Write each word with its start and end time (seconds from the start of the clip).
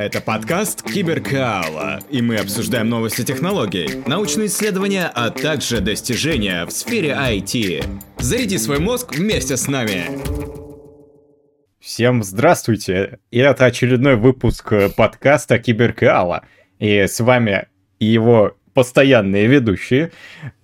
Это 0.00 0.22
подкаст 0.22 0.82
Киберкаала, 0.82 2.00
и 2.08 2.22
мы 2.22 2.36
обсуждаем 2.36 2.88
новости 2.88 3.22
технологий, 3.22 4.02
научные 4.06 4.46
исследования, 4.46 5.12
а 5.14 5.28
также 5.28 5.82
достижения 5.82 6.64
в 6.64 6.70
сфере 6.70 7.10
IT. 7.10 7.84
Заряди 8.18 8.56
свой 8.56 8.78
мозг 8.78 9.14
вместе 9.14 9.58
с 9.58 9.68
нами. 9.68 10.06
Всем 11.80 12.22
здравствуйте! 12.22 13.18
И 13.30 13.40
это 13.40 13.66
очередной 13.66 14.16
выпуск 14.16 14.72
подкаста 14.96 15.58
Киберкаала. 15.58 16.46
И 16.78 17.00
с 17.00 17.20
вами 17.20 17.68
его 17.98 18.56
постоянные 18.72 19.48
ведущие 19.48 20.12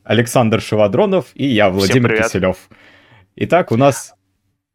Александр 0.03 0.63
Шевадронов 0.63 1.27
и 1.35 1.45
я, 1.45 1.69
Владимир 1.69 2.23
Киселев. 2.23 2.57
Итак, 3.35 3.71
у 3.71 3.77
нас 3.77 4.15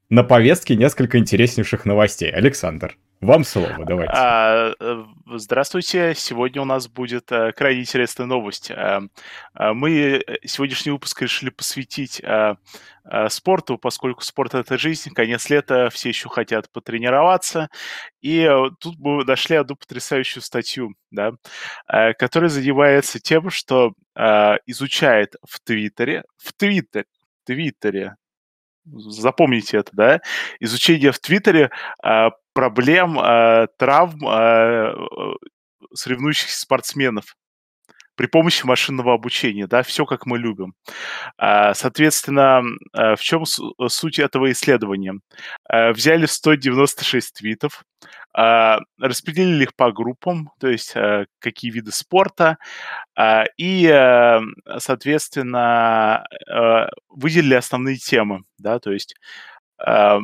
на 0.09 0.23
повестке 0.23 0.75
несколько 0.75 1.17
интереснейших 1.17 1.85
новостей. 1.85 2.29
Александр. 2.29 2.95
Вам 3.21 3.43
слово, 3.43 3.85
давайте. 3.85 4.11
А, 4.15 4.73
э, 4.79 5.05
здравствуйте. 5.35 6.15
Сегодня 6.15 6.63
у 6.63 6.65
нас 6.65 6.87
будет 6.87 7.31
а, 7.31 7.51
крайне 7.51 7.81
интересная 7.81 8.25
новость. 8.25 8.71
А, 8.71 9.03
мы 9.53 10.23
сегодняшний 10.43 10.91
выпуск 10.91 11.21
решили 11.21 11.51
посвятить 11.51 12.19
спорту, 13.29 13.77
поскольку 13.77 14.23
спорт— 14.23 14.53
это 14.55 14.77
жизнь, 14.77 15.11
конец 15.11 15.49
лета, 15.51 15.89
все 15.91 16.09
еще 16.09 16.29
хотят 16.29 16.71
потренироваться. 16.71 17.69
И 18.21 18.49
тут 18.79 18.97
мы 18.97 19.23
нашли 19.23 19.55
одну 19.55 19.75
потрясающую 19.75 20.41
статью, 20.41 20.93
да, 21.09 21.33
которая 21.87 22.49
занимается 22.49 23.19
тем, 23.19 23.49
что 23.49 23.93
изучает 24.67 25.35
в 25.47 25.59
Твиттере, 25.59 26.23
в 26.37 26.53
Твиттере, 26.53 27.05
Твиттере, 27.43 28.15
запомните 28.85 29.77
это, 29.77 29.89
да, 29.93 30.21
изучение 30.59 31.11
в 31.11 31.19
Твиттере 31.19 31.71
проблем, 32.53 33.17
а, 33.19 33.67
травм 33.77 34.19
а, 34.27 34.93
соревнующихся 35.93 36.59
спортсменов 36.59 37.35
при 38.15 38.27
помощи 38.27 38.65
машинного 38.65 39.13
обучения, 39.13 39.67
да, 39.67 39.83
все 39.83 40.05
как 40.05 40.25
мы 40.25 40.37
любим. 40.37 40.75
А, 41.37 41.73
соответственно, 41.73 42.61
а, 42.93 43.15
в 43.15 43.21
чем 43.21 43.45
суть 43.45 44.19
этого 44.19 44.51
исследования? 44.51 45.15
А, 45.67 45.91
взяли 45.91 46.27
196 46.27 47.33
твитов, 47.33 47.83
распределили 48.33 49.63
их 49.63 49.75
по 49.75 49.91
группам, 49.91 50.51
то 50.59 50.67
есть 50.69 50.93
какие 51.39 51.69
виды 51.69 51.91
спорта, 51.91 52.57
и, 53.57 54.39
соответственно, 54.77 56.23
выделили 57.09 57.55
основные 57.55 57.97
темы, 57.97 58.43
да, 58.57 58.79
то 58.79 58.91
есть 58.91 59.15
Э, 59.85 60.19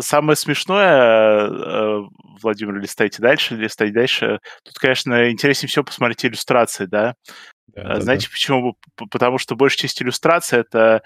самое 0.00 0.36
смешное, 0.36 1.48
э, 1.48 2.00
Владимир, 2.42 2.76
листайте 2.76 3.20
дальше, 3.20 3.56
листайте 3.56 3.92
дальше. 3.92 4.40
Тут, 4.64 4.78
конечно, 4.78 5.30
интереснее 5.30 5.68
всего 5.68 5.84
посмотреть 5.84 6.24
иллюстрации, 6.24 6.86
да. 6.86 7.14
Да, 7.68 7.96
э, 7.96 8.00
Знаете 8.00 8.26
да. 8.26 8.32
почему? 8.32 8.76
Потому 9.10 9.38
что 9.38 9.56
большая 9.56 9.82
часть 9.82 10.00
иллюстраций 10.02 10.60
это 10.60 11.02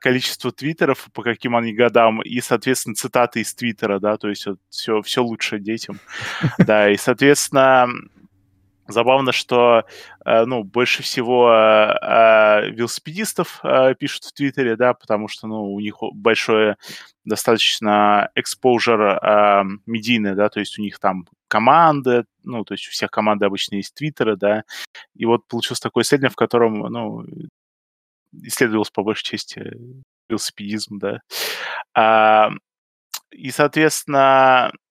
количество 0.00 0.50
твиттеров, 0.50 1.08
по 1.12 1.22
каким 1.22 1.54
они 1.54 1.74
годам, 1.74 2.22
и, 2.22 2.40
соответственно, 2.40 2.94
цитаты 2.94 3.40
из 3.40 3.54
твиттера, 3.54 3.98
да, 3.98 4.16
то 4.16 4.30
есть 4.30 4.46
вот 4.46 4.58
все, 4.70 5.02
все 5.02 5.22
лучше 5.22 5.58
детям. 5.58 6.00
Да, 6.58 6.88
и, 6.88 6.96
соответственно, 6.96 7.86
Забавно, 8.88 9.32
что 9.32 9.84
э, 10.24 10.44
ну, 10.46 10.64
больше 10.64 11.02
всего 11.02 11.52
э, 11.52 12.70
велосипедистов 12.70 13.60
э, 13.62 13.94
пишут 13.94 14.24
в 14.24 14.32
Твиттере, 14.32 14.76
да, 14.76 14.94
потому 14.94 15.28
что 15.28 15.46
ну, 15.46 15.74
у 15.74 15.78
них 15.78 15.96
большое 16.14 16.78
достаточно 17.26 18.30
exposure 18.34 19.78
медийное, 19.84 20.34
да, 20.34 20.48
то 20.48 20.60
есть 20.60 20.78
у 20.78 20.82
них 20.82 20.98
там 20.98 21.26
команды, 21.48 22.24
ну, 22.44 22.64
то 22.64 22.72
есть 22.72 22.88
у 22.88 22.90
всех 22.90 23.10
команды 23.10 23.44
обычно 23.44 23.74
есть 23.74 23.94
Твиттеры, 23.94 24.36
да, 24.36 24.64
и 25.14 25.26
вот 25.26 25.46
получилось 25.46 25.80
такое 25.80 26.04
исследование, 26.04 26.32
в 26.32 26.36
котором, 26.36 26.78
ну, 26.80 27.26
исследовалось 28.42 28.90
по 28.90 29.02
большей 29.02 29.24
части 29.24 29.70
велосипедизм, 30.30 30.98
да. 30.98 31.20
А, 31.94 32.50
и, 33.30 33.50
соответственно, 33.50 34.72
Э, 34.72 34.87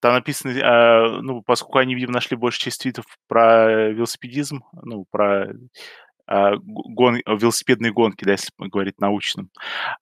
там 0.00 0.14
написано, 0.14 0.50
э, 0.52 1.20
ну, 1.22 1.42
поскольку 1.42 1.78
они, 1.78 1.94
видимо, 1.94 2.12
нашли 2.12 2.36
больше 2.36 2.60
часть 2.60 2.82
твитов 2.82 3.04
про 3.28 3.90
велосипедизм, 3.90 4.62
ну, 4.82 5.06
про 5.10 5.50
э, 5.50 6.56
гон, 6.62 7.16
велосипедные 7.26 7.92
гонки, 7.92 8.24
да, 8.24 8.32
если 8.32 8.50
говорить 8.58 9.00
научным, 9.00 9.50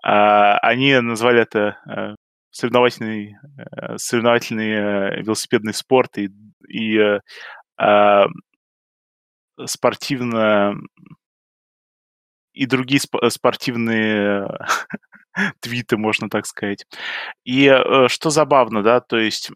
они 0.02 0.98
назвали 1.00 1.42
это 1.42 2.16
соревновательный, 2.50 3.36
соревновательный 3.96 5.22
велосипедный 5.22 5.74
спорт 5.74 6.18
и, 6.18 6.30
и 6.68 7.18
спортивно 9.66 10.74
и 12.58 12.66
другие 12.66 13.00
спортивные 13.28 14.48
твиты, 15.60 15.96
можно 15.96 16.28
так 16.28 16.46
сказать. 16.46 16.86
И 17.44 17.66
э, 17.66 18.08
что 18.08 18.30
забавно, 18.30 18.82
да, 18.82 19.00
то 19.00 19.18
есть, 19.18 19.50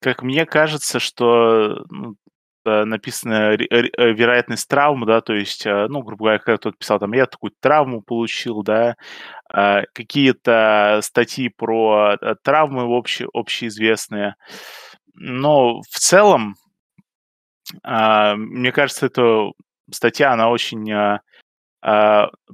как 0.00 0.22
мне 0.22 0.46
кажется, 0.46 0.98
что 0.98 1.84
ну, 1.90 2.16
написано 2.64 3.54
э, 3.54 4.12
вероятность 4.12 4.68
травмы, 4.68 5.06
да, 5.06 5.20
то 5.20 5.32
есть, 5.34 5.66
э, 5.66 5.86
ну, 5.88 6.02
грубо 6.02 6.24
говоря, 6.24 6.38
когда 6.38 6.56
кто-то 6.58 6.76
писал, 6.76 6.98
там, 6.98 7.12
я 7.12 7.26
такую 7.26 7.52
травму 7.60 8.02
получил, 8.02 8.62
да, 8.62 8.96
а, 9.48 9.82
какие-то 9.92 11.00
статьи 11.02 11.48
про 11.48 12.16
травмы 12.42 12.84
общие, 12.84 13.28
общеизвестные. 13.32 14.34
Но 15.14 15.80
в 15.82 15.98
целом, 15.98 16.56
а, 17.82 18.34
мне 18.36 18.72
кажется, 18.72 19.06
эта 19.06 19.52
статья, 19.90 20.32
она 20.32 20.50
очень 20.50 20.90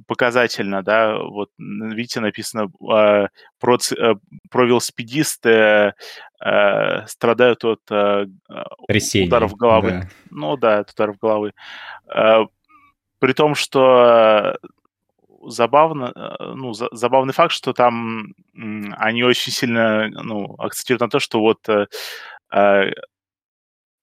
показательно, 0.05 0.83
да, 0.83 1.17
вот 1.17 1.49
видите, 1.57 2.19
написано 2.19 2.69
а, 2.87 3.29
про, 3.59 3.77
а, 3.97 4.13
про 4.51 4.65
велосипедисты 4.65 5.95
а, 6.39 7.07
страдают 7.07 7.65
от 7.65 7.81
а, 7.89 8.25
Трясение, 8.87 9.27
ударов 9.27 9.55
головы. 9.55 9.89
Да. 9.89 10.09
Ну 10.29 10.57
да, 10.57 10.79
от 10.79 10.91
ударов 10.91 11.17
головы. 11.17 11.53
А, 12.07 12.45
при 13.17 13.33
том, 13.33 13.55
что 13.55 14.55
забавно, 15.47 16.13
ну, 16.39 16.73
за, 16.73 16.89
забавный 16.91 17.33
факт, 17.33 17.53
что 17.53 17.73
там 17.73 18.35
они 18.53 19.23
очень 19.23 19.51
сильно 19.51 20.09
ну, 20.09 20.53
акцентируют 20.59 21.01
на 21.01 21.09
то, 21.09 21.19
что 21.19 21.39
вот 21.39 21.67
а, 22.51 22.85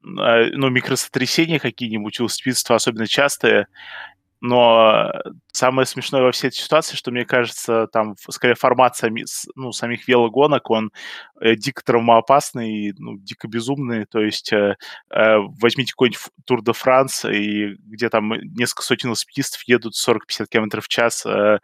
ну, 0.02 0.68
микросотрясения 0.70 1.60
какие-нибудь 1.60 2.18
у 2.18 2.24
велосипедистов 2.24 2.74
особенно 2.74 3.06
частые, 3.06 3.68
но 4.40 5.10
самое 5.60 5.84
смешное 5.84 6.22
во 6.22 6.32
всей 6.32 6.48
этой 6.48 6.56
ситуации, 6.56 6.96
что 6.96 7.10
мне 7.10 7.26
кажется, 7.26 7.86
там 7.92 8.16
скорее 8.30 8.54
формат 8.54 8.96
сами, 8.96 9.26
ну, 9.56 9.72
самих 9.72 10.08
велогонок, 10.08 10.70
он 10.70 10.90
э, 11.38 11.54
дико 11.54 11.84
травмоопасный, 11.84 12.94
ну, 12.96 13.18
дико 13.18 13.46
безумный. 13.46 14.06
То 14.06 14.20
есть 14.20 14.54
э, 14.54 14.76
э, 15.10 15.36
возьмите 15.60 15.92
какой-нибудь 15.92 16.20
Тур 16.46 16.62
де 16.62 16.72
Франс, 16.72 17.26
и 17.26 17.74
где 17.84 18.08
там 18.08 18.32
несколько 18.56 18.82
сотен 18.82 19.10
велосипедистов 19.10 19.62
едут 19.64 19.92
40-50 19.94 20.46
км 20.48 20.80
в 20.80 20.88
час, 20.88 21.26
э, 21.26 21.58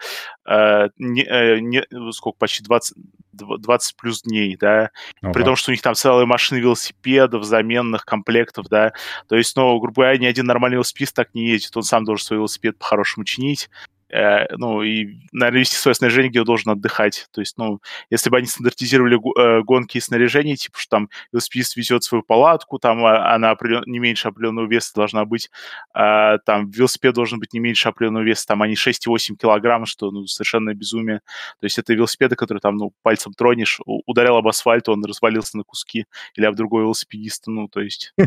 э, 0.47 0.89
не, 0.99 1.23
э, 1.23 1.61
не, 1.61 1.83
сколько, 2.13 2.37
почти 2.39 2.65
20, 2.65 2.99
20 3.33 3.97
плюс 3.97 4.23
дней, 4.23 4.57
да, 4.57 4.91
ага. 5.23 5.33
при 5.33 5.43
том, 5.43 5.57
что 5.57 5.71
у 5.71 5.73
них 5.73 5.83
там 5.83 5.95
целая 5.95 6.27
машина 6.27 6.59
велосипедов, 6.59 7.45
заменных 7.45 8.05
комплектов, 8.05 8.67
да, 8.69 8.93
то 9.29 9.37
есть, 9.37 9.57
ну, 9.57 9.79
грубо 9.79 10.03
говоря, 10.03 10.19
ни 10.19 10.27
один 10.27 10.47
нормальный 10.47 10.77
велосипедист 10.77 11.15
так 11.15 11.35
не 11.35 11.49
ездит, 11.49 11.77
он 11.77 11.83
сам 11.83 12.05
должен 12.05 12.25
свой 12.25 12.39
велосипед 12.39 12.79
по-хорошему 12.79 13.25
чинить, 13.25 13.71
ну, 14.11 14.83
и, 14.83 15.19
наверное, 15.33 15.61
вести 15.61 15.77
свое 15.77 15.95
снаряжение, 15.95 16.31
где 16.31 16.41
он 16.41 16.47
должен 16.47 16.71
отдыхать. 16.73 17.27
То 17.33 17.41
есть, 17.41 17.59
ну, 17.59 17.81
если 18.11 18.31
бы 18.31 18.37
они 18.37 18.47
стандартизировали 18.47 19.17
э, 19.17 19.63
гонки 19.63 19.99
и 19.99 20.01
снаряжение, 20.01 20.57
типа, 20.57 20.79
что 20.79 20.91
там 20.91 21.09
велосипедист 21.33 21.77
везет 21.77 22.05
свою 22.05 22.23
палатку, 22.23 22.79
там 22.79 23.05
а, 23.05 23.35
она 23.35 23.51
определен... 23.51 23.83
не 23.87 23.99
меньше 23.99 24.29
определенного 24.29 24.67
веса 24.67 24.93
должна 24.95 25.25
быть, 25.25 25.51
а, 25.93 26.39
там 26.39 26.71
велосипед 26.71 27.15
должен 27.15 27.41
быть 27.41 27.53
не 27.53 27.61
меньше 27.61 27.89
определенного 27.89 28.25
веса, 28.25 28.47
там 28.47 28.63
они 28.63 28.75
6,8 28.75 29.37
килограмм, 29.37 29.87
что, 29.87 30.11
ну, 30.11 30.27
совершенно 30.27 30.75
безумие. 30.75 31.21
То 31.61 31.65
есть 31.65 31.79
это 31.79 31.93
велосипеды, 31.95 32.37
которые 32.37 32.61
там, 32.61 32.77
ну, 32.77 32.93
пальцем 33.03 33.33
тронешь, 33.33 33.81
ударил 33.85 34.37
об 34.37 34.47
асфальт, 34.47 34.89
он 34.89 35.05
развалился 35.05 35.57
на 35.57 35.65
куски, 35.65 36.07
или 36.35 36.45
об 36.45 36.55
другой 36.55 36.83
велосипедиста, 36.83 37.51
ну, 37.51 37.69
то 37.69 37.81
есть... 37.81 38.15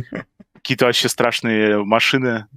какие-то 0.59 0.85
вообще 0.85 1.07
страшные 1.07 1.83
машины, 1.85 2.47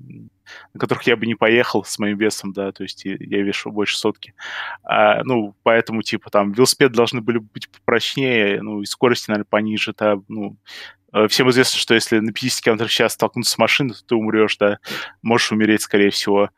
на 0.75 0.81
которых 0.81 1.05
я 1.05 1.17
бы 1.17 1.27
не 1.27 1.35
поехал 1.35 1.85
с 1.85 1.99
моим 1.99 2.19
весом, 2.19 2.53
да, 2.53 2.73
то 2.73 2.83
есть 2.83 3.05
я 3.05 3.43
вешу 3.43 3.71
больше 3.71 3.99
сотки. 3.99 4.35
А, 4.83 5.23
ну, 5.25 5.55
поэтому, 5.63 6.03
типа, 6.03 6.31
там, 6.31 6.53
велосипеды 6.53 6.95
должны 6.95 7.21
были 7.21 7.39
быть 7.39 7.69
попрочнее, 7.69 8.63
ну, 8.63 8.83
и 8.83 8.87
скорости, 8.87 9.31
наверное, 9.31 9.47
пониже, 9.49 9.95
да, 9.99 10.19
ну, 10.29 10.57
э, 11.13 11.29
Всем 11.29 11.51
известно, 11.51 11.79
что 11.79 11.95
если 11.95 12.19
на 12.19 12.33
50 12.33 12.65
км 12.65 12.87
в 12.87 12.91
час 12.91 13.13
столкнуться 13.13 13.53
с 13.53 13.59
машиной, 13.59 13.95
то 13.95 14.05
ты 14.07 14.15
умрешь, 14.15 14.57
да, 14.57 14.79
можешь 15.23 15.53
умереть, 15.53 15.83
скорее 15.83 16.11
всего. 16.11 16.51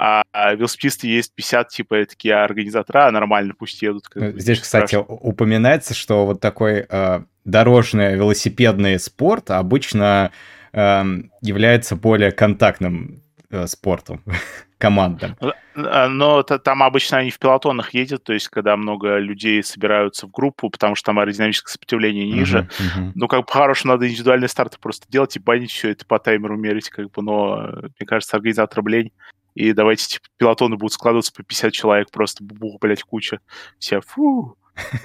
А, 0.00 0.22
а 0.32 0.54
велосипедисты 0.54 1.08
есть 1.08 1.34
50, 1.34 1.68
типа, 1.70 2.06
такие 2.06 2.34
организаторы, 2.34 3.00
а 3.00 3.10
нормально, 3.10 3.54
пусть 3.58 3.82
едут. 3.82 4.04
Здесь, 4.14 4.60
кстати, 4.60 4.94
страшно. 4.94 5.12
упоминается, 5.12 5.92
что 5.92 6.24
вот 6.24 6.40
такой 6.40 6.86
э, 6.88 7.20
дорожный 7.44 8.14
велосипедный 8.14 9.00
спорт 9.00 9.50
обычно 9.50 10.30
э, 10.72 11.02
является 11.42 11.96
более 11.96 12.30
контактным 12.30 13.22
э, 13.50 13.66
спортом, 13.66 14.22
командным. 14.78 15.36
А, 15.74 16.08
но 16.08 16.42
там 16.42 16.82
обычно 16.82 17.18
они 17.18 17.30
в 17.30 17.38
пилотонах 17.38 17.94
ездят, 17.94 18.24
то 18.24 18.32
есть 18.32 18.48
когда 18.48 18.76
много 18.76 19.18
людей 19.18 19.62
собираются 19.62 20.26
в 20.26 20.30
группу, 20.30 20.70
потому 20.70 20.94
что 20.94 21.06
там 21.06 21.18
аэродинамическое 21.18 21.72
сопротивление 21.72 22.26
ниже. 22.26 22.68
Uh-huh, 22.78 22.98
uh-huh. 22.98 23.12
Ну, 23.14 23.28
как 23.28 23.40
бы 23.40 23.46
по-хорошему 23.46 23.94
надо 23.94 24.08
индивидуальные 24.08 24.48
старты 24.48 24.78
просто 24.78 25.06
делать 25.08 25.36
и 25.36 25.40
банить 25.40 25.70
все 25.70 25.90
это 25.90 26.06
по 26.06 26.18
таймеру 26.18 26.56
мерить, 26.56 26.90
как 26.90 27.10
бы, 27.10 27.22
но 27.22 27.70
мне 27.98 28.06
кажется, 28.06 28.36
организаторам 28.36 28.88
лень. 28.88 29.12
И 29.54 29.72
давайте, 29.72 30.06
типа, 30.06 30.26
пилотоны 30.36 30.76
будут 30.76 30.92
складываться 30.92 31.32
по 31.32 31.42
50 31.42 31.72
человек, 31.72 32.10
просто 32.12 32.44
бух, 32.44 32.78
блядь, 32.80 33.02
куча. 33.02 33.40
Все, 33.78 34.00
фу. 34.00 34.56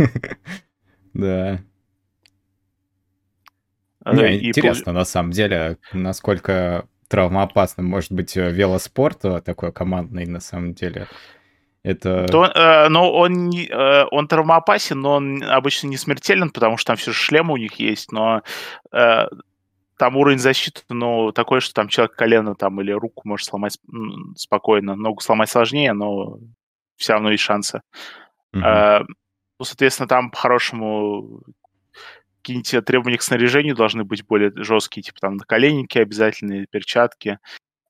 Да. 1.13 1.61
А, 4.03 4.15
Не, 4.15 4.49
интересно, 4.49 4.91
на 4.91 5.05
самом 5.05 5.31
деле, 5.31 5.77
насколько 5.93 6.87
травмоопасным 7.13 7.85
может 7.85 8.11
быть 8.11 8.35
э, 8.35 8.51
велоспорт 8.51 9.23
э, 9.25 9.41
такой 9.41 9.71
командный 9.71 10.25
на 10.25 10.39
самом 10.39 10.73
деле. 10.73 11.07
Это... 11.83 12.25
То, 12.25 12.45
э, 12.45 12.89
но 12.89 13.13
он, 13.13 13.51
э, 13.51 14.05
он 14.09 14.27
травмоопасен, 14.27 14.99
но 14.99 15.13
он 15.17 15.43
обычно 15.43 15.89
не 15.89 15.97
смертелен, 15.97 16.49
потому 16.49 16.77
что 16.77 16.87
там 16.87 16.95
все 16.95 17.11
же 17.11 17.17
шлемы 17.17 17.53
у 17.53 17.57
них 17.57 17.75
есть, 17.75 18.11
но 18.11 18.41
э, 18.91 19.27
там 19.97 20.17
уровень 20.17 20.39
защиты, 20.39 20.81
ну, 20.89 21.31
такой, 21.31 21.61
что 21.61 21.75
там 21.75 21.87
человек 21.87 22.15
колено 22.15 22.55
там 22.55 22.81
или 22.81 22.91
руку 22.91 23.21
может 23.25 23.45
сломать 23.45 23.77
спокойно. 24.35 24.95
Ногу 24.95 25.21
сломать 25.21 25.51
сложнее, 25.51 25.93
но 25.93 26.39
все 26.95 27.13
равно 27.13 27.29
есть 27.29 27.43
шансы. 27.43 27.81
Mm-hmm. 28.55 28.63
Э, 28.63 29.03
ну, 29.59 29.65
соответственно, 29.65 30.07
там 30.07 30.31
по-хорошему 30.31 31.43
какие-нибудь 32.43 32.85
требования 32.85 33.17
к 33.17 33.23
снаряжению 33.23 33.75
должны 33.75 34.03
быть 34.03 34.25
более 34.25 34.51
жесткие, 34.55 35.01
типа 35.01 35.19
там 35.21 35.37
наколенники 35.37 35.97
обязательные, 35.97 36.67
перчатки, 36.69 37.39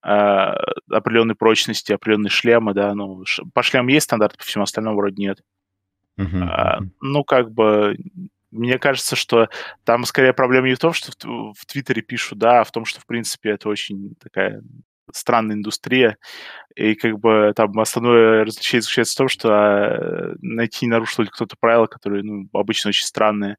э, 0.04 0.08
определенной 0.08 1.36
прочности, 1.36 1.92
определенные 1.92 2.30
шлемы, 2.30 2.74
да, 2.74 2.94
ну, 2.94 3.26
ш... 3.26 3.44
по 3.54 3.64
шлему 3.64 3.90
есть 3.90 4.06
стандарт, 4.06 4.38
по 4.38 4.44
всему 4.44 4.64
остальному 4.64 4.96
вроде 4.96 5.22
нет. 5.22 5.42
Uh-huh. 6.20 6.44
А, 6.44 6.80
ну, 7.02 7.24
как 7.24 7.52
бы, 7.52 7.98
мне 8.52 8.78
кажется, 8.78 9.16
что 9.16 9.50
там 9.84 10.06
скорее 10.06 10.34
проблема 10.34 10.68
не 10.68 10.76
в 10.76 10.80
том, 10.80 10.94
что 10.94 11.12
в, 11.12 11.56
в 11.58 11.66
Твиттере 11.66 12.04
пишут, 12.04 12.38
да, 12.38 12.62
а 12.62 12.64
в 12.64 12.72
том, 12.72 12.86
что, 12.86 13.02
в 13.02 13.08
принципе, 13.08 13.50
это 13.50 13.68
очень 13.70 14.14
такая 14.22 14.62
странная 15.12 15.56
индустрия, 15.56 16.18
и 16.76 16.96
как 16.96 17.20
бы 17.20 17.54
там 17.56 17.80
основное 17.80 18.46
различие 18.46 18.82
заключается 18.82 19.14
в 19.14 19.18
том, 19.18 19.28
что 19.28 19.50
а, 19.52 20.34
найти, 20.42 20.88
нарушил 20.88 21.24
ли 21.24 21.30
кто-то 21.30 21.56
правила, 21.60 21.86
которые, 21.86 22.24
ну, 22.24 22.50
обычно 22.54 22.90
очень 22.90 23.06
странные. 23.06 23.58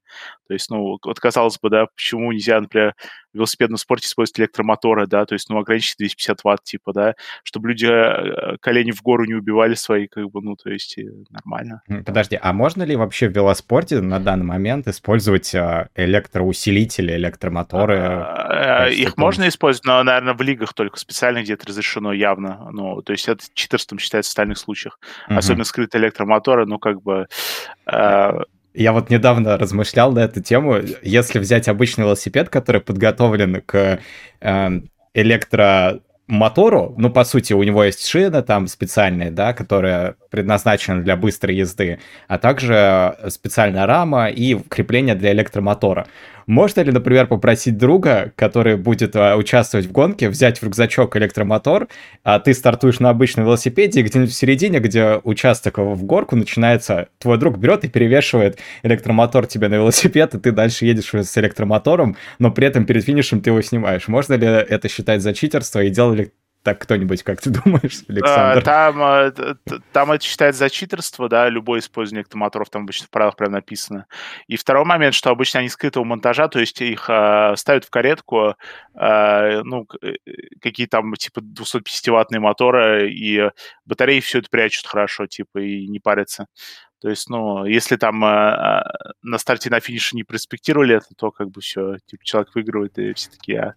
То 0.49 0.55
есть, 0.55 0.69
ну, 0.71 0.99
вот 1.03 1.21
казалось 1.21 1.59
бы, 1.59 1.71
да, 1.71 1.87
почему 1.87 2.33
нельзя, 2.33 2.61
например, 2.61 2.95
в 3.33 3.37
велосипедном 3.37 3.79
спорте 3.79 4.07
использовать 4.07 4.39
электромоторы, 4.41 5.07
да, 5.07 5.25
то 5.27 5.35
есть, 5.35 5.49
ну, 5.49 5.59
ограничить 5.59 5.97
250 5.99 6.45
ватт, 6.45 6.65
типа, 6.65 6.93
да, 6.93 7.15
чтобы 7.43 7.71
люди 7.71 7.87
э, 7.87 8.57
колени 8.61 8.91
в 8.91 9.03
гору 9.03 9.25
не 9.25 9.35
убивали 9.35 9.75
свои, 9.75 10.07
как 10.07 10.31
бы, 10.31 10.41
ну, 10.43 10.57
то 10.57 10.71
есть, 10.71 10.99
нормально. 11.31 11.83
Подожди, 12.05 12.39
а 12.41 12.53
можно 12.53 12.83
ли 12.83 12.97
вообще 12.97 13.29
в 13.29 13.35
велоспорте 13.35 14.01
на 14.01 14.21
данный 14.21 14.45
момент 14.45 14.87
использовать 14.87 15.55
а, 15.55 15.89
электроусилители, 15.95 17.13
электромоторы? 17.13 17.97
А, 17.99 18.89
их 18.89 19.17
можно 19.17 19.49
использовать, 19.49 19.87
но, 19.87 20.03
наверное, 20.03 20.35
в 20.35 20.43
лигах 20.43 20.75
только 20.75 20.99
специально 20.99 21.34
где-то 21.43 21.67
разрешено 21.67 22.13
явно, 22.13 22.69
ну, 22.73 23.03
то 23.03 23.13
есть 23.13 23.29
это 23.29 23.45
читерством 23.55 23.99
считается 23.99 24.31
в 24.31 24.33
остальных 24.33 24.59
случаях. 24.59 24.99
Угу. 25.29 25.39
Особенно 25.39 25.65
скрытые 25.65 26.03
электромоторы, 26.03 26.67
ну, 26.67 26.79
как 26.79 27.03
бы... 27.03 27.27
Э... 27.87 28.33
Я 28.75 28.93
вот 28.93 29.11
недавно 29.11 29.57
размышлял 29.57 30.13
на 30.13 30.21
эту 30.21 30.43
тему. 30.43 30.81
Если 31.03 31.39
взять 31.39 31.69
обычный 31.69 32.03
велосипед, 32.03 32.49
который 32.49 32.81
подготовлен 32.81 33.63
к 33.63 34.01
э, 34.41 34.81
электро 35.15 36.01
мотору, 36.27 36.95
ну, 36.97 37.11
по 37.11 37.25
сути, 37.25 37.53
у 37.53 37.63
него 37.63 37.85
есть 37.85 38.07
шина 38.07 38.43
там 38.43 38.67
специальная, 38.67 39.31
да, 39.31 39.53
которая 39.53 40.17
предназначена 40.31 41.03
для 41.03 41.17
быстрой 41.17 41.55
езды, 41.57 42.01
а 42.29 42.39
также 42.39 43.17
специальная 43.29 43.87
рама 43.87 44.29
и 44.29 44.55
крепление 44.55 45.15
для 45.15 45.33
электромотора. 45.33 46.07
Можно 46.47 46.83
ли, 46.83 46.93
например, 46.93 47.27
попросить 47.27 47.77
друга, 47.77 48.33
который 48.37 48.77
будет 48.77 49.17
а, 49.17 49.37
участвовать 49.37 49.87
в 49.87 49.93
гонке, 49.93 50.29
взять 50.29 50.59
в 50.59 50.63
рюкзачок 50.63 51.17
электромотор, 51.17 51.89
а 52.23 52.39
ты 52.39 52.55
стартуешь 52.55 53.01
на 53.01 53.11
обычном 53.11 53.47
велосипеде, 53.47 54.01
и 54.01 54.03
где-нибудь 54.03 54.33
в 54.33 54.37
середине, 54.37 54.81
где 54.81 55.21
участок 55.25 55.79
в 55.79 56.05
горку 56.05 56.37
начинается, 56.37 57.09
твой 57.19 57.39
друг 57.39 57.59
берет 57.59 57.85
и 57.85 57.89
перевешивает 57.89 58.59
электромотор 58.83 59.47
тебе 59.47 59.69
на 59.69 59.75
велосипед, 59.75 60.35
и 60.35 60.39
ты 60.39 60.53
дальше 60.53 60.87
едешь 60.87 61.13
с 61.15 61.39
электромотором, 61.39 62.17
но 62.39 62.51
при 62.51 62.67
этом 62.67 62.85
перед 62.87 63.05
финишем 63.05 63.41
ты 63.41 63.51
его 63.51 63.63
снимаешь. 63.63 64.09
Можно 64.09 64.35
ли 64.35 64.47
это 64.47 64.89
считать 64.89 65.23
за 65.23 65.35
читерство, 65.35 65.83
и 65.83 65.91
делали 65.91 66.33
так 66.65 66.79
кто-нибудь, 66.81 67.23
как 67.23 67.41
ты 67.41 67.51
думаешь, 67.65 68.03
Александр? 68.09 68.63
Там, 68.63 69.03
э, 69.03 69.33
там 69.93 70.11
это 70.11 70.25
считается 70.25 70.61
за 70.61 70.71
читерство, 70.71 71.29
да, 71.29 71.49
любое 71.49 71.81
использование 71.81 72.23
электромоторов, 72.23 72.71
там 72.71 72.83
обычно 72.83 73.07
в 73.07 73.11
правилах 73.11 73.37
прям 73.37 73.53
написано. 73.53 74.07
И 74.49 74.57
второй 74.57 74.85
момент, 74.85 75.15
что 75.15 75.31
обычно 75.31 75.61
они 75.61 75.69
скрытого 75.69 76.05
монтажа, 76.05 76.49
то 76.49 76.59
есть 76.59 76.81
их 76.81 77.09
э, 77.09 77.55
ставят 77.57 77.85
в 77.85 77.91
каретку, 77.91 78.57
э, 78.95 79.63
ну, 79.63 79.87
э, 80.03 80.15
какие 80.61 80.87
там, 80.87 81.13
типа, 81.15 81.41
250-ваттные 81.41 82.41
моторы, 82.41 83.11
и 83.13 83.51
батареи 83.85 84.21
все 84.21 84.39
это 84.39 84.49
прячут 84.49 84.87
хорошо, 84.87 85.27
типа, 85.27 85.59
и 85.59 85.87
не 85.87 86.01
парятся. 86.01 86.47
То 87.05 87.11
есть, 87.11 87.29
ну, 87.29 87.67
если 87.67 87.97
там 87.97 88.25
э, 88.25 88.83
на 89.21 89.37
старте 89.37 89.69
на 89.69 89.81
финише 89.81 90.17
не 90.17 90.25
проспектировали 90.25 90.97
это, 90.97 91.09
то 91.15 91.31
как 91.31 91.51
бы 91.51 91.61
все, 91.61 91.99
типа, 92.07 92.25
человек 92.25 92.55
выигрывает, 92.55 92.99
и 92.99 93.13
все 93.13 93.29
такие, 93.31 93.61
а, 93.61 93.75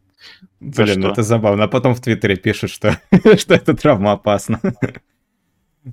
Блин, 0.59 1.05
это 1.05 1.23
забавно. 1.23 1.65
А 1.65 1.67
потом 1.67 1.93
в 1.93 2.01
Твиттере 2.01 2.35
пишут, 2.35 2.71
что, 2.71 2.99
что 3.37 3.53
это 3.53 3.75
травма 3.75 4.13
опасна. 4.13 4.59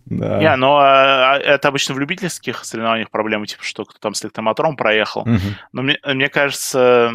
Да. 0.06 0.38
Не, 0.40 0.56
но 0.56 0.78
а, 0.78 1.38
это 1.38 1.68
обычно 1.68 1.94
в 1.94 1.98
любительских 1.98 2.64
соревнованиях 2.64 3.10
проблемы, 3.10 3.46
типа, 3.46 3.62
что 3.62 3.84
кто 3.84 3.98
там 3.98 4.14
с 4.14 4.24
электромотором 4.24 4.76
проехал. 4.76 5.22
Угу. 5.22 5.38
Но 5.72 5.82
мне, 5.82 5.98
мне 6.04 6.28
кажется, 6.28 7.12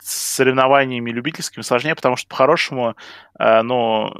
с 0.00 0.34
соревнованиями 0.36 1.10
любительскими 1.10 1.62
сложнее, 1.62 1.94
потому 1.94 2.16
что 2.16 2.28
по-хорошему, 2.28 2.96
э, 3.38 3.62
ну, 3.62 4.12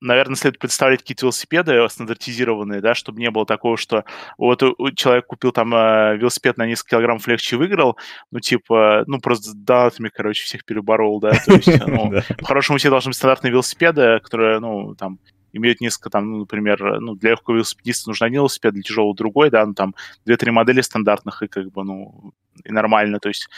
наверное, 0.00 0.36
следует 0.36 0.60
представлять 0.60 1.00
какие-то 1.00 1.26
велосипеды 1.26 1.88
стандартизированные, 1.88 2.80
да, 2.80 2.94
чтобы 2.94 3.20
не 3.20 3.30
было 3.30 3.46
такого, 3.46 3.76
что 3.76 4.04
вот 4.38 4.62
человек 4.94 5.26
купил 5.26 5.52
там 5.52 5.74
э, 5.74 6.16
велосипед 6.16 6.56
на 6.58 6.66
несколько 6.66 6.90
килограммов 6.90 7.26
легче 7.26 7.56
и 7.56 7.58
выиграл, 7.58 7.96
ну, 8.30 8.40
типа, 8.40 9.04
ну, 9.06 9.20
просто 9.20 9.52
датами, 9.54 10.10
короче, 10.12 10.44
всех 10.44 10.64
переборол, 10.64 11.20
да, 11.20 11.32
то 11.44 11.54
есть, 11.54 11.68
ну, 11.86 12.12
по-хорошему 12.38 12.78
все 12.78 12.90
должны 12.90 13.10
быть 13.10 13.16
стандартные 13.16 13.50
велосипеды, 13.52 14.20
которые, 14.20 14.60
ну, 14.60 14.94
там, 14.94 15.18
имеют 15.52 15.80
несколько, 15.80 16.10
там, 16.10 16.30
ну, 16.30 16.38
например, 16.40 17.00
ну, 17.00 17.14
для 17.14 17.30
легкого 17.30 17.56
велосипедиста 17.56 18.10
нужен 18.10 18.26
один 18.26 18.40
велосипед, 18.40 18.74
для 18.74 18.82
тяжелого 18.82 19.14
другой, 19.14 19.50
да, 19.50 19.64
ну, 19.64 19.74
там, 19.74 19.94
две-три 20.26 20.50
модели 20.50 20.82
стандартных, 20.82 21.42
и 21.42 21.48
как 21.48 21.72
бы, 21.72 21.84
ну, 21.84 22.32
и 22.64 22.72
нормально, 22.72 23.18
то 23.18 23.28
есть 23.28 23.48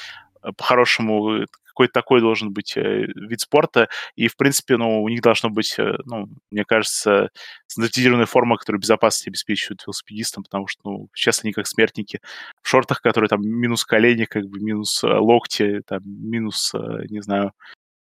э, 0.43 0.53
по-хорошему 0.57 1.47
какой-то 1.79 1.93
такой 1.93 2.21
должен 2.21 2.53
быть 2.53 2.77
э, 2.77 3.07
вид 3.15 3.41
спорта, 3.41 3.89
и, 4.17 4.27
в 4.27 4.37
принципе, 4.37 4.77
ну, 4.77 5.01
у 5.01 5.09
них 5.09 5.21
должно 5.21 5.49
быть, 5.49 5.77
э, 5.79 5.97
ну, 6.07 6.29
мне 6.51 6.65
кажется, 6.65 7.31
стандартизированная 7.69 8.27
форма, 8.27 8.57
которая 8.57 8.81
безопасность 8.81 9.29
обеспечивает 9.29 9.85
велосипедистам, 9.87 10.43
потому 10.43 10.67
что, 10.67 10.81
ну, 10.85 11.09
сейчас 11.15 11.45
они 11.45 11.53
как 11.53 11.69
смертники 11.69 12.19
в 12.63 12.69
шортах, 12.69 13.01
которые 13.01 13.29
там 13.29 13.43
минус 13.43 13.85
колени, 13.85 14.25
как 14.25 14.47
бы 14.47 14.59
минус 14.59 15.05
э, 15.05 15.07
локти, 15.07 15.83
там, 15.87 16.01
минус, 16.05 16.75
не 17.11 17.23
знаю, 17.23 17.53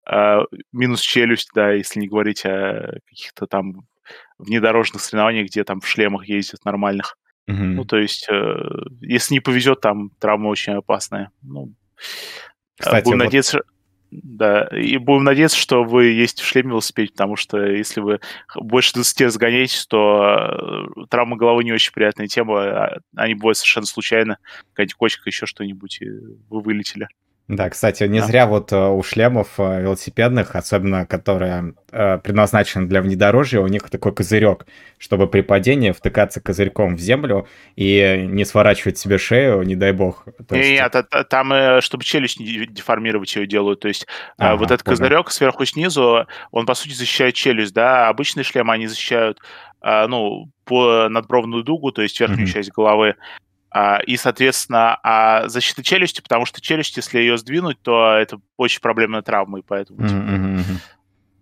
а, 0.05 0.43
минус 0.73 1.00
челюсть, 1.00 1.49
да, 1.55 1.73
если 1.73 2.00
не 2.00 2.09
говорить 2.09 2.45
о 2.45 2.99
каких-то 3.09 3.47
там 3.47 3.87
внедорожных 4.37 5.00
соревнованиях, 5.00 5.47
где 5.47 5.64
там 5.64 5.81
в 5.81 5.88
шлемах 5.88 6.26
ездят 6.26 6.64
нормальных. 6.67 7.17
Mm-hmm. 7.49 7.55
Ну, 7.55 7.85
то 7.85 7.97
есть, 7.97 8.29
если 9.00 9.35
не 9.35 9.41
повезет, 9.41 9.81
там 9.81 10.11
травма 10.19 10.49
очень 10.49 10.75
опасная. 10.75 11.31
Ну, 11.43 11.73
кстати, 12.82 13.04
будем 13.04 13.18
вот... 13.18 13.24
надеяться, 13.24 13.62
да, 14.10 14.68
и 14.72 14.98
будем 14.98 15.24
надеяться, 15.24 15.56
что 15.56 15.84
вы 15.84 16.06
есть 16.06 16.40
в 16.40 16.46
шлеме 16.46 16.70
велосипеде, 16.70 17.12
потому 17.12 17.36
что 17.36 17.64
если 17.64 18.00
вы 18.00 18.20
больше 18.54 18.92
20 18.94 19.22
разгоняетесь, 19.22 19.86
то 19.86 20.86
э, 20.98 21.06
травма 21.08 21.36
головы 21.36 21.64
не 21.64 21.72
очень 21.72 21.92
приятная 21.92 22.28
тема, 22.28 22.62
а 22.62 22.98
они 23.16 23.34
бывают 23.34 23.56
совершенно 23.56 23.86
случайно, 23.86 24.38
какая-нибудь 24.70 24.94
кочка, 24.94 25.22
еще 25.30 25.46
что-нибудь, 25.46 26.02
и 26.02 26.10
вы 26.50 26.60
вылетели. 26.60 27.08
Да, 27.49 27.68
кстати, 27.68 28.04
не 28.04 28.20
да. 28.20 28.26
зря 28.26 28.46
вот 28.46 28.72
э, 28.72 28.88
у 28.88 29.02
шлемов 29.02 29.58
э, 29.58 29.82
велосипедных, 29.82 30.54
особенно 30.54 31.04
которые 31.04 31.75
э, 31.90 32.18
предназначены 32.18 32.87
для 32.87 33.02
внедорожья, 33.02 33.61
у 33.61 33.66
них 33.66 33.90
такой 33.90 34.14
козырек, 34.14 34.64
чтобы 34.96 35.26
при 35.26 35.40
падении 35.40 35.90
втыкаться 35.90 36.40
козырьком 36.40 36.96
в 36.96 37.00
землю 37.00 37.49
и 37.75 38.26
не 38.28 38.44
сворачивать 38.44 38.96
себе 38.96 39.18
шею, 39.18 39.62
не 39.62 39.75
дай 39.75 39.92
бог. 39.92 40.25
То 40.49 40.56
есть... 40.56 40.70
Нет, 40.70 41.28
там, 41.28 41.80
чтобы 41.82 42.04
челюсть 42.04 42.38
не 42.38 42.66
деформировать 42.66 43.34
ее 43.34 43.46
делают, 43.46 43.80
то 43.80 43.88
есть 43.88 44.06
ага, 44.38 44.56
вот 44.56 44.70
этот 44.70 44.84
понял. 44.84 44.96
козырек 44.96 45.30
сверху 45.30 45.64
снизу, 45.64 46.26
он 46.52 46.64
по 46.64 46.75
сути 46.75 46.94
защищает 46.94 47.34
челюсть, 47.34 47.75
да, 47.75 48.08
обычные 48.08 48.44
шлемы 48.44 48.72
они 48.72 48.87
защищают 48.87 49.40
ну, 49.82 50.49
по 50.64 51.08
надбровную 51.08 51.64
дугу, 51.64 51.90
то 51.90 52.02
есть 52.02 52.20
верхнюю 52.20 52.46
mm-hmm. 52.46 52.52
часть 52.52 52.70
головы, 52.70 53.16
а, 53.18 53.42
и, 54.07 54.17
соответственно, 54.17 54.99
а 55.02 55.49
защита 55.49 55.83
челюсти, 55.83 56.21
потому 56.21 56.45
что 56.45 56.61
челюсть, 56.61 56.97
если 56.97 57.19
ее 57.19 57.38
сдвинуть, 57.38 57.81
то 57.81 58.12
это 58.12 58.38
очень 58.57 58.81
проблемная 58.81 59.23
травма, 59.23 59.61
и 59.61 59.62
поэтому... 59.62 60.00
Mm-hmm. 60.00 60.64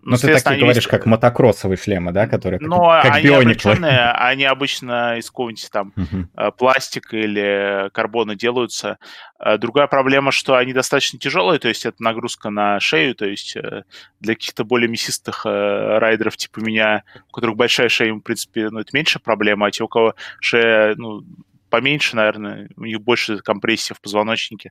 Ну, 0.03 0.13
ну 0.13 0.17
ты 0.17 0.41
такие 0.41 0.61
говоришь, 0.61 0.77
есть... 0.77 0.89
как 0.89 1.05
мотокроссовые 1.05 1.77
шлемы, 1.77 2.13
да, 2.13 2.27
которые 2.27 2.59
как, 2.59 2.69
Но 2.69 3.01
как 3.03 3.17
они 3.17 3.29
облегченные, 3.29 4.11
они 4.15 4.45
обычно 4.45 5.19
из 5.19 5.31
какого-нибудь 5.31 5.69
там 5.71 5.93
uh-huh. 5.95 6.53
пластика 6.53 7.19
или 7.19 7.91
карбона 7.91 8.35
делаются. 8.35 8.99
А 9.39 9.59
другая 9.59 9.89
проблема, 9.89 10.33
что 10.33 10.57
они 10.57 10.73
достаточно 10.73 11.19
тяжелые, 11.19 11.59
то 11.59 11.69
есть 11.69 11.85
это 11.85 12.03
нагрузка 12.03 12.49
на 12.49 12.81
шею, 12.81 13.15
то 13.15 13.27
есть 13.27 13.57
э, 13.57 13.85
для 14.21 14.35
каких-то 14.35 14.65
более 14.65 14.89
мясистых 14.89 15.45
э, 15.45 15.99
райдеров 15.99 16.37
типа 16.37 16.61
меня, 16.61 17.05
у 17.29 17.33
которых 17.33 17.57
большая 17.57 17.91
шея, 17.91 18.15
в 18.15 18.21
принципе, 18.21 18.71
ну, 18.71 18.81
это 18.81 18.91
меньше 18.95 19.19
проблема, 19.19 19.67
а 19.67 19.71
те, 19.71 19.85
у 19.85 19.89
кого 19.89 20.15
шея, 20.41 20.95
ну, 20.97 21.25
поменьше, 21.71 22.17
наверное, 22.17 22.69
у 22.77 22.85
них 22.85 23.01
больше 23.01 23.39
компрессии 23.39 23.95
в 23.95 24.01
позвоночнике 24.01 24.71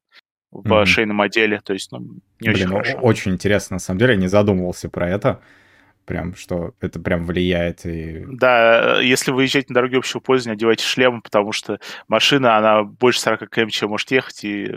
в 0.51 0.65
mm-hmm. 0.65 0.85
шейном 0.85 1.21
отделе, 1.21 1.61
то 1.61 1.73
есть, 1.73 1.91
ну, 1.91 1.99
не 2.39 2.49
Блин, 2.49 2.55
очень 2.55 2.67
хорошо. 2.69 2.97
Очень 2.99 3.31
интересно, 3.33 3.75
на 3.75 3.79
самом 3.79 3.99
деле, 3.99 4.13
я 4.13 4.19
не 4.19 4.27
задумывался 4.27 4.89
про 4.89 5.07
это, 5.07 5.41
прям, 6.05 6.35
что 6.35 6.73
это 6.81 6.99
прям 6.99 7.23
влияет. 7.23 7.85
И... 7.85 8.25
Да, 8.27 8.99
если 8.99 9.31
вы 9.31 9.43
езжаете 9.43 9.67
на 9.69 9.75
дороге 9.75 9.97
общего 9.97 10.19
пользования, 10.19 10.55
одевайте 10.55 10.83
шлем, 10.83 11.21
потому 11.21 11.51
что 11.51 11.79
машина, 12.07 12.57
она 12.57 12.83
больше 12.83 13.19
40 13.21 13.47
км 13.49 13.71
чем 13.71 13.89
может 13.89 14.09
ехать, 14.09 14.43
и 14.43 14.73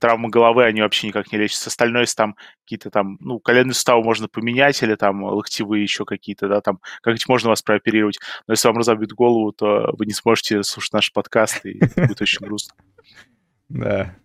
травмы 0.00 0.30
головы, 0.30 0.64
они 0.64 0.80
вообще 0.80 1.06
никак 1.06 1.30
не 1.30 1.38
лечатся. 1.38 1.68
Остальное, 1.68 2.06
там 2.16 2.34
какие-то 2.64 2.90
там, 2.90 3.18
ну, 3.20 3.38
коленные 3.38 3.74
суставы 3.74 4.02
можно 4.02 4.26
поменять, 4.26 4.82
или 4.82 4.96
там 4.96 5.22
локтевые 5.22 5.82
еще 5.82 6.04
какие-то, 6.04 6.48
да, 6.48 6.60
там 6.60 6.80
как-нибудь 7.02 7.28
можно 7.28 7.50
вас 7.50 7.62
прооперировать. 7.62 8.18
Но 8.46 8.52
если 8.52 8.66
вам 8.68 8.78
разобьют 8.78 9.12
голову, 9.12 9.52
то 9.52 9.94
вы 9.96 10.06
не 10.06 10.12
сможете 10.12 10.62
слушать 10.62 10.92
наш 10.92 11.12
подкаст, 11.12 11.64
и 11.64 11.78
будет 11.96 12.20
очень 12.20 12.44
грустно. 12.44 12.74
Да. 13.68 14.16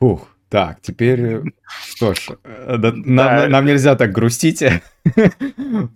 Фух. 0.00 0.28
Так, 0.48 0.80
теперь, 0.80 1.40
что 1.88 2.14
ж, 2.14 2.30
э, 2.44 2.76
нам, 2.76 3.50
нам 3.50 3.64
нельзя 3.64 3.96
так 3.96 4.12
грустить. 4.12 4.62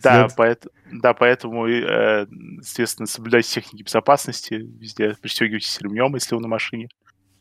Да, 0.03 0.29
поэтому, 0.37 0.73
да, 0.93 1.15
поэтому, 1.15 1.67
э, 1.67 2.27
естественно, 2.59 3.07
соблюдайте 3.07 3.61
техники 3.61 3.83
безопасности, 3.83 4.55
везде 4.55 5.17
пристегивайтесь 5.21 5.81
ремнем, 5.81 6.15
если 6.15 6.35
вы 6.35 6.41
на 6.41 6.49
машине. 6.49 6.89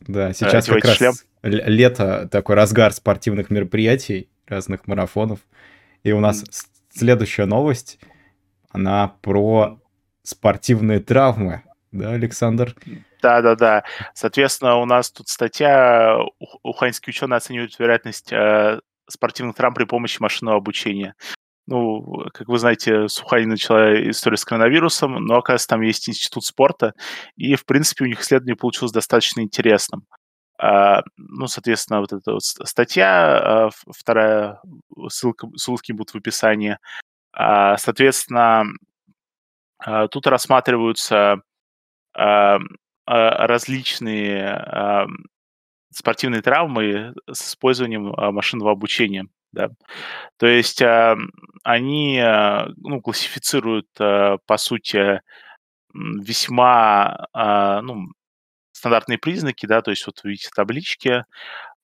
Да, 0.00 0.32
сейчас 0.32 0.66
как 0.66 0.84
раз 0.84 0.96
шлем. 0.96 1.12
лето, 1.42 2.28
такой 2.30 2.54
разгар 2.54 2.92
спортивных 2.92 3.50
мероприятий, 3.50 4.30
разных 4.46 4.86
марафонов. 4.86 5.40
И 6.02 6.12
у 6.12 6.20
нас 6.20 6.44
следующая 6.90 7.46
новость, 7.46 7.98
она 8.70 9.14
про 9.20 9.80
спортивные 10.22 11.00
травмы, 11.00 11.62
да, 11.92 12.12
Александр? 12.12 12.74
Да, 13.22 13.42
да, 13.42 13.54
да. 13.54 13.84
Соответственно, 14.14 14.76
у 14.76 14.86
нас 14.86 15.10
тут 15.10 15.28
статья, 15.28 16.16
уханьские 16.62 17.12
ученые 17.12 17.36
оценивают 17.36 17.78
вероятность 17.78 18.32
э, 18.32 18.80
спортивных 19.08 19.56
травм 19.56 19.74
при 19.74 19.84
помощи 19.84 20.20
машинного 20.20 20.56
обучения. 20.56 21.14
Ну, 21.70 22.26
как 22.34 22.48
вы 22.48 22.58
знаете, 22.58 23.08
Сухани 23.08 23.44
начала 23.44 23.94
историю 24.10 24.38
с 24.38 24.44
коронавирусом, 24.44 25.24
но, 25.24 25.36
оказывается, 25.36 25.68
там 25.68 25.82
есть 25.82 26.08
институт 26.08 26.44
спорта, 26.44 26.94
и, 27.36 27.54
в 27.54 27.64
принципе, 27.64 28.04
у 28.04 28.08
них 28.08 28.20
исследование 28.22 28.56
получилось 28.56 28.90
достаточно 28.90 29.40
интересным. 29.40 30.04
А, 30.58 31.02
ну, 31.16 31.46
соответственно, 31.46 32.00
вот 32.00 32.12
эта 32.12 32.32
вот 32.32 32.42
статья, 32.42 33.66
а, 33.66 33.70
вторая, 33.88 34.60
ссылка, 35.08 35.46
ссылки 35.56 35.92
будут 35.92 36.10
в 36.12 36.16
описании. 36.16 36.76
А, 37.32 37.78
соответственно, 37.78 38.64
а, 39.78 40.08
тут 40.08 40.26
рассматриваются 40.26 41.42
а, 42.14 42.58
различные 43.06 45.06
спортивные 45.92 46.42
травмы 46.42 47.14
с 47.30 47.48
использованием 47.48 48.12
машинного 48.34 48.72
обучения. 48.72 49.26
Да. 49.52 49.68
То 50.38 50.46
есть 50.46 50.82
э, 50.82 51.16
они 51.64 52.18
э, 52.18 52.66
ну, 52.78 53.00
классифицируют, 53.02 53.88
э, 54.00 54.38
по 54.46 54.56
сути, 54.58 55.20
весьма 55.94 57.26
э, 57.34 57.80
ну, 57.82 58.08
стандартные 58.72 59.18
признаки, 59.18 59.66
да, 59.66 59.82
то 59.82 59.90
есть 59.92 60.06
вот 60.06 60.20
видите 60.24 60.50
таблички, 60.54 61.24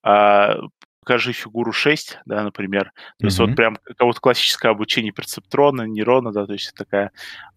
э, 0.06 0.54
покажи 1.06 1.32
фигуру 1.32 1.72
6, 1.72 2.18
да, 2.26 2.42
например. 2.42 2.86
То 2.86 2.90
mm-hmm. 2.90 3.26
есть 3.26 3.38
вот 3.38 3.54
прям 3.54 3.76
какое-то 3.84 4.20
классическое 4.20 4.72
обучение 4.72 5.12
перцептрона, 5.12 5.82
нейрона, 5.82 6.32
да, 6.32 6.46
то 6.46 6.52
есть 6.52 6.75
такая 6.75 7.12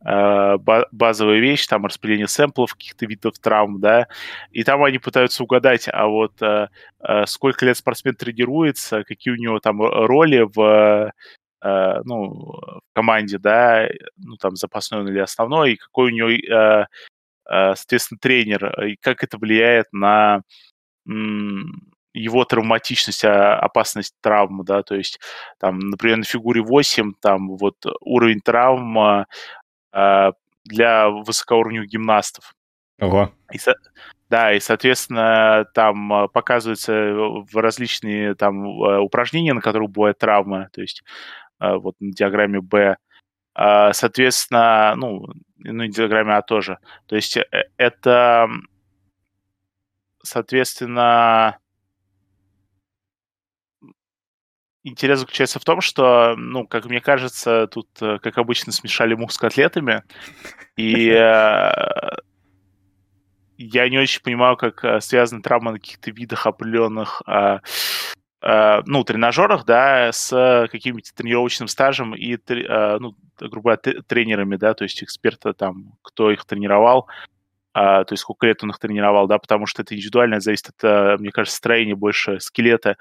э, 0.06 0.58
базовая 0.92 1.40
вещь, 1.40 1.66
там 1.66 1.84
распределение 1.84 2.28
сэмплов, 2.28 2.74
каких-то 2.74 3.08
видов 3.08 3.40
травм, 3.40 3.80
да, 3.82 4.08
и 4.52 4.64
там 4.64 4.84
они 4.84 5.00
пытаются 5.00 5.44
угадать, 5.44 5.90
а 5.92 6.06
вот 6.06 6.40
э, 6.44 6.68
э, 7.00 7.26
сколько 7.26 7.66
лет 7.66 7.76
спортсмен 7.76 8.14
тренируется, 8.14 9.04
какие 9.04 9.34
у 9.34 9.38
него 9.38 9.60
там 9.60 9.82
роли 9.82 10.42
в 10.42 11.12
э, 11.64 12.02
ну, 12.06 12.30
в 12.30 12.82
команде, 12.94 13.40
да, 13.40 13.90
ну, 14.18 14.38
там, 14.38 14.56
запасной 14.58 15.10
или 15.10 15.20
основной, 15.20 15.74
и 15.74 15.78
какой 15.78 16.12
у 16.12 16.16
него, 16.16 16.30
э, 16.30 16.86
э, 17.50 17.76
соответственно, 17.76 18.20
тренер, 18.22 18.86
и 18.86 18.96
как 19.02 19.24
это 19.24 19.40
влияет 19.40 19.88
на 19.92 20.44
его 22.14 22.46
травматичность, 22.46 23.24
а, 23.26 23.60
опасность 23.60 24.16
травмы, 24.22 24.64
да, 24.64 24.84
то 24.84 24.96
есть 24.96 25.20
там, 25.60 25.80
например, 25.80 26.18
на 26.18 26.24
фигуре 26.24 26.62
8 26.62 27.14
там 27.22 27.56
вот 27.58 27.76
уровень 28.02 28.42
травм 28.42 29.26
э, 29.94 30.32
для 30.66 31.10
высокоуровневых 31.10 31.88
гимнастов. 31.90 32.54
Ого. 33.00 33.32
И, 33.52 33.60
да, 34.30 34.54
и, 34.54 34.60
соответственно, 34.60 35.66
там 35.74 36.12
а, 36.14 36.28
показываются 36.28 37.14
различные 37.54 38.36
там 38.36 38.66
упражнения, 38.68 39.54
на 39.54 39.62
которых 39.62 39.92
бывают 39.92 40.18
травмы, 40.20 40.70
то 40.74 40.82
есть 40.82 41.04
вот 41.60 41.96
на 42.00 42.14
диаграмме 42.14 42.62
Б, 42.62 42.96
соответственно, 43.92 44.94
ну, 44.96 45.26
ну 45.60 45.84
и 45.84 45.90
диаграмме 45.90 46.36
А 46.36 46.42
тоже. 46.42 46.80
То 47.06 47.16
есть 47.16 47.38
э, 47.38 47.46
это, 47.78 48.48
соответственно, 50.24 51.59
интерес 54.90 55.20
заключается 55.20 55.60
в 55.60 55.64
том, 55.64 55.82
что, 55.82 56.36
ну, 56.38 56.68
как 56.68 56.86
мне 56.86 57.02
кажется, 57.02 57.68
тут, 57.68 57.88
э, 58.02 58.20
как 58.20 58.38
обычно, 58.38 58.72
смешали 58.72 59.14
мух 59.14 59.32
с 59.32 59.38
котлетами. 59.38 60.04
И 60.76 61.10
э, 61.10 61.72
я 63.58 63.90
не 63.90 63.98
очень 63.98 64.22
понимаю, 64.22 64.58
как 64.58 64.84
э, 64.84 65.02
связаны 65.02 65.42
травмы 65.42 65.72
на 65.72 65.80
каких-то 65.80 66.12
видах 66.12 66.46
определенных, 66.46 67.22
ну, 68.42 69.04
тренажерах, 69.04 69.66
да, 69.66 70.14
с 70.14 70.30
каким-нибудь 70.72 71.12
тренировочным 71.14 71.68
стажем 71.68 72.16
и, 72.16 72.38
ну, 72.48 73.14
грубо 73.38 73.76
говоря, 73.76 74.02
тренерами, 74.08 74.56
да, 74.56 74.74
то 74.74 74.86
есть 74.86 75.04
эксперта 75.04 75.54
там, 75.54 75.98
кто 76.02 76.32
их 76.32 76.46
тренировал, 76.46 77.10
а, 77.74 78.06
то 78.06 78.14
есть 78.14 78.22
сколько 78.22 78.48
лет 78.48 78.64
он 78.64 78.70
их 78.70 78.80
тренировал, 78.80 79.28
да, 79.28 79.40
потому 79.40 79.66
что 79.66 79.82
это 79.82 79.94
индивидуально 79.94 80.40
зависит 80.40 80.70
от, 80.70 81.20
мне 81.20 81.32
кажется, 81.32 81.58
строения 81.58 81.96
больше 81.96 82.40
скелета, 82.40 82.96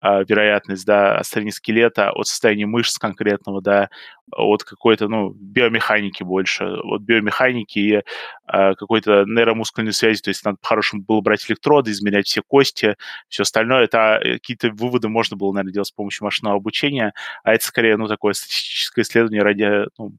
а, 0.00 0.22
вероятность, 0.24 0.86
да, 0.86 1.18
от 1.18 1.26
состояния 1.26 1.52
скелета, 1.52 2.10
от 2.10 2.26
состояния 2.26 2.66
мышц 2.66 2.98
конкретного, 2.98 3.60
да, 3.60 3.90
от 4.32 4.64
какой-то, 4.64 5.08
ну, 5.08 5.30
биомеханики 5.30 6.22
больше, 6.22 6.64
от 6.64 7.02
биомеханики 7.02 7.78
и 7.78 8.02
а, 8.46 8.74
какой-то 8.74 9.24
нейромускульной 9.26 9.92
связи, 9.92 10.22
то 10.22 10.30
есть 10.30 10.44
надо 10.44 10.58
по-хорошему 10.60 11.02
было 11.02 11.20
брать 11.20 11.44
электроды, 11.50 11.90
измерять 11.90 12.26
все 12.26 12.42
кости, 12.42 12.96
все 13.28 13.42
остальное, 13.42 13.84
это 13.84 14.20
э, 14.22 14.34
какие-то 14.34 14.70
выводы 14.70 15.08
можно 15.08 15.36
было, 15.36 15.52
наверное, 15.52 15.74
делать 15.74 15.88
с 15.88 15.92
помощью 15.92 16.24
машинного 16.24 16.56
обучения, 16.56 17.12
а 17.44 17.52
это 17.52 17.64
скорее, 17.64 17.96
ну, 17.96 18.08
такое 18.08 18.32
статистическое 18.32 19.04
исследование 19.04 19.42
ради, 19.42 19.86
ну, 19.98 20.12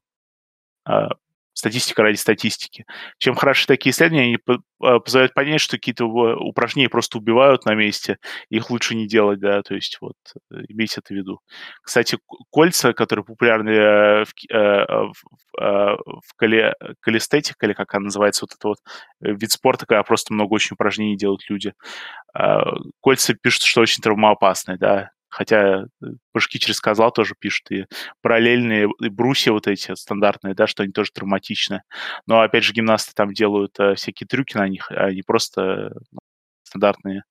а, 0.86 1.10
статистика 1.62 2.02
ради 2.02 2.16
статистики. 2.16 2.86
Чем 3.20 3.36
хороши 3.36 3.68
такие 3.68 3.92
исследования, 3.92 4.24
они 4.24 4.60
а, 4.82 5.00
позволяют 5.00 5.34
понять, 5.36 5.62
что 5.62 5.78
какие-то 5.78 6.06
упражнения 6.06 6.90
просто 6.90 7.20
убивают 7.20 7.66
на 7.66 7.76
месте, 7.76 8.18
их 8.50 8.72
лучше 8.72 8.96
не 8.96 9.08
делать, 9.08 9.40
да, 9.40 9.62
то 9.62 9.76
есть 9.76 10.00
вот 10.02 10.16
э, 10.52 10.56
имейте 10.70 11.02
это 11.04 11.14
в 11.14 11.18
виду. 11.18 11.40
Кстати, 11.84 12.18
кольца, 12.50 12.94
которые 12.94 13.24
популярны 13.24 13.70
э, 13.70 14.26
в, 14.26 14.34
э, 14.52 14.86
в, 14.88 15.14
в 15.58 16.34
кали, 16.36 16.74
калистетик, 17.00 17.56
или 17.64 17.74
как 17.74 17.94
она 17.94 18.06
называется, 18.06 18.46
вот 18.46 18.56
это 18.58 18.68
вот 18.68 18.78
вид 19.20 19.52
спорта, 19.52 19.86
когда 19.86 20.02
просто 20.04 20.34
много 20.34 20.54
очень 20.54 20.74
упражнений 20.74 21.16
делают 21.16 21.48
люди. 21.48 21.74
А, 22.34 22.64
кольца 23.02 23.36
пишут, 23.36 23.64
что 23.64 23.82
очень 23.82 24.02
травмоопасные, 24.02 24.78
да, 24.78 25.12
хотя 25.32 25.86
прыжки 26.32 26.60
через 26.60 26.80
козла 26.80 27.10
тоже 27.10 27.36
пишут, 27.40 27.72
и 27.72 27.86
параллельные 28.22 28.90
и 29.00 29.10
брусья 29.10 29.54
вот 29.54 29.66
эти 29.68 29.96
стандартные, 29.96 30.54
да, 30.54 30.68
что 30.68 30.84
они 30.84 30.92
тоже 30.92 31.12
травматичны. 31.12 31.84
Но, 32.28 32.42
опять 32.42 32.64
же, 32.64 32.74
гимнасты 32.74 33.14
там 33.16 33.34
делают 33.34 33.80
э, 33.80 33.96
всякие 33.96 34.28
трюки 34.28 34.58
на 34.58 34.68
них, 34.68 34.92
а 34.92 35.12
не 35.12 35.24
просто 35.24 35.94
ну, 36.12 36.20
стандартные 36.64 37.24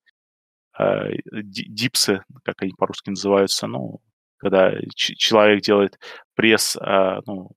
э, 0.79 1.13
дипсы, 1.31 2.25
как 2.43 2.63
они 2.63 2.73
по-русски 2.77 3.11
называются, 3.11 3.67
ну, 3.67 4.01
когда 4.39 4.73
человек 4.95 5.63
делает 5.63 6.01
пресс, 6.35 6.77
э, 6.77 7.21
ну, 7.27 7.51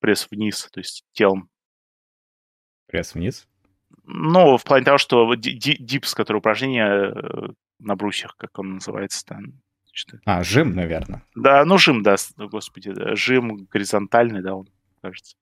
пресс 0.00 0.28
вниз, 0.30 0.68
то 0.70 0.80
есть 0.80 1.04
телом. 1.12 1.48
Пресс 2.86 3.14
вниз? 3.14 3.48
Ну, 4.04 4.56
в 4.58 4.64
плане 4.64 4.84
того, 4.84 4.98
что 4.98 5.34
дипс, 5.34 6.14
который 6.14 6.38
упражнение 6.38 7.12
э, 7.14 7.48
на 7.78 7.96
брусьях, 7.96 8.36
как 8.36 8.58
он 8.58 8.74
называется, 8.74 9.24
там, 9.24 9.60
что 9.92 10.18
А, 10.24 10.42
жим, 10.42 10.74
наверное. 10.74 11.22
Да, 11.34 11.64
ну 11.64 11.78
жим, 11.78 12.02
да, 12.02 12.16
господи, 12.36 12.92
да. 12.92 13.14
жим 13.14 13.66
горизонтальный, 13.70 14.42
да, 14.42 14.54
он, 14.54 14.68
кажется. 15.02 15.36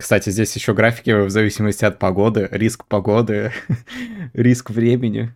Кстати, 0.00 0.30
здесь 0.30 0.54
еще 0.56 0.74
графики 0.74 1.10
в 1.10 1.30
зависимости 1.30 1.84
от 1.84 2.00
погоды, 2.00 2.48
риск 2.50 2.86
погоды, 2.86 3.52
риск 4.34 4.70
времени, 4.70 5.32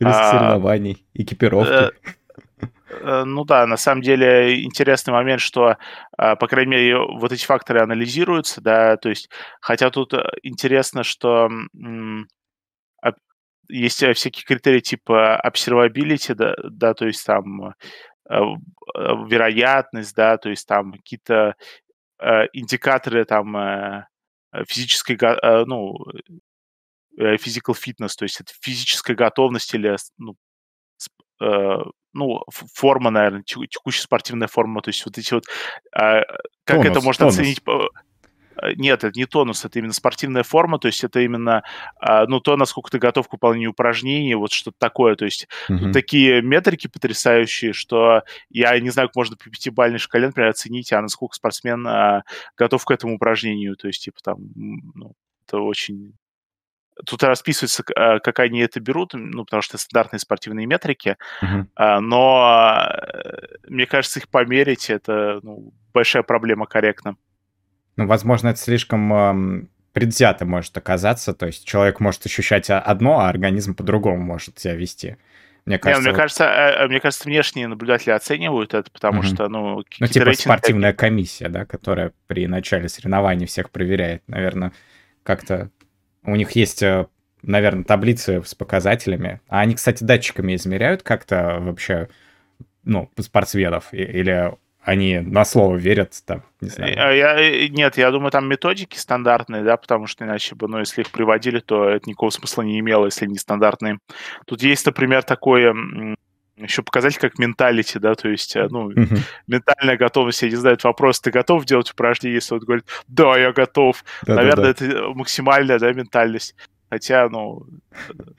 риск 0.00 0.18
а, 0.18 0.30
соревнований, 0.32 1.06
экипировки. 1.14 1.70
Э, 1.72 2.66
э, 2.90 3.24
ну 3.24 3.44
да, 3.44 3.68
на 3.68 3.76
самом 3.76 4.02
деле 4.02 4.64
интересный 4.64 5.12
момент, 5.12 5.40
что, 5.40 5.76
а, 6.18 6.34
по 6.34 6.48
крайней 6.48 6.72
мере, 6.72 6.98
вот 6.98 7.30
эти 7.30 7.44
факторы 7.44 7.82
анализируются, 7.82 8.60
да, 8.60 8.96
то 8.96 9.10
есть, 9.10 9.30
хотя 9.60 9.90
тут 9.90 10.12
э, 10.12 10.24
интересно, 10.42 11.04
что 11.04 11.48
есть 13.68 14.02
э, 14.02 14.12
всякие 14.12 14.44
критерии 14.44 14.80
типа 14.80 15.40
observability, 15.44 16.34
да, 16.34 16.54
да 16.64 16.94
то 16.94 17.06
есть 17.06 17.24
там 17.24 17.68
э, 17.68 17.72
э, 18.30 18.40
вероятность, 18.94 20.14
да, 20.14 20.36
то 20.38 20.50
есть 20.50 20.66
там 20.66 20.92
какие-то 20.92 21.56
индикаторы 22.52 23.24
там 23.24 24.06
физической, 24.68 25.18
ну, 25.66 25.96
physical 27.18 27.74
fitness, 27.74 28.12
то 28.16 28.22
есть 28.22 28.40
это 28.40 28.52
физическая 28.62 29.16
готовность 29.16 29.74
или 29.74 29.94
ну, 30.16 30.36
ну, 32.14 32.40
форма, 32.72 33.10
наверное, 33.10 33.42
текущая 33.42 34.02
спортивная 34.02 34.48
форма, 34.48 34.80
то 34.80 34.88
есть 34.88 35.04
вот 35.04 35.18
эти 35.18 35.34
вот, 35.34 35.44
э, 35.92 36.22
как 36.64 36.76
тонус, 36.76 36.86
это 36.86 37.00
можно 37.00 37.22
тонус. 37.24 37.34
оценить 37.34 37.60
нет, 38.76 39.04
это 39.04 39.18
не 39.18 39.26
тонус, 39.26 39.64
это 39.64 39.78
именно 39.78 39.92
спортивная 39.92 40.42
форма, 40.42 40.78
то 40.78 40.88
есть 40.88 41.04
это 41.04 41.20
именно, 41.20 41.62
а, 41.98 42.26
ну, 42.26 42.40
то, 42.40 42.56
насколько 42.56 42.90
ты 42.90 42.98
готов 42.98 43.28
к 43.28 43.32
выполнению 43.32 43.70
упражнений, 43.70 44.34
вот 44.34 44.52
что-то 44.52 44.76
такое, 44.78 45.16
то 45.16 45.24
есть 45.24 45.48
mm-hmm. 45.68 45.92
такие 45.92 46.42
метрики 46.42 46.86
потрясающие, 46.86 47.72
что 47.72 48.22
я 48.50 48.78
не 48.80 48.90
знаю, 48.90 49.08
как 49.08 49.16
можно 49.16 49.36
по 49.36 49.50
пятибалльной 49.50 49.98
шкале, 49.98 50.26
например, 50.26 50.50
оценить, 50.50 50.92
а 50.92 51.00
насколько 51.02 51.36
спортсмен 51.36 51.86
а, 51.86 52.22
готов 52.56 52.84
к 52.84 52.90
этому 52.90 53.16
упражнению, 53.16 53.76
то 53.76 53.86
есть, 53.86 54.04
типа, 54.04 54.18
там, 54.22 54.38
ну, 54.94 55.14
это 55.46 55.58
очень 55.58 56.14
Тут 57.06 57.24
расписывается, 57.24 57.82
а, 57.96 58.20
как 58.20 58.38
они 58.38 58.60
это 58.60 58.78
берут, 58.78 59.14
ну, 59.14 59.44
потому 59.44 59.62
что 59.62 59.78
стандартные 59.78 60.20
спортивные 60.20 60.66
метрики, 60.66 61.16
uh-huh. 61.42 61.98
но 61.98 62.88
э, 62.88 63.46
мне 63.66 63.86
кажется, 63.86 64.20
их 64.20 64.28
померить 64.28 64.90
это 64.90 65.40
ну, 65.42 65.74
большая 65.92 66.22
проблема 66.22 66.66
корректно. 66.66 67.16
Ну, 67.96 68.06
возможно, 68.06 68.48
это 68.48 68.58
слишком 68.58 69.68
предвзято 69.94 70.44
может 70.44 70.76
оказаться. 70.76 71.32
То 71.32 71.46
есть 71.46 71.64
человек 71.64 72.00
может 72.00 72.26
ощущать 72.26 72.68
одно, 72.68 73.20
а 73.20 73.28
организм 73.28 73.74
по-другому 73.74 74.22
может 74.22 74.58
себя 74.58 74.74
вести. 74.74 75.16
Мне 75.64 75.78
кажется, 75.78 76.02
Не, 76.02 76.04
мне, 76.04 76.12
вот... 76.12 76.20
кажется, 76.20 76.44
э, 76.44 76.84
э, 76.84 76.88
мне 76.88 77.00
кажется, 77.00 77.24
внешние 77.24 77.68
наблюдатели 77.68 78.10
оценивают 78.10 78.74
это, 78.74 78.90
потому 78.90 79.20
угу. 79.20 79.26
что, 79.26 79.48
ну, 79.48 79.82
Ну, 79.98 80.06
типа 80.06 80.32
спортивная 80.34 80.92
такие... 80.92 81.08
комиссия, 81.08 81.48
да, 81.48 81.64
которая 81.64 82.12
при 82.26 82.46
начале 82.46 82.88
соревнований 82.90 83.46
всех 83.46 83.70
проверяет. 83.70 84.22
Наверное, 84.26 84.72
как-то 85.22 85.70
у 86.24 86.36
них 86.36 86.50
есть, 86.50 86.82
э, 86.82 87.06
наверное, 87.40 87.84
таблицы 87.84 88.42
с 88.44 88.54
показателями. 88.54 89.40
А 89.48 89.60
они, 89.60 89.74
кстати, 89.74 90.04
датчиками 90.04 90.54
измеряют 90.54 91.02
как-то 91.02 91.58
вообще, 91.60 92.08
ну, 92.82 93.10
спортсменов? 93.18 93.88
Или 93.92 94.52
они 94.84 95.18
на 95.18 95.44
слово 95.46 95.76
верят, 95.76 96.22
там, 96.26 96.42
не 96.60 96.68
знаю. 96.68 96.94
А 96.98 97.12
я, 97.12 97.40
э, 97.40 97.68
нет, 97.68 97.96
я 97.96 98.10
думаю, 98.10 98.30
там 98.30 98.46
методики 98.46 98.98
стандартные, 98.98 99.64
да, 99.64 99.78
потому 99.78 100.06
что 100.06 100.24
иначе 100.24 100.54
бы, 100.54 100.68
ну, 100.68 100.78
если 100.78 101.00
их 101.00 101.10
приводили, 101.10 101.60
то 101.60 101.88
это 101.88 102.08
никакого 102.08 102.30
смысла 102.30 102.62
не 102.62 102.78
имело, 102.78 103.06
если 103.06 103.24
они 103.24 103.38
стандартные. 103.38 103.98
Тут 104.46 104.62
есть, 104.62 104.84
например, 104.84 105.22
такое 105.22 105.74
еще 106.56 106.82
показатель 106.82 107.18
как 107.18 107.38
менталити, 107.38 107.98
да, 107.98 108.14
то 108.14 108.28
есть, 108.28 108.54
э, 108.56 108.68
ну, 108.70 108.90
uh-huh. 108.90 109.18
ментальная 109.46 109.96
готовность, 109.96 110.42
я 110.42 110.50
не 110.50 110.56
знаю, 110.56 110.76
вопрос, 110.82 111.20
ты 111.20 111.30
готов 111.30 111.64
делать 111.64 111.90
упражнение, 111.90 112.36
если 112.36 112.54
он 112.54 112.60
говорит, 112.60 112.84
да, 113.08 113.36
я 113.38 113.52
готов. 113.52 114.04
Да, 114.22 114.34
Наверное, 114.36 114.74
да, 114.74 114.86
да. 114.86 114.86
это 114.86 115.08
максимальная, 115.14 115.78
да, 115.78 115.92
ментальность. 115.92 116.54
Хотя, 116.90 117.28
ну, 117.28 117.66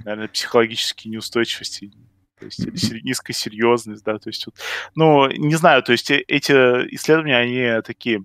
наверное, 0.06 0.30
психологические 0.30 1.12
неустойчивости 1.12 1.92
то 2.40 2.46
есть 2.46 2.60
низкая 3.04 3.34
серьезность, 3.34 4.04
да, 4.04 4.18
то 4.18 4.30
есть, 4.30 4.46
вот, 4.46 4.56
ну, 4.96 5.30
не 5.30 5.56
знаю, 5.56 5.84
то 5.84 5.92
есть 5.92 6.12
э, 6.12 6.24
эти 6.28 6.52
исследования, 6.96 7.38
они 7.38 7.82
такие, 7.82 8.24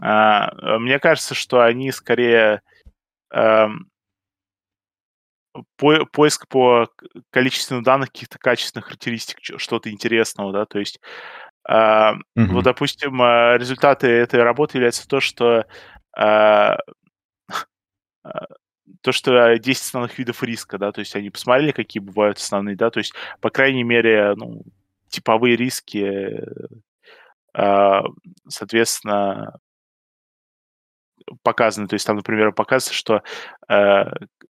а, 0.00 0.78
мне 0.78 0.98
кажется, 0.98 1.34
что 1.34 1.62
они 1.62 1.92
скорее 1.92 2.62
а, 3.32 3.68
по, 5.76 6.04
поиск 6.06 6.48
по 6.48 6.88
количественным 7.30 7.82
данных 7.82 8.10
каких-то 8.10 8.38
качественных 8.38 8.86
характеристик, 8.86 9.38
что-то 9.40 9.90
интересного, 9.90 10.52
да, 10.52 10.66
то 10.66 10.78
есть, 10.78 11.00
а, 11.68 12.14
mm-hmm. 12.14 12.46
вот, 12.48 12.64
допустим, 12.64 13.20
а, 13.22 13.56
результаты 13.56 14.08
этой 14.08 14.42
работы 14.42 14.78
являются 14.78 15.08
то, 15.08 15.20
что 15.20 15.66
а, 16.16 16.76
а 18.24 18.46
то, 19.02 19.12
что 19.12 19.58
10 19.58 19.82
основных 19.82 20.18
видов 20.18 20.42
риска, 20.42 20.78
да, 20.78 20.92
то 20.92 21.00
есть 21.00 21.14
они 21.16 21.30
посмотрели, 21.30 21.72
какие 21.72 22.00
бывают 22.00 22.38
основные, 22.38 22.76
да, 22.76 22.90
то 22.90 22.98
есть, 22.98 23.14
по 23.40 23.50
крайней 23.50 23.84
мере, 23.84 24.34
ну, 24.36 24.62
типовые 25.08 25.56
риски, 25.56 26.42
э, 27.54 28.02
соответственно, 28.48 29.58
показаны. 31.42 31.88
То 31.88 31.94
есть 31.94 32.06
там, 32.06 32.16
например, 32.16 32.52
показывается, 32.52 32.94
что 32.94 33.22
э, 33.68 34.04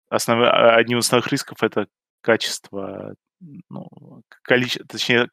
основ... 0.10 0.40
одним 0.52 1.00
из 1.00 1.06
основных 1.06 1.32
рисков 1.32 1.64
это 1.64 1.88
качество, 2.22 3.16
ну, 3.70 3.88
количество, 4.44 4.86
точнее, 4.88 5.30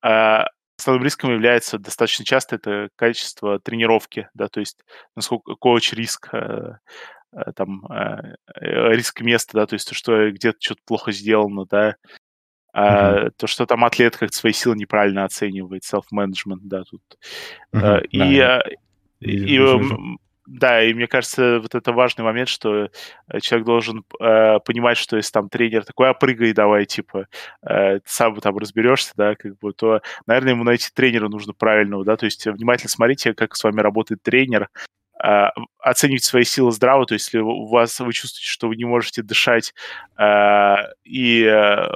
основным 0.00 1.04
риском 1.04 1.32
является 1.32 1.78
достаточно 1.78 2.24
часто 2.24 2.56
это 2.56 2.88
качество 2.96 3.58
тренировки, 3.58 4.28
да, 4.34 4.48
то 4.48 4.60
есть 4.60 4.82
насколько 5.16 5.54
коуч 5.56 5.92
риск 5.92 6.32
Э, 6.32 6.76
там 7.54 7.86
э, 7.86 8.34
э, 8.56 8.92
риск 8.92 9.20
места, 9.20 9.52
да, 9.54 9.66
то 9.66 9.74
есть 9.74 9.88
то, 9.88 9.94
что 9.94 10.30
где-то 10.30 10.58
что-то 10.60 10.80
плохо 10.84 11.12
сделано, 11.12 11.66
да, 11.66 11.96
а, 12.72 13.26
uh-huh. 13.26 13.32
то, 13.36 13.46
что 13.46 13.66
там 13.66 13.84
атлет 13.84 14.16
как 14.16 14.32
свои 14.32 14.52
силы 14.52 14.76
неправильно 14.76 15.24
оценивает, 15.24 15.82
self-management, 15.82 16.60
да, 16.62 16.84
тут. 16.84 17.02
Uh-huh, 17.74 18.04
и, 18.06 18.38
да. 18.38 18.62
и, 19.20 19.30
и, 19.30 19.56
и 19.56 20.18
да, 20.46 20.82
и 20.82 20.92
мне 20.94 21.06
кажется, 21.06 21.60
вот 21.60 21.76
это 21.76 21.92
важный 21.92 22.24
момент, 22.24 22.48
что 22.48 22.90
человек 23.40 23.66
должен 23.66 24.04
э, 24.20 24.58
понимать, 24.64 24.98
что 24.98 25.16
если 25.16 25.30
там 25.30 25.48
тренер 25.48 25.84
такой, 25.84 26.10
а 26.10 26.14
прыгай 26.14 26.52
давай, 26.52 26.86
типа, 26.86 27.28
э, 27.62 28.00
ты 28.00 28.02
сам 28.04 28.34
там 28.40 28.58
разберешься, 28.58 29.12
да, 29.16 29.36
как 29.36 29.58
бы, 29.58 29.72
то, 29.72 30.02
наверное, 30.26 30.54
ему 30.54 30.64
найти 30.64 30.88
тренера 30.92 31.28
нужно 31.28 31.52
правильного, 31.52 32.04
да, 32.04 32.16
то 32.16 32.24
есть 32.24 32.46
внимательно 32.46 32.88
смотрите, 32.88 33.32
как 33.32 33.54
с 33.54 33.62
вами 33.62 33.80
работает 33.80 34.24
тренер, 34.24 34.64
а, 34.64 34.68
оценивать 35.78 36.24
свои 36.24 36.44
силы 36.44 36.72
здраво, 36.72 37.06
то 37.06 37.14
есть 37.14 37.26
если 37.26 37.38
у 37.38 37.66
вас 37.66 37.98
вы 38.00 38.12
чувствуете, 38.12 38.46
что 38.46 38.68
вы 38.68 38.76
не 38.76 38.84
можете 38.84 39.22
дышать 39.22 39.74
э, 40.18 40.74
и 41.04 41.42
э, 41.44 41.86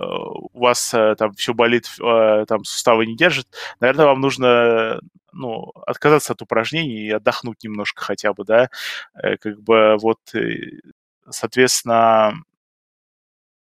у 0.53 0.59
вас 0.59 0.93
э, 0.93 1.15
там 1.17 1.33
все 1.33 1.55
болит, 1.55 1.89
э, 2.03 2.45
там 2.47 2.65
суставы 2.65 3.07
не 3.07 3.17
держат, 3.17 3.47
наверное, 3.81 4.07
вам 4.07 4.21
нужно 4.21 5.01
ну, 5.33 5.73
отказаться 5.87 6.33
от 6.33 6.43
упражнений 6.43 7.07
и 7.07 7.11
отдохнуть 7.11 7.63
немножко 7.65 8.03
хотя 8.03 8.33
бы, 8.33 8.45
да, 8.45 8.69
э, 9.15 9.37
как 9.37 9.61
бы 9.61 9.97
вот, 10.01 10.19
э, 10.35 10.81
соответственно... 11.29 12.35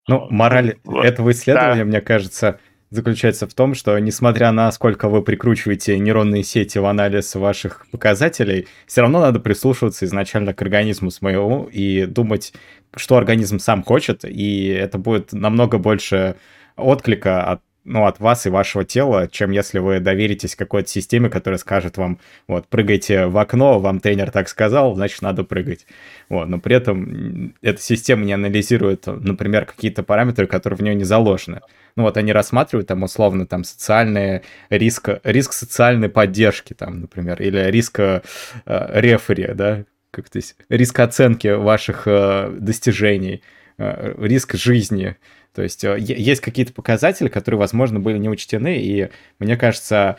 Ну, 0.08 0.26
мораль 0.30 0.78
этого 0.84 1.30
исследования, 1.30 1.84
да. 1.84 1.84
мне 1.84 2.00
кажется, 2.00 2.58
заключается 2.92 3.48
в 3.48 3.54
том, 3.54 3.74
что 3.74 3.98
несмотря 3.98 4.52
на 4.52 4.70
сколько 4.70 5.08
вы 5.08 5.22
прикручиваете 5.22 5.98
нейронные 5.98 6.44
сети 6.44 6.78
в 6.78 6.84
анализ 6.84 7.34
ваших 7.34 7.86
показателей, 7.90 8.68
все 8.86 9.00
равно 9.00 9.20
надо 9.20 9.40
прислушиваться 9.40 10.04
изначально 10.04 10.52
к 10.52 10.60
организму 10.60 11.10
своему 11.10 11.64
и 11.72 12.04
думать, 12.04 12.52
что 12.94 13.16
организм 13.16 13.58
сам 13.58 13.82
хочет, 13.82 14.26
и 14.26 14.66
это 14.66 14.98
будет 14.98 15.32
намного 15.32 15.78
больше 15.78 16.36
отклика 16.76 17.42
от 17.44 17.62
ну, 17.84 18.06
от 18.06 18.20
вас 18.20 18.46
и 18.46 18.50
вашего 18.50 18.84
тела, 18.84 19.28
чем 19.28 19.50
если 19.50 19.78
вы 19.78 20.00
доверитесь 20.00 20.54
какой-то 20.54 20.88
системе, 20.88 21.28
которая 21.28 21.58
скажет 21.58 21.96
вам, 21.96 22.18
вот, 22.46 22.68
прыгайте 22.68 23.26
в 23.26 23.36
окно, 23.38 23.80
вам 23.80 24.00
тренер 24.00 24.30
так 24.30 24.48
сказал, 24.48 24.94
значит, 24.94 25.22
надо 25.22 25.44
прыгать. 25.44 25.86
Вот, 26.28 26.48
но 26.48 26.60
при 26.60 26.76
этом 26.76 27.54
эта 27.62 27.80
система 27.80 28.24
не 28.24 28.32
анализирует, 28.32 29.06
например, 29.06 29.66
какие-то 29.66 30.02
параметры, 30.02 30.46
которые 30.46 30.78
в 30.78 30.82
нее 30.82 30.94
не 30.94 31.04
заложены. 31.04 31.60
Ну, 31.96 32.04
вот 32.04 32.16
они 32.16 32.32
рассматривают 32.32 32.88
там 32.88 33.02
условно 33.02 33.46
там 33.46 33.64
социальные 33.64 34.42
риск, 34.70 35.08
риск 35.24 35.52
социальной 35.52 36.08
поддержки, 36.08 36.74
там, 36.74 37.00
например, 37.00 37.42
или 37.42 37.70
риск 37.70 37.98
э, 38.00 38.22
рефери, 38.64 39.52
да, 39.54 39.84
как 40.10 40.30
то 40.30 40.40
риск 40.68 41.00
оценки 41.00 41.48
ваших 41.48 42.06
э, 42.06 42.50
достижений, 42.58 43.42
э, 43.78 44.14
риск 44.18 44.54
жизни, 44.54 45.16
то 45.54 45.62
есть 45.62 45.84
э, 45.84 45.96
есть 45.98 46.40
какие-то 46.40 46.72
показатели, 46.72 47.28
которые, 47.28 47.58
возможно, 47.58 48.00
были 48.00 48.18
не 48.18 48.28
учтены, 48.28 48.78
и 48.78 49.10
мне 49.38 49.56
кажется, 49.56 50.18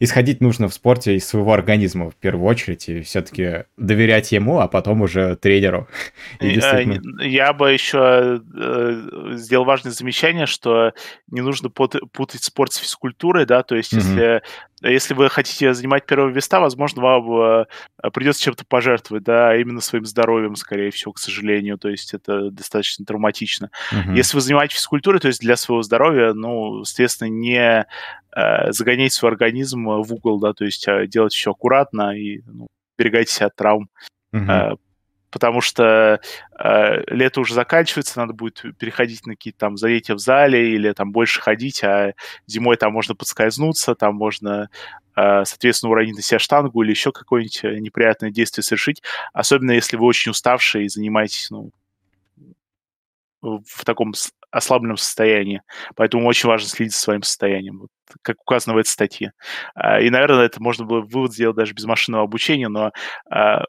исходить 0.00 0.40
нужно 0.40 0.68
в 0.68 0.74
спорте 0.74 1.16
из 1.16 1.26
своего 1.26 1.52
организма 1.52 2.10
в 2.10 2.16
первую 2.16 2.46
очередь, 2.46 2.88
и 2.88 3.00
все-таки 3.02 3.64
доверять 3.76 4.32
ему, 4.32 4.58
а 4.60 4.68
потом 4.68 5.02
уже 5.02 5.36
тренеру. 5.36 5.88
И 6.40 6.50
действительно... 6.50 7.22
Я 7.22 7.52
бы 7.52 7.72
еще 7.72 8.42
э, 8.54 9.32
сделал 9.34 9.64
важное 9.64 9.92
замечание, 9.92 10.46
что 10.46 10.92
не 11.30 11.40
нужно 11.40 11.70
путать 11.70 12.42
спорт 12.42 12.72
с 12.72 12.76
физкультурой, 12.76 13.46
да, 13.46 13.62
то 13.62 13.76
есть 13.76 13.92
mm-hmm. 13.92 13.96
если 13.96 14.42
если 14.90 15.14
вы 15.14 15.28
хотите 15.28 15.74
занимать 15.74 16.06
первые 16.06 16.34
места, 16.34 16.60
возможно, 16.60 17.02
вам 17.02 17.32
э, 17.32 17.66
придется 18.12 18.42
чем-то 18.42 18.64
пожертвовать, 18.66 19.24
да, 19.24 19.56
именно 19.56 19.80
своим 19.80 20.04
здоровьем, 20.04 20.56
скорее 20.56 20.90
всего, 20.90 21.12
к 21.12 21.18
сожалению, 21.18 21.78
то 21.78 21.88
есть 21.88 22.14
это 22.14 22.50
достаточно 22.50 23.04
травматично. 23.04 23.70
Uh-huh. 23.92 24.14
Если 24.14 24.36
вы 24.36 24.40
занимаетесь 24.40 24.76
физкультурой, 24.76 25.20
то 25.20 25.28
есть 25.28 25.40
для 25.40 25.56
своего 25.56 25.82
здоровья, 25.82 26.32
ну, 26.32 26.84
соответственно, 26.84 27.28
не 27.28 27.86
э, 28.36 28.72
загонять 28.72 29.12
свой 29.12 29.32
организм 29.32 29.86
в 29.86 30.12
угол, 30.12 30.38
да, 30.38 30.52
то 30.52 30.64
есть 30.64 30.86
э, 30.88 31.06
делать 31.06 31.32
все 31.32 31.52
аккуратно 31.52 32.16
и 32.16 32.42
ну, 32.46 32.68
берегайте 32.98 33.32
себя 33.32 33.46
от 33.46 33.56
травм. 33.56 33.88
Uh-huh. 34.34 34.78
Потому 35.34 35.60
что 35.60 36.20
э, 36.60 37.02
лето 37.08 37.40
уже 37.40 37.54
заканчивается, 37.54 38.20
надо 38.20 38.34
будет 38.34 38.62
переходить 38.78 39.26
на 39.26 39.34
какие-то 39.34 39.58
там 39.58 39.76
занятия 39.76 40.14
в 40.14 40.20
зале 40.20 40.72
или 40.76 40.92
там 40.92 41.10
больше 41.10 41.40
ходить, 41.40 41.82
а 41.82 42.14
зимой 42.46 42.76
там 42.76 42.92
можно 42.92 43.16
подскользнуться, 43.16 43.96
там 43.96 44.14
можно, 44.14 44.70
э, 45.16 45.44
соответственно, 45.44 45.90
уронить 45.90 46.14
на 46.14 46.22
себя 46.22 46.38
штангу 46.38 46.80
или 46.84 46.90
еще 46.90 47.10
какое-нибудь 47.10 47.64
э, 47.64 47.80
неприятное 47.80 48.30
действие 48.30 48.62
совершить, 48.62 49.02
особенно 49.32 49.72
если 49.72 49.96
вы 49.96 50.06
очень 50.06 50.30
уставшие 50.30 50.84
и 50.84 50.88
занимаетесь, 50.88 51.50
ну, 51.50 51.72
в 53.42 53.84
таком 53.84 54.14
ослабленном 54.54 54.96
состоянии. 54.96 55.62
Поэтому 55.96 56.26
очень 56.26 56.48
важно 56.48 56.68
следить 56.68 56.94
за 56.94 57.00
своим 57.00 57.22
состоянием, 57.22 57.80
вот, 57.80 57.90
как 58.22 58.40
указано 58.40 58.74
в 58.74 58.78
этой 58.78 58.88
статье. 58.88 59.32
А, 59.74 60.00
и, 60.00 60.10
наверное, 60.10 60.46
это 60.46 60.62
можно 60.62 60.84
было 60.84 61.00
вывод 61.00 61.32
сделать 61.32 61.56
даже 61.56 61.74
без 61.74 61.84
машинного 61.84 62.24
обучения, 62.24 62.68
но 62.68 62.92
а, 63.28 63.64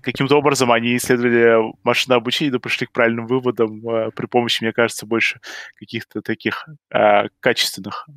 каким-то 0.00 0.36
образом 0.36 0.70
они 0.70 0.96
исследовали 0.96 1.72
машинное 1.82 2.18
обучение, 2.18 2.52
но 2.52 2.60
пришли 2.60 2.86
к 2.86 2.92
правильным 2.92 3.26
выводам 3.26 3.86
а, 3.88 4.10
при 4.10 4.26
помощи, 4.26 4.62
мне 4.62 4.72
кажется, 4.72 5.06
больше 5.06 5.40
каких-то 5.74 6.22
таких 6.22 6.66
качественных 7.40 8.08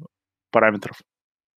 параметров. 0.51 1.01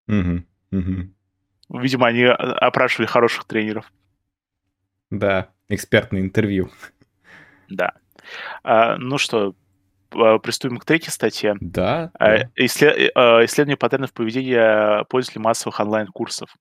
Видимо, 0.08 2.06
они 2.06 2.24
опрашивали 2.24 3.06
хороших 3.06 3.44
тренеров. 3.44 3.92
Да, 5.10 5.50
экспертное 5.68 6.20
интервью. 6.20 6.70
Да. 7.68 7.92
А, 8.62 8.96
ну 8.96 9.18
что, 9.18 9.54
приступим 10.42 10.78
к 10.78 10.84
третьей 10.84 11.10
статье. 11.10 11.56
Да. 11.60 12.10
А, 12.18 12.38
да. 12.38 12.50
Исследование 12.56 13.76
паттернов 13.76 14.12
поведения 14.12 15.04
пользователей 15.04 15.42
массовых 15.42 15.80
онлайн-курсов. 15.80 16.54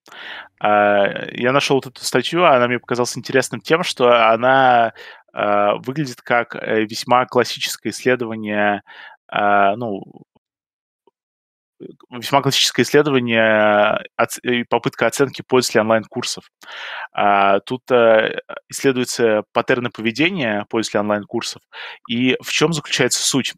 Я 0.62 1.52
нашел 1.52 1.78
вот 1.78 1.88
эту 1.88 2.04
статью, 2.04 2.46
она 2.46 2.68
мне 2.68 2.80
показалась 2.80 3.18
интересным 3.18 3.62
тем, 3.62 3.84
что 3.84 4.30
она 4.32 4.94
выглядит 5.34 6.22
как 6.22 6.56
э, 6.56 6.84
весьма 6.84 7.26
классическое 7.26 7.92
исследование 7.92 8.84
ну, 9.32 10.04
весьма 12.10 12.42
классическое 12.42 12.86
исследование 12.86 14.06
и 14.44 14.64
попытка 14.64 15.08
оценки 15.08 15.42
пользователей 15.42 15.82
онлайн-курсов. 15.82 16.46
А, 17.12 17.60
тут 17.62 17.84
э, 17.92 18.40
исследуются 18.70 19.44
паттерны 19.54 19.90
поведения 19.90 20.66
пользователей 20.70 21.02
онлайн-курсов. 21.02 21.62
И 22.10 22.38
в 22.42 22.52
чем 22.52 22.74
заключается 22.74 23.24
суть? 23.24 23.54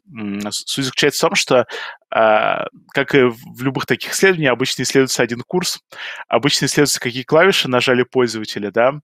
Суть 0.50 0.84
заключается 0.84 1.26
в 1.26 1.28
том, 1.28 1.34
что 1.36 1.66
а, 2.10 2.66
как 2.92 3.14
и 3.14 3.22
в 3.24 3.62
любых 3.62 3.86
таких 3.86 4.12
исследованиях, 4.12 4.52
обычно 4.52 4.82
исследуется 4.82 5.22
один 5.22 5.40
курс, 5.40 5.80
обычно 6.28 6.66
исследуются, 6.66 7.00
какие 7.00 7.24
клавиши 7.24 7.68
нажали 7.68 8.04
пользователи, 8.04 8.70
да, 8.70 9.00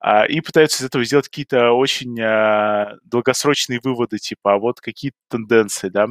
а, 0.00 0.24
и 0.24 0.40
пытаются 0.40 0.82
из 0.82 0.86
этого 0.86 1.04
сделать 1.04 1.28
какие-то 1.28 1.72
очень 1.72 2.14
долгосрочные 3.04 3.80
выводы, 3.82 4.18
типа, 4.18 4.54
а 4.54 4.58
вот 4.58 4.80
какие 4.80 5.12
тенденции, 5.28 5.88
да. 5.88 6.06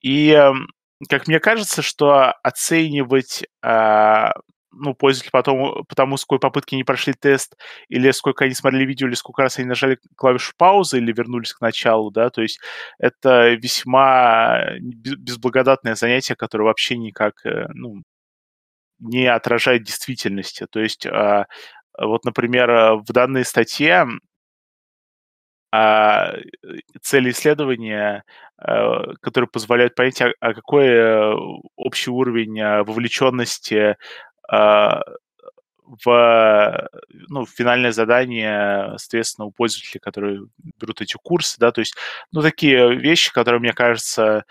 И 0.00 0.30
эм, 0.30 0.66
как 1.08 1.28
мне 1.28 1.40
кажется, 1.40 1.82
что 1.82 2.32
оценивать 2.42 3.44
а, 3.62 4.32
ну, 4.72 4.94
пользователи 4.94 5.30
потом, 5.30 5.84
потому 5.88 6.16
сколько 6.16 6.42
попытки 6.42 6.74
не 6.74 6.84
прошли 6.84 7.12
тест, 7.12 7.56
или 7.88 8.10
сколько 8.10 8.44
они 8.44 8.54
смотрели 8.54 8.84
видео, 8.86 9.06
или 9.06 9.14
сколько 9.14 9.42
раз 9.42 9.58
они 9.58 9.68
нажали 9.68 9.98
клавишу 10.16 10.52
паузы, 10.56 10.98
или 10.98 11.12
вернулись 11.12 11.52
к 11.52 11.60
началу, 11.60 12.10
да, 12.10 12.30
то 12.30 12.42
есть 12.42 12.60
это 12.98 13.50
весьма 13.54 14.64
безблагодатное 14.80 15.94
занятие, 15.94 16.36
которое 16.36 16.64
вообще 16.64 16.96
никак, 16.96 17.44
э, 17.44 17.66
ну, 17.74 18.02
не 19.00 19.26
отражает 19.26 19.82
действительности. 19.84 20.66
То 20.70 20.80
есть, 20.80 21.06
а, 21.06 21.46
вот, 21.98 22.24
например, 22.24 22.96
в 22.96 23.06
данной 23.12 23.44
статье 23.44 24.06
а, 25.72 26.34
цели 27.00 27.30
исследования, 27.30 28.24
а, 28.58 29.14
которые 29.22 29.48
позволяют 29.48 29.94
понять, 29.94 30.20
а, 30.20 30.32
а 30.38 30.52
какой 30.52 30.86
э, 30.86 31.34
общий 31.76 32.10
уровень 32.10 32.60
а, 32.60 32.84
вовлеченности 32.84 33.96
в 36.04 36.88
ну, 37.28 37.46
финальное 37.46 37.92
задание, 37.92 38.94
соответственно, 38.98 39.46
у 39.46 39.50
пользователей, 39.50 40.00
которые 40.00 40.42
берут 40.78 41.00
эти 41.00 41.16
курсы, 41.22 41.56
да, 41.58 41.70
то 41.70 41.80
есть, 41.80 41.94
ну, 42.32 42.42
такие 42.42 42.94
вещи, 42.96 43.32
которые, 43.32 43.60
мне 43.60 43.72
кажется, 43.72 44.44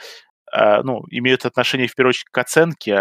ну, 0.54 1.04
имеют 1.10 1.46
отношение, 1.46 1.88
в 1.88 1.96
первую 1.96 2.12
очередь, 2.12 2.30
к 2.32 2.38
оценке 2.38 3.00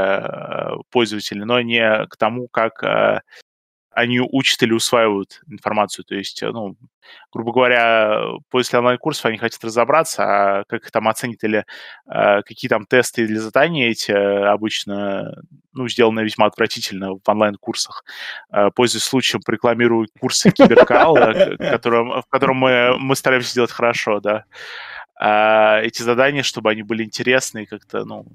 пользователя, 0.91 1.45
но 1.45 1.61
не 1.61 2.07
к 2.07 2.17
тому, 2.17 2.49
как 2.49 2.83
они 4.01 4.21
учат 4.21 4.63
или 4.63 4.73
усваивают 4.73 5.43
информацию. 5.49 6.05
То 6.05 6.15
есть, 6.15 6.43
э, 6.43 6.51
ну, 6.51 6.77
грубо 7.33 7.53
говоря, 7.53 8.23
после 8.51 8.79
онлайн-курсов 8.79 9.27
они 9.27 9.39
хотят 9.39 9.63
разобраться, 9.65 10.25
а 10.25 10.65
как 10.65 10.83
их 10.85 10.91
там 10.91 11.09
оценить 11.09 11.43
или 11.45 11.65
э, 12.07 12.43
какие 12.43 12.69
там 12.69 12.87
тесты 12.87 13.23
или 13.23 13.35
задания 13.35 13.91
эти 13.91 14.13
обычно, 14.13 15.43
ну, 15.73 15.89
сделаны 15.89 16.21
весьма 16.21 16.47
отвратительно 16.47 17.15
в 17.15 17.21
онлайн-курсах. 17.27 18.05
Э, 18.53 18.71
пользуясь 18.75 19.05
случаем, 19.05 19.43
рекламирую 19.47 20.09
курсы 20.19 20.51
киберкал, 20.51 21.15
в 21.15 22.27
котором 22.29 22.57
мы, 22.57 22.99
мы 22.99 23.17
стараемся 23.17 23.51
сделать 23.51 23.71
хорошо, 23.71 24.21
да. 24.21 24.45
А 25.23 25.81
эти 25.83 26.03
задания, 26.03 26.43
чтобы 26.43 26.71
они 26.71 26.83
были 26.83 27.05
интересны 27.05 27.65
и 27.65 27.67
как-то, 27.67 28.05
ну, 28.05 28.27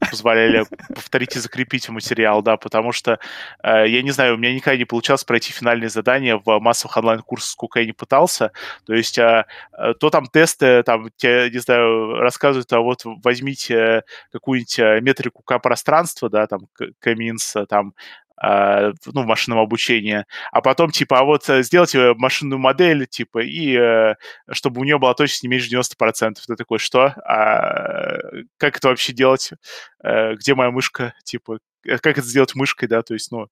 позволяли 0.00 0.64
повторить 0.94 1.36
и 1.36 1.40
закрепить 1.40 1.88
материал, 1.88 2.42
да, 2.42 2.56
потому 2.56 2.92
что, 2.92 3.18
э, 3.62 3.88
я 3.88 4.02
не 4.02 4.10
знаю, 4.10 4.34
у 4.34 4.36
меня 4.38 4.54
никогда 4.54 4.76
не 4.76 4.84
получалось 4.84 5.24
пройти 5.24 5.52
финальные 5.52 5.88
задания 5.90 6.40
в 6.42 6.58
массовых 6.60 6.96
онлайн-курсах, 6.96 7.50
сколько 7.50 7.80
я 7.80 7.86
не 7.86 7.92
пытался, 7.92 8.52
то 8.86 8.94
есть 8.94 9.18
э, 9.18 9.44
э, 9.78 9.94
то 9.98 10.10
там 10.10 10.26
тесты, 10.26 10.82
там, 10.82 11.10
тебе, 11.16 11.50
не 11.50 11.58
знаю, 11.58 12.20
рассказывают, 12.20 12.72
а 12.72 12.80
вот 12.80 13.02
возьмите 13.04 14.04
какую-нибудь 14.32 14.78
э, 14.78 15.00
метрику 15.00 15.42
К-пространства, 15.42 16.30
да, 16.30 16.46
там, 16.46 16.68
К-минс, 17.00 17.54
там, 17.68 17.94
а, 18.29 18.29
ну, 18.42 19.22
в 19.22 19.26
машинном 19.26 19.58
обучении, 19.58 20.24
а 20.50 20.62
потом, 20.62 20.90
типа, 20.90 21.20
а 21.20 21.24
вот 21.24 21.48
э, 21.50 21.62
сделайте 21.62 22.14
машинную 22.14 22.58
модель, 22.58 23.06
типа, 23.06 23.40
и 23.40 23.76
э, 23.76 24.14
чтобы 24.50 24.80
у 24.80 24.84
нее 24.84 24.98
была 24.98 25.12
точность 25.12 25.42
не 25.42 25.48
меньше 25.50 25.70
90%. 25.70 26.34
Ты 26.46 26.56
такой, 26.56 26.78
что? 26.78 27.14
А 27.26 28.16
как 28.56 28.78
это 28.78 28.88
вообще 28.88 29.12
делать? 29.12 29.50
Э, 30.02 30.34
где 30.36 30.54
моя 30.54 30.70
мышка? 30.70 31.12
Типа, 31.22 31.58
как 31.84 32.06
это 32.06 32.22
сделать 32.22 32.54
мышкой, 32.54 32.88
да, 32.88 33.02
то 33.02 33.12
есть, 33.14 33.30
ну, 33.30 33.48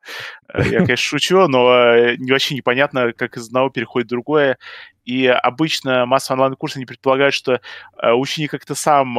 я, 0.55 0.79
конечно, 0.81 0.97
шучу, 0.97 1.49
но 1.49 1.65
вообще 1.65 2.55
непонятно, 2.55 3.13
как 3.13 3.37
из 3.37 3.47
одного 3.49 3.71
переходит 3.71 4.09
другое, 4.09 4.59
и 5.05 5.27
обычно 5.27 6.05
массовые 6.05 6.37
онлайн-курсы 6.39 6.79
не 6.79 6.85
предполагают, 6.85 7.35
что 7.35 7.63
ученик 8.03 8.51
как-то 8.51 8.75
сам 8.75 9.15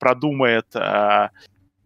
продумает 0.00 0.66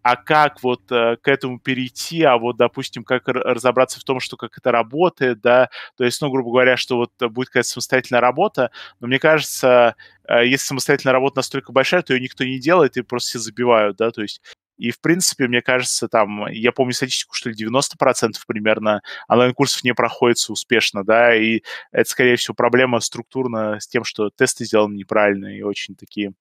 а 0.03 0.17
как 0.17 0.61
вот 0.63 0.91
э, 0.91 1.15
к 1.21 1.27
этому 1.29 1.59
перейти, 1.59 2.23
а 2.23 2.37
вот, 2.37 2.57
допустим, 2.57 3.03
как 3.03 3.27
разобраться 3.27 3.99
в 3.99 4.03
том, 4.03 4.19
что 4.19 4.35
как 4.35 4.57
это 4.57 4.71
работает, 4.71 5.41
да, 5.41 5.69
то 5.97 6.03
есть, 6.03 6.21
ну, 6.21 6.29
грубо 6.29 6.51
говоря, 6.51 6.77
что 6.77 6.97
вот 6.97 7.11
будет 7.31 7.47
какая-то 7.47 7.69
самостоятельная 7.69 8.21
работа, 8.21 8.71
но 8.99 9.07
мне 9.07 9.17
кажется, 9.17 9.95
э, 10.27 10.45
если 10.45 10.65
самостоятельная 10.65 11.13
работа 11.13 11.37
настолько 11.37 11.71
большая, 11.71 12.01
то 12.01 12.13
ее 12.13 12.19
никто 12.19 12.43
не 12.43 12.59
делает, 12.59 12.97
и 12.97 13.01
просто 13.01 13.29
все 13.29 13.39
забивают, 13.39 13.97
да, 13.97 14.11
то 14.11 14.21
есть 14.21 14.41
и, 14.77 14.91
в 14.91 14.99
принципе, 14.99 15.47
мне 15.47 15.61
кажется, 15.61 16.07
там, 16.07 16.47
я 16.47 16.71
помню 16.71 16.93
статистику, 16.93 17.35
что 17.35 17.49
ли, 17.49 17.55
90% 17.55 18.33
примерно 18.47 19.01
онлайн-курсов 19.29 19.83
не 19.83 19.93
проходится 19.93 20.51
успешно, 20.51 21.05
да, 21.05 21.35
и 21.35 21.61
это, 21.91 22.09
скорее 22.09 22.35
всего, 22.35 22.55
проблема 22.55 22.99
структурно 22.99 23.79
с 23.79 23.87
тем, 23.87 24.03
что 24.03 24.31
тесты 24.31 24.65
сделаны 24.65 24.95
неправильно 24.95 25.55
и 25.55 25.61
очень 25.61 25.95
такие... 25.95 26.33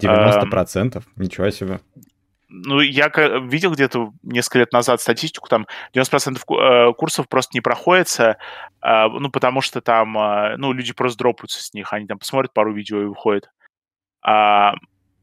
90%? 0.00 0.96
Эм, 0.96 1.02
Ничего 1.16 1.48
себе 1.50 1.80
ну, 2.52 2.80
я 2.80 3.10
видел 3.44 3.72
где-то 3.72 4.12
несколько 4.22 4.58
лет 4.58 4.72
назад 4.72 5.00
статистику, 5.00 5.48
там 5.48 5.66
90% 5.94 6.36
э, 6.36 6.92
курсов 6.92 7.28
просто 7.28 7.52
не 7.54 7.62
проходится, 7.62 8.36
а, 8.80 9.08
ну, 9.08 9.30
потому 9.30 9.62
что 9.62 9.80
там, 9.80 10.18
а, 10.18 10.56
ну, 10.58 10.72
люди 10.72 10.92
просто 10.92 11.18
дропаются 11.18 11.62
с 11.62 11.72
них, 11.72 11.92
они 11.92 12.06
там 12.06 12.18
посмотрят 12.18 12.52
пару 12.52 12.74
видео 12.74 13.02
и 13.02 13.06
выходят. 13.06 13.50
А, 14.22 14.74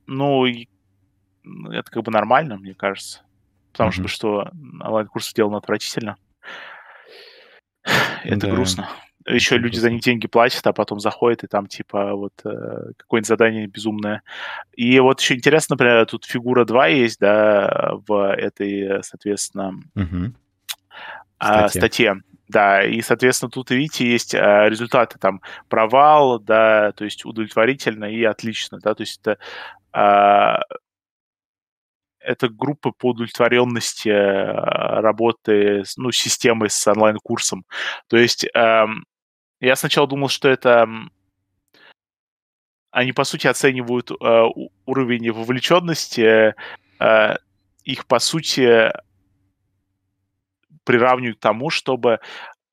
ну, 0.07 0.45
это 0.45 1.91
как 1.91 2.03
бы 2.03 2.11
нормально, 2.11 2.57
мне 2.57 2.73
кажется. 2.73 3.21
Потому 3.71 3.91
mm-hmm. 3.91 4.07
что, 4.07 4.07
что 4.07 4.51
онлайн-курс 4.81 5.29
сделан 5.29 5.55
отвратительно. 5.55 6.17
Это 8.23 8.47
да. 8.47 8.51
грустно 8.51 8.89
еще 9.25 9.57
люди 9.57 9.77
за 9.77 9.91
них 9.91 10.01
деньги 10.01 10.27
платят, 10.27 10.65
а 10.65 10.73
потом 10.73 10.99
заходят, 10.99 11.43
и 11.43 11.47
там, 11.47 11.67
типа, 11.67 12.13
вот 12.13 12.33
э, 12.45 12.91
какое-нибудь 12.97 13.27
задание 13.27 13.67
безумное. 13.67 14.23
И 14.73 14.99
вот 14.99 15.19
еще 15.19 15.35
интересно, 15.35 15.73
например, 15.73 16.05
тут 16.05 16.25
фигура 16.25 16.65
2 16.65 16.87
есть, 16.87 17.19
да, 17.19 17.93
в 18.07 18.33
этой, 18.33 19.03
соответственно, 19.03 19.75
угу. 19.95 20.33
статье. 21.37 21.79
статье. 21.79 22.21
Да, 22.47 22.83
и, 22.83 23.01
соответственно, 23.01 23.51
тут, 23.51 23.69
видите, 23.69 24.09
есть 24.09 24.33
а, 24.33 24.67
результаты, 24.67 25.19
там, 25.19 25.41
провал, 25.67 26.39
да, 26.39 26.91
то 26.93 27.05
есть 27.05 27.23
удовлетворительно 27.23 28.05
и 28.05 28.23
отлично, 28.23 28.79
да, 28.79 28.95
то 28.95 29.01
есть 29.01 29.19
это 29.21 29.37
а, 29.91 30.61
это 32.19 32.49
группа 32.49 32.91
по 32.91 33.09
удовлетворенности 33.09 34.09
работы 34.09 35.83
ну, 35.97 36.11
системы 36.11 36.69
с 36.69 36.85
онлайн-курсом. 36.87 37.65
То 38.07 38.17
есть 38.17 38.45
эм, 38.53 39.05
я 39.59 39.75
сначала 39.75 40.07
думал, 40.07 40.29
что 40.29 40.49
это 40.49 40.87
они, 42.91 43.11
по 43.13 43.23
сути, 43.23 43.47
оценивают 43.47 44.11
э, 44.11 44.45
уровень 44.85 45.31
вовлеченности, 45.31 46.55
э, 46.99 47.35
их, 47.83 48.05
по 48.07 48.19
сути, 48.19 48.91
приравнивают 50.83 51.37
к 51.37 51.41
тому, 51.41 51.69
чтобы 51.69 52.19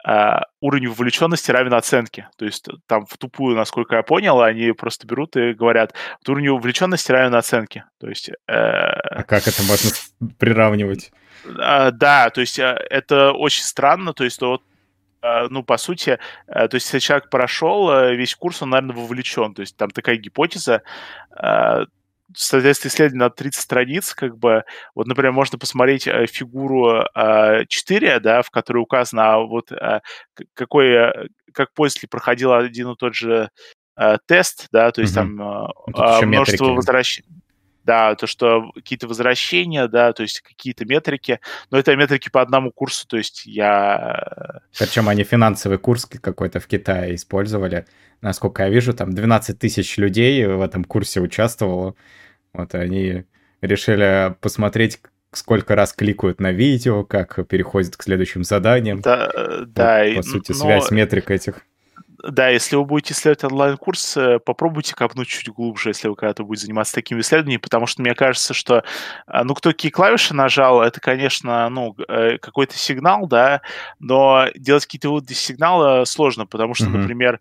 э, 0.06 0.40
уровень 0.60 0.88
вовлеченности 0.88 1.50
равен 1.50 1.74
оценке. 1.74 2.30
То 2.36 2.46
есть 2.46 2.66
там 2.86 3.04
в 3.06 3.18
тупую, 3.18 3.56
насколько 3.56 3.96
я 3.96 4.02
понял, 4.02 4.40
они 4.40 4.72
просто 4.72 5.06
берут 5.06 5.36
и 5.36 5.52
говорят, 5.52 5.92
вот 6.20 6.28
уровень 6.30 6.50
вовлеченности 6.50 7.12
равен 7.12 7.34
оценке. 7.34 7.84
То 8.00 8.08
есть... 8.08 8.30
Э, 8.48 8.52
а 8.52 9.22
как 9.22 9.46
это 9.46 9.62
можно 9.64 9.90
приравнивать? 10.38 11.12
Э, 11.44 11.90
да, 11.90 12.30
то 12.30 12.40
есть 12.40 12.58
э, 12.58 12.74
это 12.88 13.32
очень 13.32 13.64
странно. 13.64 14.14
То 14.14 14.24
есть 14.24 14.40
вот 14.40 14.62
а, 14.62 14.66
ну, 15.50 15.62
по 15.62 15.76
сути, 15.76 16.18
э, 16.46 16.68
то 16.68 16.74
есть 16.74 16.86
если 16.86 16.98
человек 16.98 17.30
прошел 17.30 17.90
э, 17.90 18.14
весь 18.14 18.34
курс, 18.34 18.62
он, 18.62 18.70
наверное, 18.70 18.96
вовлечен. 18.96 19.54
То 19.54 19.60
есть 19.60 19.76
там 19.76 19.90
такая 19.90 20.16
гипотеза, 20.16 20.82
а, 21.30 21.84
соответственно, 22.34 22.90
исследование 22.90 23.26
на 23.26 23.30
30 23.30 23.62
страниц, 23.62 24.14
как 24.14 24.36
бы, 24.36 24.64
вот, 24.94 25.06
например, 25.06 25.32
можно 25.32 25.58
посмотреть 25.58 26.06
э, 26.06 26.26
фигуру 26.26 27.04
4, 27.14 28.20
да, 28.20 28.42
в 28.42 28.50
которой 28.50 28.78
указано, 28.78 29.40
вот 29.40 29.70
какой, 30.54 31.28
как 31.52 31.72
пользователь 31.72 32.08
проходил 32.08 32.52
один 32.52 32.90
и 32.90 32.96
тот 32.96 33.14
же 33.14 33.50
тест, 34.26 34.68
да, 34.72 34.90
то 34.90 35.00
есть 35.00 35.16
угу. 35.16 35.38
там 35.94 36.28
множество 36.28 36.66
возвращений 36.66 37.35
да, 37.86 38.14
то, 38.16 38.26
что 38.26 38.72
какие-то 38.74 39.06
возвращения, 39.08 39.88
да, 39.88 40.12
то 40.12 40.22
есть 40.22 40.40
какие-то 40.40 40.84
метрики, 40.84 41.40
но 41.70 41.78
это 41.78 41.96
метрики 41.96 42.28
по 42.28 42.42
одному 42.42 42.70
курсу, 42.72 43.06
то 43.06 43.16
есть 43.16 43.46
я... 43.46 44.60
Причем 44.78 45.08
они 45.08 45.24
финансовый 45.24 45.78
курс 45.78 46.04
какой-то 46.04 46.60
в 46.60 46.66
Китае 46.66 47.14
использовали, 47.14 47.86
насколько 48.20 48.64
я 48.64 48.68
вижу, 48.68 48.92
там 48.92 49.14
12 49.14 49.58
тысяч 49.58 49.96
людей 49.96 50.44
в 50.46 50.60
этом 50.60 50.84
курсе 50.84 51.20
участвовало, 51.20 51.94
вот 52.52 52.74
они 52.74 53.24
решили 53.62 54.34
посмотреть, 54.40 55.00
сколько 55.32 55.74
раз 55.74 55.92
кликают 55.92 56.40
на 56.40 56.52
видео, 56.52 57.04
как 57.04 57.46
переходят 57.46 57.96
к 57.96 58.02
следующим 58.02 58.42
заданиям. 58.42 59.00
Да, 59.00 59.30
вот, 59.34 59.72
да. 59.72 60.04
По 60.16 60.22
сути, 60.22 60.52
но... 60.52 60.58
связь 60.58 60.90
метрик 60.90 61.30
этих 61.30 61.60
да, 62.22 62.48
если 62.48 62.76
вы 62.76 62.84
будете 62.84 63.14
исследовать 63.14 63.44
онлайн-курс, 63.44 64.16
э, 64.16 64.38
попробуйте 64.38 64.94
копнуть 64.94 65.28
чуть 65.28 65.48
глубже, 65.48 65.90
если 65.90 66.08
вы 66.08 66.16
когда-то 66.16 66.44
будете 66.44 66.66
заниматься 66.66 66.94
такими 66.94 67.20
исследованиями, 67.20 67.60
потому 67.60 67.86
что 67.86 68.02
мне 68.02 68.14
кажется, 68.14 68.54
что, 68.54 68.84
а, 69.26 69.44
ну, 69.44 69.54
кто 69.54 69.70
какие 69.70 69.90
клавиши 69.90 70.34
нажал, 70.34 70.82
это, 70.82 71.00
конечно, 71.00 71.68
ну, 71.68 71.94
э, 72.08 72.38
какой-то 72.38 72.76
сигнал, 72.76 73.26
да, 73.26 73.62
но 73.98 74.46
делать 74.54 74.84
какие-то 74.84 75.08
выводы 75.08 75.32
из 75.32 75.40
сигнала 75.40 76.04
сложно, 76.04 76.46
потому 76.46 76.74
что, 76.74 76.86
mm-hmm. 76.86 76.96
например, 76.96 77.40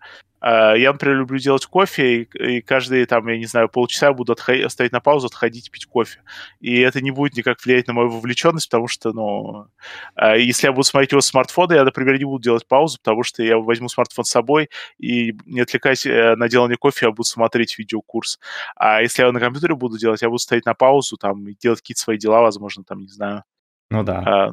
я, 0.49 0.91
например, 0.91 1.17
люблю 1.17 1.39
делать 1.39 1.65
кофе, 1.65 2.21
и, 2.21 2.57
и 2.57 2.61
каждые, 2.61 3.07
там, 3.07 3.27
я 3.27 3.37
не 3.37 3.45
знаю, 3.45 3.67
полчаса 3.67 4.13
буду 4.13 4.33
отходить, 4.33 4.71
стоять 4.71 4.91
на 4.91 4.99
паузу, 4.99 5.27
отходить 5.27 5.71
пить 5.71 5.87
кофе. 5.87 6.21
И 6.59 6.79
это 6.79 7.01
не 7.01 7.09
будет 7.09 7.35
никак 7.35 7.63
влиять 7.65 7.87
на 7.87 7.93
мою 7.93 8.09
вовлеченность, 8.09 8.69
потому 8.69 8.87
что, 8.87 9.11
ну, 9.11 9.67
а, 10.13 10.37
если 10.37 10.67
я 10.67 10.71
буду 10.71 10.83
смотреть 10.83 11.11
его 11.13 11.21
с 11.21 11.27
смартфона, 11.27 11.73
я, 11.73 11.83
например, 11.83 12.19
не 12.19 12.25
буду 12.25 12.43
делать 12.43 12.67
паузу, 12.67 12.99
потому 12.99 13.23
что 13.23 13.41
я 13.43 13.57
возьму 13.57 13.89
смартфон 13.89 14.23
с 14.23 14.29
собой 14.29 14.69
и, 14.99 15.35
не 15.45 15.61
отвлекаясь 15.61 16.05
э, 16.05 16.35
на 16.35 16.47
делание 16.47 16.77
кофе, 16.77 17.07
я 17.07 17.11
буду 17.11 17.23
смотреть 17.23 17.79
видеокурс. 17.79 18.39
А 18.75 19.01
если 19.01 19.23
я 19.23 19.31
на 19.31 19.39
компьютере 19.39 19.75
буду 19.75 19.97
делать, 19.97 20.21
я 20.21 20.29
буду 20.29 20.39
стоять 20.39 20.65
на 20.65 20.75
паузу, 20.75 21.17
там, 21.17 21.47
и 21.47 21.55
делать 21.55 21.79
какие-то 21.79 22.01
свои 22.01 22.17
дела, 22.17 22.41
возможно, 22.41 22.83
там, 22.83 23.01
не 23.01 23.07
знаю. 23.07 23.43
Ну 23.89 24.03
да. 24.03 24.19
А, 24.19 24.51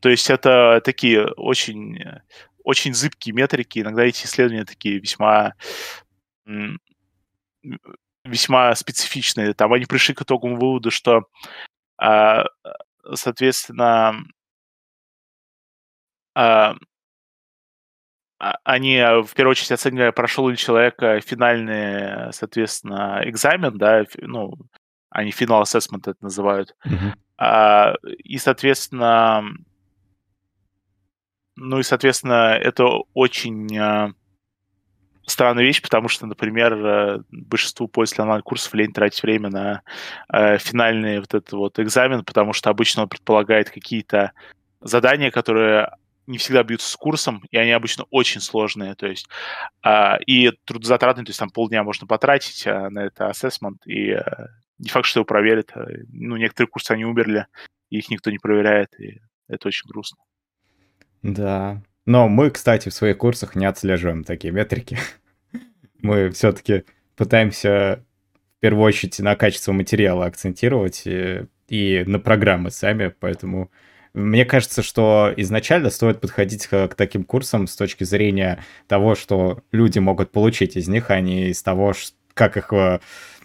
то 0.00 0.08
есть 0.08 0.30
это 0.30 0.80
такие 0.84 1.26
очень 1.26 1.98
очень 2.64 2.94
зыбкие 2.94 3.34
метрики. 3.34 3.80
Иногда 3.80 4.04
эти 4.04 4.26
исследования 4.26 4.64
такие 4.64 4.98
весьма 4.98 5.54
весьма 8.24 8.74
специфичные. 8.74 9.54
Там 9.54 9.72
они 9.72 9.86
пришли 9.86 10.14
к 10.14 10.22
итоговому 10.22 10.56
выводу, 10.56 10.90
что, 10.90 11.24
а, 11.96 12.44
соответственно, 13.14 14.24
а, 16.34 16.76
а, 18.38 18.54
они 18.64 18.98
в 19.24 19.34
первую 19.34 19.52
очередь 19.52 19.72
оценивали, 19.72 20.10
прошел 20.10 20.48
ли 20.48 20.56
человек 20.56 20.96
финальный, 21.24 22.32
соответственно, 22.32 23.20
экзамен, 23.24 23.76
да, 23.76 24.04
ну, 24.20 24.54
они 25.10 25.30
final 25.30 25.62
assessment 25.62 26.02
это 26.06 26.16
называют. 26.20 26.76
Mm-hmm. 26.86 27.96
И, 28.24 28.38
соответственно, 28.38 29.44
ну 31.60 31.80
и, 31.80 31.82
соответственно, 31.82 32.56
это 32.56 32.86
очень 33.14 33.76
э, 33.76 34.12
странная 35.26 35.64
вещь, 35.64 35.82
потому 35.82 36.08
что, 36.08 36.26
например, 36.26 36.72
э, 36.74 37.18
большинству 37.30 37.88
пользователей 37.88 38.22
онлайн-курсов 38.22 38.74
лень 38.74 38.92
тратить 38.92 39.22
время 39.22 39.50
на 39.50 39.82
э, 40.32 40.58
финальный 40.58 41.18
вот 41.18 41.34
этот 41.34 41.52
вот 41.52 41.78
экзамен, 41.80 42.24
потому 42.24 42.52
что 42.52 42.70
обычно 42.70 43.02
он 43.02 43.08
предполагает 43.08 43.70
какие-то 43.70 44.32
задания, 44.80 45.30
которые 45.30 45.90
не 46.26 46.38
всегда 46.38 46.62
бьются 46.62 46.90
с 46.90 46.96
курсом, 46.96 47.42
и 47.50 47.56
они 47.56 47.72
обычно 47.72 48.04
очень 48.10 48.40
сложные, 48.40 48.94
то 48.94 49.06
есть 49.06 49.28
э, 49.84 50.22
и 50.26 50.52
трудозатратные, 50.64 51.24
то 51.24 51.30
есть 51.30 51.40
там 51.40 51.50
полдня 51.50 51.82
можно 51.82 52.06
потратить 52.06 52.66
э, 52.66 52.88
на 52.88 53.00
это 53.00 53.28
ассессмент, 53.28 53.84
и 53.86 54.10
э, 54.10 54.22
не 54.78 54.90
факт, 54.90 55.06
что 55.06 55.20
его 55.20 55.24
проверят. 55.24 55.72
Э, 55.74 56.04
ну, 56.12 56.36
некоторые 56.36 56.70
курсы, 56.70 56.92
они 56.92 57.04
умерли, 57.04 57.46
их 57.90 58.10
никто 58.10 58.30
не 58.30 58.38
проверяет, 58.38 58.90
и 59.00 59.20
это 59.48 59.68
очень 59.68 59.88
грустно. 59.88 60.18
Да. 61.22 61.82
Но 62.06 62.28
мы, 62.28 62.50
кстати, 62.50 62.88
в 62.88 62.94
своих 62.94 63.18
курсах 63.18 63.54
не 63.54 63.66
отслеживаем 63.66 64.24
такие 64.24 64.52
метрики. 64.52 64.98
Мы 66.00 66.30
все-таки 66.30 66.84
пытаемся 67.16 68.04
в 68.58 68.60
первую 68.60 68.84
очередь 68.84 69.18
на 69.18 69.36
качество 69.36 69.72
материала 69.72 70.24
акцентировать 70.26 71.02
и, 71.04 71.44
и 71.68 72.04
на 72.06 72.18
программы 72.18 72.70
сами, 72.70 73.08
поэтому 73.08 73.70
мне 74.14 74.44
кажется, 74.44 74.82
что 74.82 75.32
изначально 75.36 75.90
стоит 75.90 76.20
подходить 76.20 76.66
к, 76.66 76.88
к 76.88 76.94
таким 76.94 77.24
курсам 77.24 77.66
с 77.66 77.76
точки 77.76 78.04
зрения 78.04 78.64
того, 78.86 79.14
что 79.14 79.62
люди 79.70 79.98
могут 79.98 80.32
получить 80.32 80.76
из 80.76 80.88
них, 80.88 81.10
а 81.10 81.20
не 81.20 81.50
из 81.50 81.62
того, 81.62 81.92
как 82.34 82.56
их 82.56 82.72
э, 82.72 83.00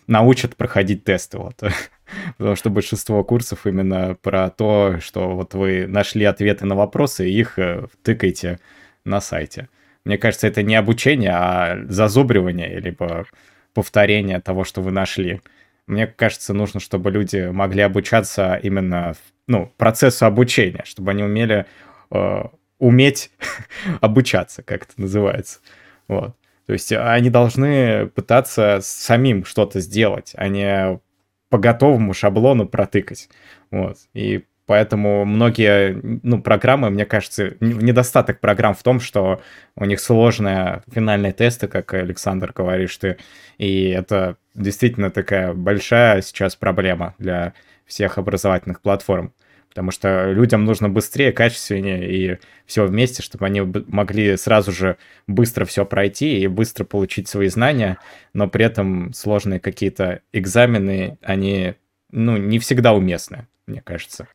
научат 0.08 0.56
проходить 0.56 1.04
тесты. 1.04 1.38
Вот. 1.38 1.62
Потому 2.38 2.56
что 2.56 2.70
большинство 2.70 3.24
курсов 3.24 3.66
именно 3.66 4.16
про 4.22 4.50
то, 4.50 4.98
что 5.00 5.36
вот 5.36 5.54
вы 5.54 5.88
нашли 5.88 6.26
ответы 6.26 6.66
на 6.66 6.76
вопросы 6.76 7.30
и 7.30 7.34
их 7.34 7.58
э, 7.60 7.88
тыкаете 8.04 8.60
на 9.06 9.22
сайте. 9.22 9.70
Мне 10.06 10.18
кажется, 10.18 10.48
это 10.48 10.64
не 10.64 10.76
обучение, 10.76 11.32
а 11.32 11.78
зазубривание, 11.88 12.80
либо 12.80 13.26
повторение 13.74 14.40
того, 14.42 14.64
что 14.64 14.82
вы 14.82 14.92
нашли. 14.92 15.42
Мне 15.88 16.08
кажется, 16.08 16.54
нужно, 16.54 16.80
чтобы 16.80 17.12
люди 17.12 17.50
могли 17.50 17.82
обучаться 17.82 18.60
именно 18.62 19.16
ну, 19.48 19.72
процессу 19.78 20.26
обучения, 20.26 20.84
чтобы 20.86 21.12
они 21.12 21.24
умели 21.24 21.66
э, 22.12 22.44
уметь 22.80 23.32
обучаться, 24.02 24.64
как 24.64 24.84
это 24.84 24.94
называется. 24.98 25.60
Вот. 26.08 26.36
То 26.66 26.74
есть 26.74 26.92
они 26.94 27.30
должны 27.30 28.08
пытаться 28.08 28.80
самим 28.82 29.44
что-то 29.44 29.82
сделать, 29.82 30.32
а 30.36 30.48
не 30.48 31.00
по 31.54 31.60
готовому 31.60 32.16
шаблону 32.16 32.68
протыкать. 32.68 33.30
Вот. 33.70 33.98
И 34.16 34.46
поэтому 34.66 35.24
многие 35.24 36.00
ну, 36.24 36.42
программы, 36.42 36.90
мне 36.90 37.06
кажется, 37.06 37.56
недостаток 37.60 38.40
программ 38.40 38.74
в 38.74 38.82
том, 38.82 39.00
что 39.00 39.40
у 39.76 39.86
них 39.86 40.00
сложные 40.00 40.82
финальные 40.92 41.32
тесты, 41.32 41.68
как 41.68 41.94
Александр 41.94 42.52
говоришь 42.56 42.98
ты, 42.98 43.18
и 43.60 43.90
это 43.90 44.38
действительно 44.56 45.12
такая 45.12 45.54
большая 45.54 46.24
сейчас 46.24 46.56
проблема 46.56 47.14
для 47.20 47.54
всех 47.86 48.18
образовательных 48.18 48.82
платформ 48.82 49.32
потому 49.74 49.90
что 49.90 50.32
людям 50.32 50.66
нужно 50.66 50.88
быстрее, 50.88 51.32
качественнее 51.32 52.08
и 52.08 52.38
все 52.68 52.86
вместе, 52.86 53.24
чтобы 53.24 53.48
они 53.48 53.62
могли 53.88 54.38
сразу 54.38 54.72
же 54.72 54.98
быстро 55.26 55.66
все 55.66 55.84
пройти 55.84 56.40
и 56.40 56.46
быстро 56.46 56.84
получить 56.84 57.28
свои 57.28 57.48
знания, 57.48 57.98
но 58.34 58.48
при 58.48 58.66
этом 58.66 59.14
сложные 59.14 59.60
какие-то 59.60 60.22
экзамены, 60.32 61.18
они 61.24 61.74
ну, 62.12 62.38
не 62.38 62.60
всегда 62.60 62.94
уместны, 62.94 63.48
мне 63.66 63.82
кажется. 63.82 64.28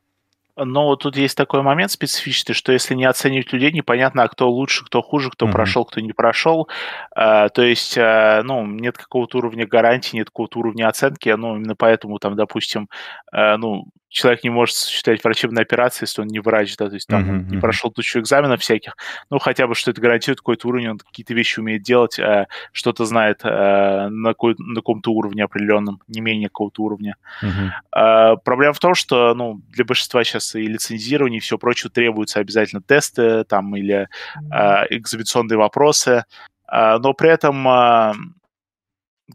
Но 0.57 0.97
тут 0.97 1.17
есть 1.17 1.37
такой 1.37 1.63
момент 1.63 1.93
специфический, 1.93 2.53
что 2.53 2.73
если 2.73 2.97
не 2.97 3.05
оценивать 3.05 3.53
людей, 3.53 3.71
непонятно, 3.71 4.25
а 4.25 4.29
кто 4.29 4.51
лучше, 4.51 4.85
кто 4.85 5.03
хуже, 5.03 5.31
кто 5.31 5.47
mm-hmm. 5.47 5.53
прошел, 5.53 5.85
кто 5.85 6.01
не 6.01 6.13
прошел. 6.13 6.69
А, 7.15 7.49
то 7.49 7.63
есть, 7.63 7.97
а, 7.97 8.43
ну, 8.43 8.67
нет 8.67 8.99
какого-то 8.99 9.39
уровня 9.39 9.69
гарантии, 9.69 10.17
нет 10.17 10.31
какого-то 10.31 10.59
уровня 10.59 10.89
оценки, 10.89 11.29
ну, 11.29 11.55
именно 11.55 11.77
поэтому 11.77 12.19
там, 12.19 12.35
допустим, 12.35 12.89
а, 13.31 13.57
ну, 13.57 13.85
человек 14.09 14.43
не 14.43 14.51
может 14.51 14.75
осуществлять 14.75 15.23
врачебные 15.23 15.63
операции, 15.63 16.05
если 16.05 16.23
он 16.23 16.29
не 16.29 16.41
врач, 16.41 16.77
да, 16.77 16.89
то 16.89 16.95
есть 16.95 17.07
там 17.07 17.23
uh-huh, 17.23 17.51
не 17.51 17.59
прошел 17.59 17.91
тысячу 17.91 18.21
экзаменов 18.21 18.61
всяких, 18.61 18.97
ну, 19.31 19.39
хотя 19.39 19.67
бы, 19.67 19.75
что 19.75 19.91
это 19.91 20.01
гарантирует 20.01 20.41
какой-то 20.41 20.69
уровень, 20.69 20.91
он 20.91 20.99
какие-то 20.99 21.35
вещи 21.35 21.61
умеет 21.61 21.83
делать, 21.83 22.19
э, 22.19 22.47
что-то 22.73 23.05
знает 23.05 23.41
э, 23.45 24.09
на, 24.09 24.31
какой, 24.31 24.55
на 24.59 24.77
каком-то 24.77 25.13
уровне 25.13 25.45
определенном, 25.45 26.01
не 26.09 26.21
менее 26.21 26.49
какого-то 26.49 26.83
уровня. 26.83 27.17
Uh-huh. 27.43 28.33
Э, 28.33 28.37
проблема 28.43 28.73
в 28.73 28.79
том, 28.79 28.95
что, 28.95 29.35
ну, 29.35 29.61
для 29.69 29.85
большинства 29.85 30.25
сейчас 30.25 30.55
и 30.55 30.67
лицензирование, 30.67 31.39
и 31.39 31.43
все 31.43 31.59
прочее 31.59 31.91
требуются 31.91 32.41
обязательно 32.41 32.83
тесты, 32.83 33.45
там, 33.45 33.77
или 33.77 34.09
э, 34.37 34.85
экзаменационные 34.91 35.59
вопросы, 35.59 36.25
э, 36.73 36.99
но 36.99 37.13
при 37.13 37.31
этом 37.31 37.69
э, 37.69 38.13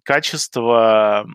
качество 0.03 1.27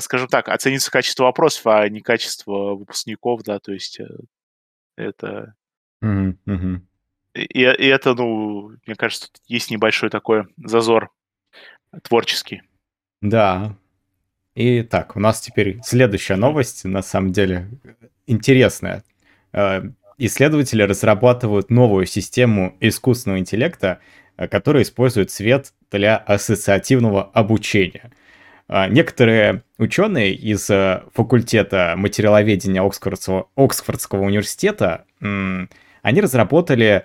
скажем 0.00 0.28
так, 0.28 0.48
оценится 0.48 0.90
качество 0.90 1.24
вопросов, 1.24 1.66
а 1.66 1.88
не 1.88 2.00
качество 2.00 2.74
выпускников, 2.74 3.42
да, 3.42 3.58
то 3.58 3.72
есть 3.72 4.00
э, 4.00 4.08
это... 4.96 5.54
Mm-hmm. 6.02 6.36
Mm-hmm. 6.46 6.80
И, 7.34 7.60
и 7.60 7.86
это, 7.86 8.14
ну, 8.14 8.72
мне 8.86 8.96
кажется, 8.96 9.28
есть 9.46 9.70
небольшой 9.70 10.08
такой 10.08 10.44
зазор 10.56 11.10
творческий. 12.02 12.62
Да. 13.20 13.76
И 14.54 14.82
так, 14.82 15.16
у 15.16 15.20
нас 15.20 15.40
теперь 15.42 15.80
следующая 15.82 16.36
новость, 16.36 16.84
на 16.84 17.02
самом 17.02 17.32
деле, 17.32 17.68
интересная. 18.26 19.04
Э, 19.52 19.82
исследователи 20.16 20.82
разрабатывают 20.82 21.70
новую 21.70 22.06
систему 22.06 22.74
искусственного 22.80 23.38
интеллекта, 23.38 24.00
которая 24.36 24.82
использует 24.82 25.30
цвет 25.30 25.74
для 25.90 26.16
ассоциативного 26.16 27.24
обучения– 27.24 28.10
некоторые 28.68 29.62
ученые 29.78 30.34
из 30.34 30.68
э, 30.70 31.02
факультета 31.14 31.94
материаловедения 31.96 32.82
Оксфордского, 32.82 33.48
Оксфордского 33.56 34.22
университета, 34.22 35.04
они 35.20 36.20
разработали 36.20 37.04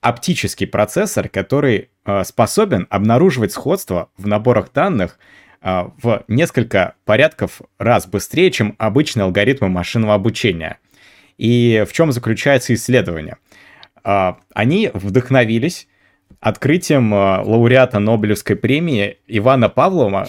оптический 0.00 0.66
процессор, 0.66 1.28
который 1.28 1.90
э, 2.04 2.24
способен 2.24 2.86
обнаруживать 2.90 3.52
сходство 3.52 4.10
в 4.16 4.26
наборах 4.26 4.72
данных 4.72 5.18
э, 5.62 5.84
в 6.02 6.24
несколько 6.28 6.94
порядков 7.04 7.62
раз 7.78 8.06
быстрее, 8.06 8.50
чем 8.50 8.76
обычные 8.78 9.24
алгоритмы 9.24 9.68
машинного 9.68 10.14
обучения. 10.14 10.78
И 11.38 11.84
в 11.88 11.92
чем 11.92 12.12
заключается 12.12 12.74
исследование? 12.74 13.38
Они 14.04 14.90
вдохновились 14.92 15.88
открытием 16.38 17.12
лауреата 17.12 17.98
Нобелевской 17.98 18.54
премии 18.54 19.16
Ивана 19.26 19.68
Павлова 19.68 20.28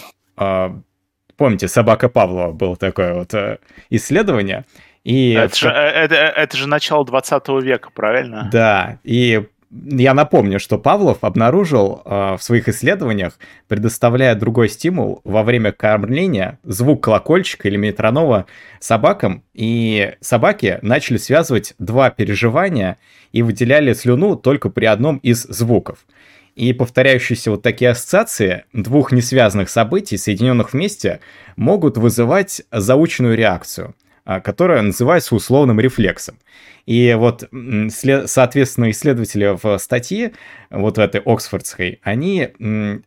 помните, 1.36 1.68
собака 1.68 2.08
Павлова 2.08 2.52
было 2.52 2.76
такое 2.76 3.14
вот 3.14 3.34
э, 3.34 3.58
исследование. 3.90 4.64
И 5.04 5.32
это, 5.32 5.56
же, 5.56 5.68
э, 5.68 5.72
это, 5.72 6.14
это 6.14 6.56
же 6.56 6.66
начало 6.66 7.04
20 7.04 7.48
века, 7.62 7.90
правильно? 7.94 8.48
Да, 8.52 8.98
и 9.04 9.46
я 9.70 10.14
напомню, 10.14 10.58
что 10.60 10.78
Павлов 10.78 11.18
обнаружил 11.22 12.02
э, 12.04 12.36
в 12.36 12.42
своих 12.42 12.68
исследованиях, 12.68 13.38
предоставляя 13.68 14.34
другой 14.34 14.68
стимул 14.68 15.20
во 15.24 15.42
время 15.42 15.72
кормления, 15.72 16.58
звук 16.62 17.04
колокольчика 17.04 17.68
или 17.68 17.76
метронова 17.76 18.46
собакам, 18.80 19.42
и 19.54 20.14
собаки 20.20 20.78
начали 20.82 21.18
связывать 21.18 21.74
два 21.78 22.10
переживания 22.10 22.98
и 23.32 23.42
выделяли 23.42 23.92
слюну 23.92 24.36
только 24.36 24.70
при 24.70 24.86
одном 24.86 25.18
из 25.18 25.42
звуков. 25.42 26.06
И 26.56 26.72
повторяющиеся 26.72 27.50
вот 27.50 27.62
такие 27.62 27.90
ассоциации 27.90 28.64
двух 28.72 29.12
несвязанных 29.12 29.68
событий, 29.68 30.16
соединенных 30.16 30.72
вместе, 30.72 31.20
могут 31.56 31.98
вызывать 31.98 32.62
заученную 32.72 33.36
реакцию, 33.36 33.94
а, 34.24 34.40
которая 34.40 34.80
называется 34.80 35.34
условным 35.34 35.78
рефлексом. 35.78 36.38
И 36.86 37.14
вот, 37.18 37.48
соответственно, 37.90 38.90
исследователи 38.90 39.56
в 39.62 39.76
статье, 39.78 40.32
вот 40.70 40.96
в 40.96 41.00
этой 41.00 41.20
Оксфордской, 41.20 42.00
они 42.02 42.48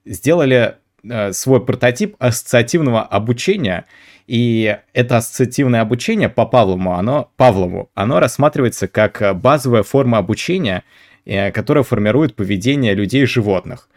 сделали 0.06 0.76
э, 1.04 1.34
свой 1.34 1.66
прототип 1.66 2.18
ассоциативного 2.20 3.02
обучения, 3.02 3.86
и 4.28 4.78
это 4.94 5.18
ассоциативное 5.18 5.82
обучение 5.82 6.30
по 6.30 6.46
Павлову, 6.46 6.92
оно, 6.92 7.32
Павлову, 7.36 7.90
оно 7.96 8.20
рассматривается 8.20 8.88
как 8.88 9.36
базовая 9.40 9.82
форма 9.82 10.20
обучения– 10.20 10.84
которая 11.26 11.84
формирует 11.84 12.36
поведение 12.36 12.94
людей 12.94 13.24
и 13.24 13.26
животных. 13.26 13.90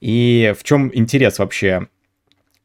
И 0.00 0.54
в 0.58 0.64
чем 0.64 0.90
интерес 0.92 1.38
вообще 1.38 1.88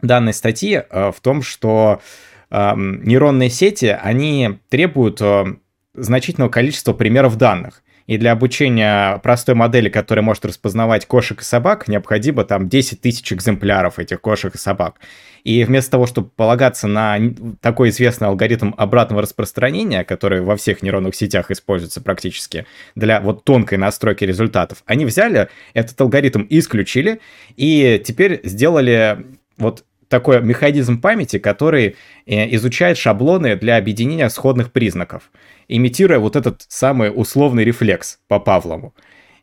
данной 0.01 0.33
статьи? 0.33 0.81
Э, 0.89 1.11
в 1.11 1.19
том, 1.21 1.41
что 1.41 2.01
эм, 2.49 3.03
нейронные 3.03 3.49
сети, 3.49 3.97
они 4.01 4.59
требуют 4.69 5.21
э, 5.21 5.45
значительного 5.93 6.49
количества 6.49 6.93
примеров 6.93 7.37
данных. 7.37 7.83
И 8.11 8.17
для 8.17 8.33
обучения 8.33 9.19
простой 9.19 9.55
модели, 9.55 9.87
которая 9.87 10.21
может 10.21 10.43
распознавать 10.43 11.05
кошек 11.05 11.39
и 11.39 11.45
собак, 11.45 11.87
необходимо 11.87 12.43
там 12.43 12.67
10 12.67 12.99
тысяч 12.99 13.31
экземпляров 13.31 13.99
этих 13.99 14.19
кошек 14.19 14.53
и 14.53 14.57
собак. 14.57 14.99
И 15.45 15.63
вместо 15.63 15.91
того, 15.91 16.07
чтобы 16.07 16.27
полагаться 16.27 16.89
на 16.89 17.17
такой 17.61 17.87
известный 17.87 18.27
алгоритм 18.27 18.73
обратного 18.75 19.21
распространения, 19.21 20.03
который 20.03 20.41
во 20.41 20.57
всех 20.57 20.83
нейронных 20.83 21.15
сетях 21.15 21.51
используется 21.51 22.01
практически 22.01 22.65
для 22.95 23.21
вот 23.21 23.45
тонкой 23.45 23.77
настройки 23.77 24.25
результатов, 24.25 24.83
они 24.85 25.05
взяли 25.05 25.47
этот 25.73 26.01
алгоритм, 26.01 26.43
исключили, 26.49 27.21
и 27.55 28.01
теперь 28.03 28.41
сделали 28.43 29.25
вот 29.57 29.85
такой 30.11 30.41
механизм 30.41 31.01
памяти, 31.01 31.39
который 31.39 31.95
э, 32.25 32.55
изучает 32.55 32.97
шаблоны 32.97 33.55
для 33.55 33.77
объединения 33.77 34.29
сходных 34.29 34.71
признаков, 34.71 35.31
имитируя 35.69 36.19
вот 36.19 36.35
этот 36.35 36.65
самый 36.67 37.11
условный 37.15 37.63
рефлекс 37.63 38.19
по 38.27 38.39
Павлову. 38.39 38.93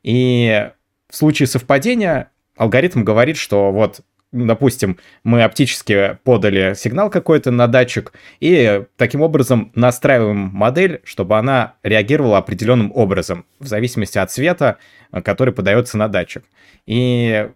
И 0.02 0.70
в 1.08 1.16
случае 1.16 1.46
совпадения 1.46 2.30
алгоритм 2.56 3.02
говорит, 3.02 3.38
что 3.38 3.72
вот 3.72 4.02
допустим, 4.30 4.98
мы 5.24 5.42
оптически 5.42 6.18
подали 6.22 6.74
сигнал 6.74 7.08
какой-то 7.08 7.50
на 7.50 7.66
датчик, 7.66 8.12
и 8.40 8.84
таким 8.98 9.22
образом 9.22 9.72
настраиваем 9.74 10.36
модель, 10.36 11.00
чтобы 11.04 11.38
она 11.38 11.76
реагировала 11.82 12.36
определенным 12.36 12.92
образом, 12.94 13.46
в 13.58 13.66
зависимости 13.66 14.18
от 14.18 14.30
цвета, 14.30 14.76
который 15.24 15.54
подается 15.54 15.96
на 15.96 16.08
датчик. 16.08 16.44
И, 16.84 17.48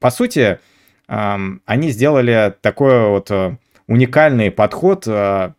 по 0.00 0.10
сути, 0.10 0.60
они 1.06 1.90
сделали 1.90 2.54
такой 2.60 3.08
вот 3.08 3.30
э, 3.30 3.56
уникальный 3.86 4.50
подход, 4.50 5.04
э, 5.06 5.52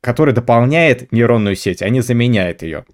который 0.00 0.34
дополняет 0.34 1.12
нейронную 1.12 1.56
сеть, 1.56 1.82
а 1.82 1.88
не 1.88 2.00
заменяет 2.00 2.62
ее. 2.62 2.84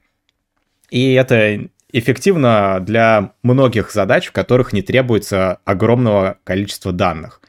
И 0.91 1.13
это 1.13 1.69
эффективно 1.93 2.81
для 2.81 3.33
многих 3.43 3.93
задач, 3.93 4.27
в 4.27 4.33
которых 4.33 4.73
не 4.73 4.83
требуется 4.83 5.61
огромного 5.65 6.39
количества 6.45 6.93
данных. 6.93 7.41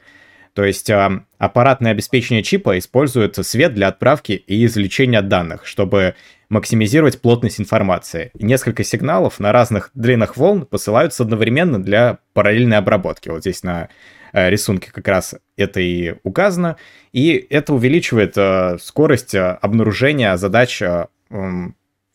То 0.54 0.64
есть 0.64 0.90
э, 0.90 1.20
аппаратное 1.38 1.92
обеспечение 1.92 2.42
чипа 2.42 2.78
использует 2.78 3.36
свет 3.46 3.74
для 3.74 3.88
отправки 3.88 4.32
и 4.32 4.64
извлечения 4.64 5.22
данных, 5.22 5.66
чтобы 5.66 6.14
максимизировать 6.48 7.20
плотность 7.20 7.60
информации. 7.60 8.30
Несколько 8.34 8.82
сигналов 8.82 9.38
на 9.38 9.52
разных 9.52 9.90
длинах 9.94 10.36
волн 10.36 10.66
посылаются 10.66 11.22
одновременно 11.22 11.82
для 11.82 12.18
параллельной 12.34 12.78
обработки. 12.78 13.28
Вот 13.28 13.40
здесь 13.40 13.62
на 13.62 13.88
рисунке 14.32 14.90
как 14.92 15.06
раз 15.08 15.34
это 15.56 15.80
и 15.80 16.14
указано. 16.22 16.76
И 17.12 17.46
это 17.50 17.74
увеличивает 17.74 18.34
э, 18.36 18.78
скорость 18.80 19.34
э, 19.34 19.58
обнаружения 19.60 20.36
задач, 20.36 20.80
э, 20.82 21.06
э, 21.30 21.50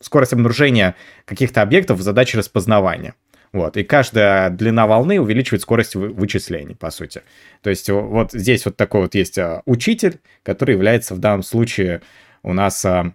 скорость 0.00 0.32
обнаружения 0.32 0.94
каких-то 1.24 1.62
объектов 1.62 1.98
в 1.98 2.02
задаче 2.02 2.38
распознавания. 2.38 3.14
Вот, 3.52 3.76
и 3.76 3.84
каждая 3.84 4.50
длина 4.50 4.86
волны 4.86 5.20
увеличивает 5.20 5.62
скорость 5.62 5.94
вычислений, 5.94 6.74
по 6.74 6.90
сути. 6.90 7.22
То 7.62 7.70
есть 7.70 7.88
вот 7.88 8.32
здесь 8.32 8.66
вот 8.66 8.76
такой 8.76 9.02
вот 9.02 9.14
есть 9.14 9.38
э, 9.38 9.62
учитель, 9.64 10.20
который 10.42 10.72
является 10.72 11.14
в 11.14 11.18
данном 11.18 11.42
случае 11.42 12.02
у 12.42 12.52
нас 12.52 12.84
э, 12.84 13.12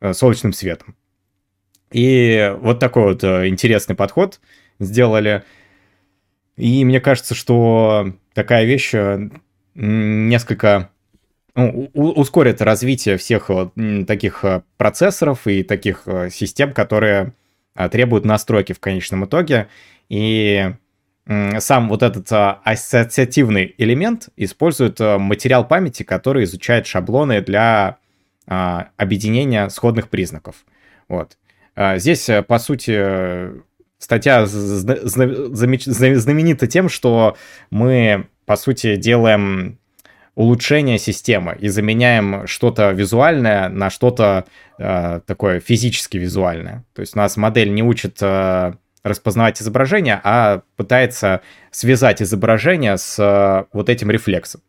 Э, 0.00 0.14
солнечным 0.14 0.54
светом. 0.54 0.96
И 1.92 2.54
вот 2.60 2.78
такой 2.78 3.12
вот 3.12 3.22
э, 3.22 3.48
интересный 3.48 3.94
подход 3.94 4.40
сделали. 4.78 5.44
И 6.60 6.84
мне 6.84 7.00
кажется, 7.00 7.34
что 7.34 8.12
такая 8.34 8.64
вещь 8.64 8.90
э, 8.94 9.30
несколько 9.74 10.90
ну, 11.54 11.90
ускорит 11.94 12.60
развитие 12.62 13.16
всех 13.16 13.50
таких 14.06 14.44
процессоров 14.76 15.46
и 15.46 15.62
таких 15.62 16.06
систем, 16.30 16.72
которые 16.72 17.32
требуют 17.90 18.24
настройки 18.24 18.72
в 18.72 18.78
конечном 18.78 19.24
итоге. 19.24 19.66
И 20.08 20.72
сам 21.26 21.88
вот 21.88 22.02
этот 22.02 22.28
ассоциативный 22.30 23.74
элемент 23.78 24.28
использует 24.36 25.00
материал 25.00 25.66
памяти, 25.66 26.04
который 26.04 26.44
изучает 26.44 26.86
шаблоны 26.86 27.40
для 27.40 27.98
объединения 28.46 29.68
сходных 29.70 30.08
признаков. 30.08 30.64
Вот. 31.08 31.36
Здесь, 31.96 32.28
э, 32.28 32.42
по 32.42 32.58
сути, 32.58 33.62
статья 34.00 34.46
знаменита 34.46 36.66
тем, 36.66 36.88
что 36.88 37.36
мы, 37.70 38.26
по 38.46 38.56
сути, 38.56 38.96
делаем 38.96 39.78
улучшение 40.34 40.98
системы 40.98 41.56
и 41.60 41.68
заменяем 41.68 42.46
что-то 42.46 42.90
визуальное 42.90 43.68
на 43.68 43.90
что-то 43.90 44.46
э, 44.78 45.20
такое 45.26 45.60
физически 45.60 46.16
визуальное. 46.16 46.84
То 46.94 47.00
есть 47.00 47.14
у 47.14 47.18
нас 47.18 47.36
модель 47.36 47.72
не 47.72 47.82
учит 47.82 48.18
э, 48.22 48.72
распознавать 49.02 49.60
изображение, 49.60 50.20
а 50.24 50.62
пытается 50.76 51.42
связать 51.70 52.22
изображение 52.22 52.96
с 52.96 53.18
э, 53.18 53.66
вот 53.72 53.88
этим 53.88 54.10
рефлексом. 54.10 54.62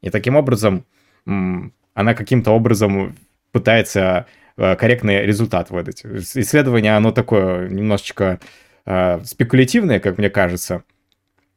И 0.00 0.10
таким 0.10 0.36
образом 0.36 0.84
она 1.26 2.14
каким-то 2.14 2.52
образом 2.52 3.16
пытается 3.52 4.26
э, 4.56 4.76
корректный 4.76 5.26
результат 5.26 5.70
выдать. 5.70 6.06
Исследование, 6.06 6.96
оно 6.96 7.12
такое 7.12 7.68
немножечко 7.68 8.40
спекулятивное, 9.24 10.00
как 10.00 10.18
мне 10.18 10.30
кажется. 10.30 10.84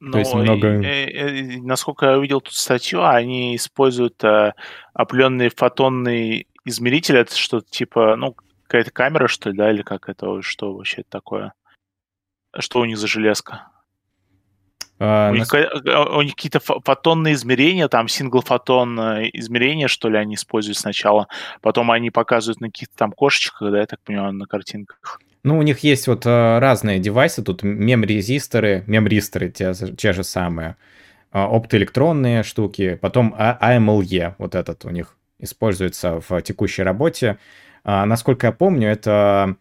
Ну, 0.02 0.14
То 0.14 0.20
есть 0.20 0.34
много... 0.34 0.82
И, 0.82 1.06
и, 1.06 1.56
и, 1.58 1.62
насколько 1.62 2.08
я 2.08 2.18
увидел 2.18 2.42
тут 2.42 2.56
статью, 2.56 3.06
они 3.06 3.56
используют 3.56 4.24
э, 4.24 4.54
определенный 4.96 5.50
фотонный 5.50 6.48
измеритель, 6.66 7.18
это 7.18 7.38
что-то 7.38 7.70
типа, 7.70 8.16
ну, 8.16 8.36
какая-то 8.64 8.90
камера, 8.90 9.28
что 9.28 9.52
ли, 9.52 9.58
да, 9.58 9.72
или 9.72 9.84
как 9.84 10.10
это, 10.10 10.42
что 10.42 10.74
вообще 10.74 11.04
такое? 11.08 11.54
Что 12.58 12.80
у 12.80 12.86
них 12.86 12.98
за 12.98 13.08
железка? 13.08 13.68
А, 14.98 15.30
у, 15.32 15.36
них, 15.36 15.48
а, 15.54 16.18
у 16.18 16.22
них 16.24 16.36
какие-то 16.36 16.60
фотонные 16.60 17.36
измерения, 17.36 17.88
там 17.88 18.08
сингл-фотон 18.08 19.00
измерения, 19.34 19.88
что 19.88 20.10
ли, 20.10 20.18
они 20.18 20.34
используют 20.34 20.80
сначала. 20.80 21.28
Потом 21.62 21.92
они 21.92 22.10
показывают 22.10 22.60
на 22.60 22.68
каких-то 22.68 22.96
там 22.98 23.12
кошечках, 23.12 23.72
да, 23.72 23.80
я 23.80 23.86
так 23.86 24.02
понимаю, 24.02 24.34
на 24.34 24.48
картинках. 24.48 25.20
Ну, 25.44 25.58
у 25.58 25.62
них 25.64 25.80
есть 25.80 26.08
вот 26.08 26.26
э, 26.26 26.60
разные 26.60 27.00
девайсы, 27.00 27.42
тут 27.44 27.64
мем-резисторы, 27.64 28.84
мем-ристоры 28.86 29.50
те, 29.50 29.74
те 29.74 30.14
же 30.14 30.24
самые, 30.24 30.76
э, 31.34 31.40
оптоэлектронные 31.40 32.44
штуки, 32.44 33.00
потом 33.02 33.34
AMLE, 33.38 34.36
вот 34.38 34.54
этот 34.56 34.86
у 34.86 34.90
них 34.90 35.18
используется 35.40 36.22
в 36.28 36.42
текущей 36.44 36.84
работе. 36.84 37.38
А, 37.84 38.06
насколько 38.06 38.48
я 38.48 38.54
помню, 38.54 38.88
это 38.90 39.56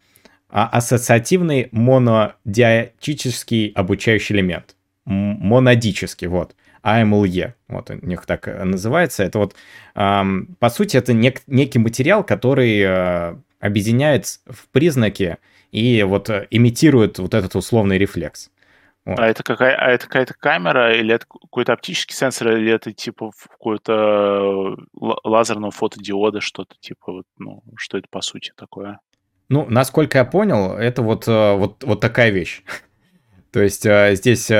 ассоциативный 0.49 1.69
монодиатический 1.71 3.69
обучающий 3.69 4.35
элемент 4.35 4.75
монадически, 5.05 6.25
вот. 6.25 6.55
AMLE, 6.83 7.53
вот 7.67 7.91
у 7.91 8.05
них 8.05 8.25
так 8.25 8.47
э, 8.47 8.63
называется. 8.63 9.23
Это 9.23 9.37
вот, 9.37 9.55
по 9.93 10.69
сути, 10.69 10.97
это 10.97 11.13
нек- 11.13 11.43
некий 11.45 11.77
материал, 11.77 12.23
который 12.23 12.79
э, 12.79 13.35
объединяет 13.59 14.39
в 14.47 14.67
признаки 14.71 15.37
и 15.71 16.03
вот 16.03 16.29
э, 16.29 16.47
имитирует 16.51 17.19
вот 17.19 17.33
этот 17.33 17.55
условный 17.55 17.97
рефлекс. 17.97 18.51
Вот. 19.05 19.19
А 19.19 19.27
это 19.27 19.41
какая, 19.43 19.75
а 19.75 19.89
это 19.89 20.05
какая-то 20.05 20.35
камера 20.35 20.95
или 20.95 21.15
это 21.15 21.25
какой-то 21.25 21.73
оптический 21.73 22.15
сенсор 22.15 22.55
или 22.57 22.71
это 22.71 22.91
типа 22.91 23.31
какой-то 23.49 24.77
лазерного 24.93 25.71
фотодиода 25.71 26.39
что-то 26.39 26.75
типа 26.79 27.11
вот 27.11 27.25
ну 27.39 27.63
что 27.77 27.97
это 27.97 28.07
по 28.11 28.21
сути 28.21 28.53
такое? 28.55 28.99
Ну 29.49 29.65
насколько 29.67 30.19
я 30.19 30.25
понял, 30.25 30.73
это 30.73 31.01
вот 31.01 31.25
вот 31.25 31.83
вот 31.83 31.99
такая 31.99 32.29
вещь. 32.29 32.61
То 33.51 33.61
есть 33.61 33.87
здесь 34.19 34.51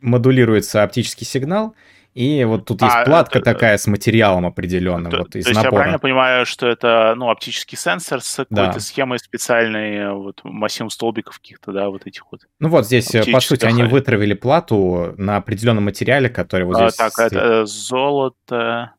модулируется 0.00 0.82
оптический 0.82 1.26
сигнал, 1.26 1.74
и 2.14 2.42
вот 2.44 2.64
тут 2.64 2.82
есть 2.82 2.94
а, 2.94 3.04
платка 3.04 3.38
это, 3.38 3.52
такая 3.52 3.78
с 3.78 3.86
материалом 3.86 4.44
определенным. 4.44 5.12
То, 5.12 5.18
вот, 5.18 5.36
из 5.36 5.44
то 5.44 5.50
есть 5.50 5.54
набора. 5.54 5.64
я 5.64 5.70
правильно 5.70 5.98
понимаю, 6.00 6.44
что 6.44 6.66
это 6.66 7.14
ну, 7.16 7.30
оптический 7.30 7.78
сенсор 7.78 8.20
с 8.20 8.36
какой-то 8.36 8.72
да. 8.72 8.80
схемой 8.80 9.20
специальной, 9.20 10.12
вот 10.12 10.40
массивом 10.42 10.90
столбиков 10.90 11.38
каких-то, 11.38 11.70
да, 11.70 11.88
вот 11.88 12.06
этих 12.06 12.24
вот. 12.32 12.40
Ну 12.58 12.68
вот 12.68 12.86
здесь, 12.86 13.14
э, 13.14 13.30
по 13.30 13.38
сути, 13.38 13.64
они 13.64 13.84
вытравили 13.84 14.34
плату 14.34 15.14
на 15.18 15.36
определенном 15.36 15.84
материале, 15.84 16.28
который 16.28 16.66
вот 16.66 16.76
а, 16.76 16.88
здесь... 16.88 16.96
Так, 16.96 17.18
это 17.18 17.64
золото... 17.66 18.92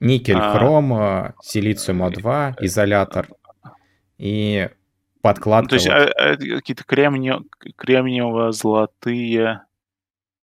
Никель, 0.00 0.36
а, 0.36 0.52
хром, 0.52 0.94
э, 0.94 1.32
силициум 1.42 2.02
О2, 2.02 2.56
изолятор 2.60 3.28
и 4.18 4.68
подкладка. 5.20 5.62
Ну, 5.62 5.68
то 5.68 5.74
есть 5.76 5.86
вот. 5.86 5.94
а, 5.94 6.32
а, 6.32 6.36
какие-то 6.36 6.84
кремни... 6.84 7.32
кремниево-золотые 7.76 9.60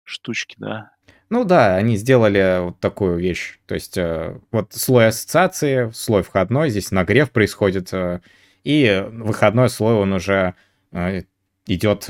штучки, 0.03 0.55
да. 0.59 0.92
Ну 1.33 1.45
да, 1.45 1.75
они 1.77 1.97
сделали 1.97 2.63
вот 2.63 2.79
такую 2.79 3.17
вещь. 3.17 3.57
То 3.65 3.73
есть 3.73 3.97
э, 3.97 4.37
вот 4.51 4.71
слой 4.73 5.07
ассоциации, 5.07 5.89
слой 5.89 6.21
входной, 6.21 6.69
здесь 6.69 6.91
нагрев 6.91 7.31
происходит, 7.31 7.91
э, 7.91 8.19
и 8.63 9.03
выходной 9.11 9.69
слой 9.69 9.95
он 9.95 10.13
уже 10.13 10.53
э, 10.91 11.23
идет, 11.65 12.07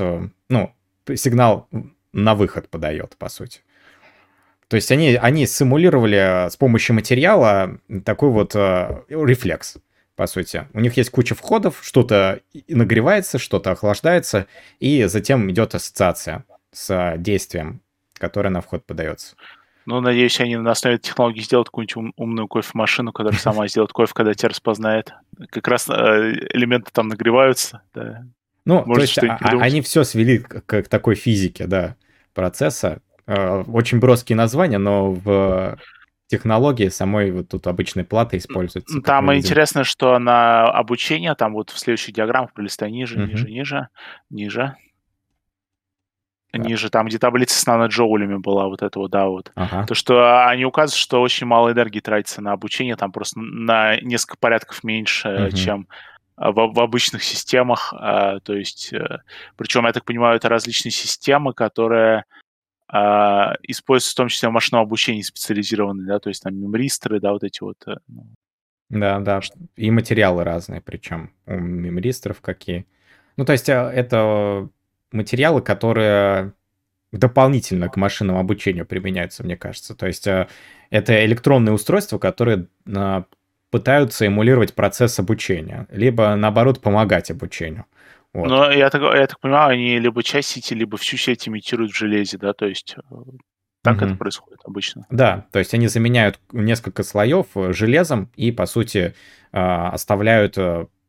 ну, 0.50 0.74
сигнал 1.14 1.70
на 2.12 2.34
выход 2.34 2.68
подает, 2.68 3.16
по 3.16 3.30
сути. 3.30 3.62
То 4.68 4.76
есть 4.76 4.92
они, 4.92 5.14
они 5.14 5.46
симулировали 5.46 6.50
с 6.50 6.58
помощью 6.58 6.94
материала 6.94 7.80
такой 8.04 8.28
вот 8.28 8.54
рефлекс, 8.54 9.78
по 10.16 10.26
сути. 10.26 10.68
У 10.74 10.80
них 10.80 10.98
есть 10.98 11.08
куча 11.08 11.34
входов, 11.34 11.78
что-то 11.80 12.40
нагревается, 12.68 13.38
что-то 13.38 13.70
охлаждается, 13.70 14.48
и 14.80 15.04
затем 15.04 15.50
идет 15.50 15.74
ассоциация 15.74 16.44
с 16.72 17.14
действием 17.16 17.80
которая 18.24 18.50
на 18.50 18.60
вход 18.60 18.86
подается. 18.86 19.36
Ну, 19.86 20.00
надеюсь, 20.00 20.40
они 20.40 20.56
на 20.56 20.70
основе 20.70 20.98
технологии 20.98 21.42
сделают 21.42 21.68
какую-нибудь 21.68 21.96
ум, 21.96 22.12
умную 22.16 22.48
кофемашину, 22.48 23.12
которая 23.12 23.38
сама 23.38 23.68
сделает 23.68 23.92
кофе, 23.92 24.12
когда 24.14 24.32
тебя 24.32 24.48
распознает. 24.48 25.12
Как 25.50 25.68
раз 25.68 25.88
э, 25.90 25.92
элементы 26.52 26.90
там 26.92 27.08
нагреваются, 27.08 27.82
да. 27.92 28.24
Ну, 28.64 28.82
Может, 28.86 29.14
то 29.16 29.26
есть 29.26 29.42
а, 29.42 29.48
они 29.60 29.82
все 29.82 30.04
свели 30.04 30.38
к, 30.38 30.62
к 30.62 30.88
такой 30.88 31.16
физике, 31.16 31.66
да, 31.66 31.96
процесса. 32.32 33.02
Э, 33.26 33.62
очень 33.62 34.00
броские 34.00 34.36
названия, 34.36 34.78
но 34.78 35.12
в 35.12 35.78
технологии 36.28 36.88
самой 36.88 37.30
вот 37.30 37.48
тут 37.48 37.66
обычной 37.66 38.04
платы 38.04 38.38
используется. 38.38 39.02
Там 39.02 39.34
интересно, 39.34 39.84
что 39.84 40.18
на 40.18 40.70
обучение, 40.70 41.34
там 41.34 41.52
вот 41.52 41.68
в 41.68 41.78
следующих 41.78 42.14
диаграммах 42.14 42.54
пролистай 42.54 42.90
ниже, 42.90 43.18
ниже, 43.18 43.50
ниже, 43.50 43.88
ниже, 44.30 44.76
ниже, 46.56 46.90
там, 46.90 47.06
где 47.06 47.18
таблица 47.18 47.58
с 47.58 47.66
наноджоулями 47.66 48.36
была, 48.36 48.68
вот 48.68 48.82
это 48.82 48.98
вот, 48.98 49.10
да, 49.10 49.26
вот. 49.26 49.52
Ага. 49.54 49.86
То, 49.86 49.94
что 49.94 50.46
они 50.46 50.64
указывают, 50.64 50.98
что 50.98 51.20
очень 51.20 51.46
мало 51.46 51.72
энергии 51.72 52.00
тратится 52.00 52.40
на 52.40 52.52
обучение, 52.52 52.96
там 52.96 53.12
просто 53.12 53.40
на 53.40 54.00
несколько 54.00 54.36
порядков 54.38 54.84
меньше, 54.84 55.48
угу. 55.48 55.56
чем 55.56 55.88
в, 56.36 56.52
в 56.52 56.80
обычных 56.80 57.22
системах. 57.22 57.94
А, 57.96 58.40
то 58.40 58.54
есть, 58.54 58.92
э, 58.92 59.18
причем, 59.56 59.86
я 59.86 59.92
так 59.92 60.04
понимаю, 60.04 60.36
это 60.36 60.48
различные 60.48 60.92
системы, 60.92 61.52
которые 61.54 62.24
а, 62.88 63.54
используются 63.62 64.12
в 64.12 64.16
том 64.16 64.28
числе 64.28 64.48
в 64.48 64.52
машинном 64.52 64.82
обучении 64.82 65.22
специализированные, 65.22 66.06
да, 66.06 66.18
то 66.18 66.28
есть 66.28 66.42
там 66.42 66.54
мемристоры, 66.56 67.20
да, 67.20 67.32
вот 67.32 67.44
эти 67.44 67.62
вот. 67.62 67.76
Э, 67.86 67.96
ну. 68.08 68.26
Да, 68.90 69.18
да, 69.20 69.40
и 69.76 69.90
материалы 69.90 70.44
разные, 70.44 70.80
причем 70.80 71.32
у 71.46 71.54
мемристоров 71.54 72.40
какие. 72.40 72.86
Ну, 73.36 73.44
то 73.44 73.52
есть 73.52 73.68
э, 73.68 73.72
это 73.72 74.68
материалы, 75.14 75.62
которые 75.62 76.52
дополнительно 77.18 77.88
к 77.88 77.96
машинному 77.96 78.40
обучению 78.40 78.86
применяются, 78.86 79.44
мне 79.44 79.56
кажется. 79.56 79.94
То 79.94 80.06
есть 80.06 80.26
э, 80.26 80.48
это 80.90 81.24
электронные 81.24 81.72
устройства, 81.72 82.18
которые 82.18 82.66
э, 82.86 83.22
пытаются 83.70 84.26
эмулировать 84.26 84.74
процесс 84.74 85.18
обучения, 85.18 85.86
либо 85.90 86.34
наоборот 86.34 86.80
помогать 86.80 87.30
обучению. 87.30 87.84
Вот. 88.32 88.48
Но 88.48 88.70
я 88.70 88.90
так, 88.90 89.00
я 89.02 89.26
так 89.26 89.38
понимаю, 89.38 89.74
они 89.74 89.98
либо 90.00 90.22
часть 90.24 90.48
сети, 90.48 90.74
либо 90.74 90.96
всю 90.96 91.16
сеть 91.16 91.46
имитируют 91.48 91.92
в 91.92 91.96
железе, 91.96 92.36
да, 92.36 92.52
то 92.52 92.66
есть 92.66 92.96
э, 92.98 93.14
так 93.82 93.98
угу. 93.98 94.06
это 94.06 94.16
происходит 94.16 94.60
обычно. 94.64 95.06
Да, 95.10 95.46
то 95.52 95.60
есть 95.60 95.72
они 95.72 95.86
заменяют 95.86 96.40
несколько 96.50 97.04
слоев 97.04 97.46
железом 97.54 98.30
и, 98.34 98.50
по 98.50 98.66
сути, 98.66 99.14
оставляют 99.52 100.58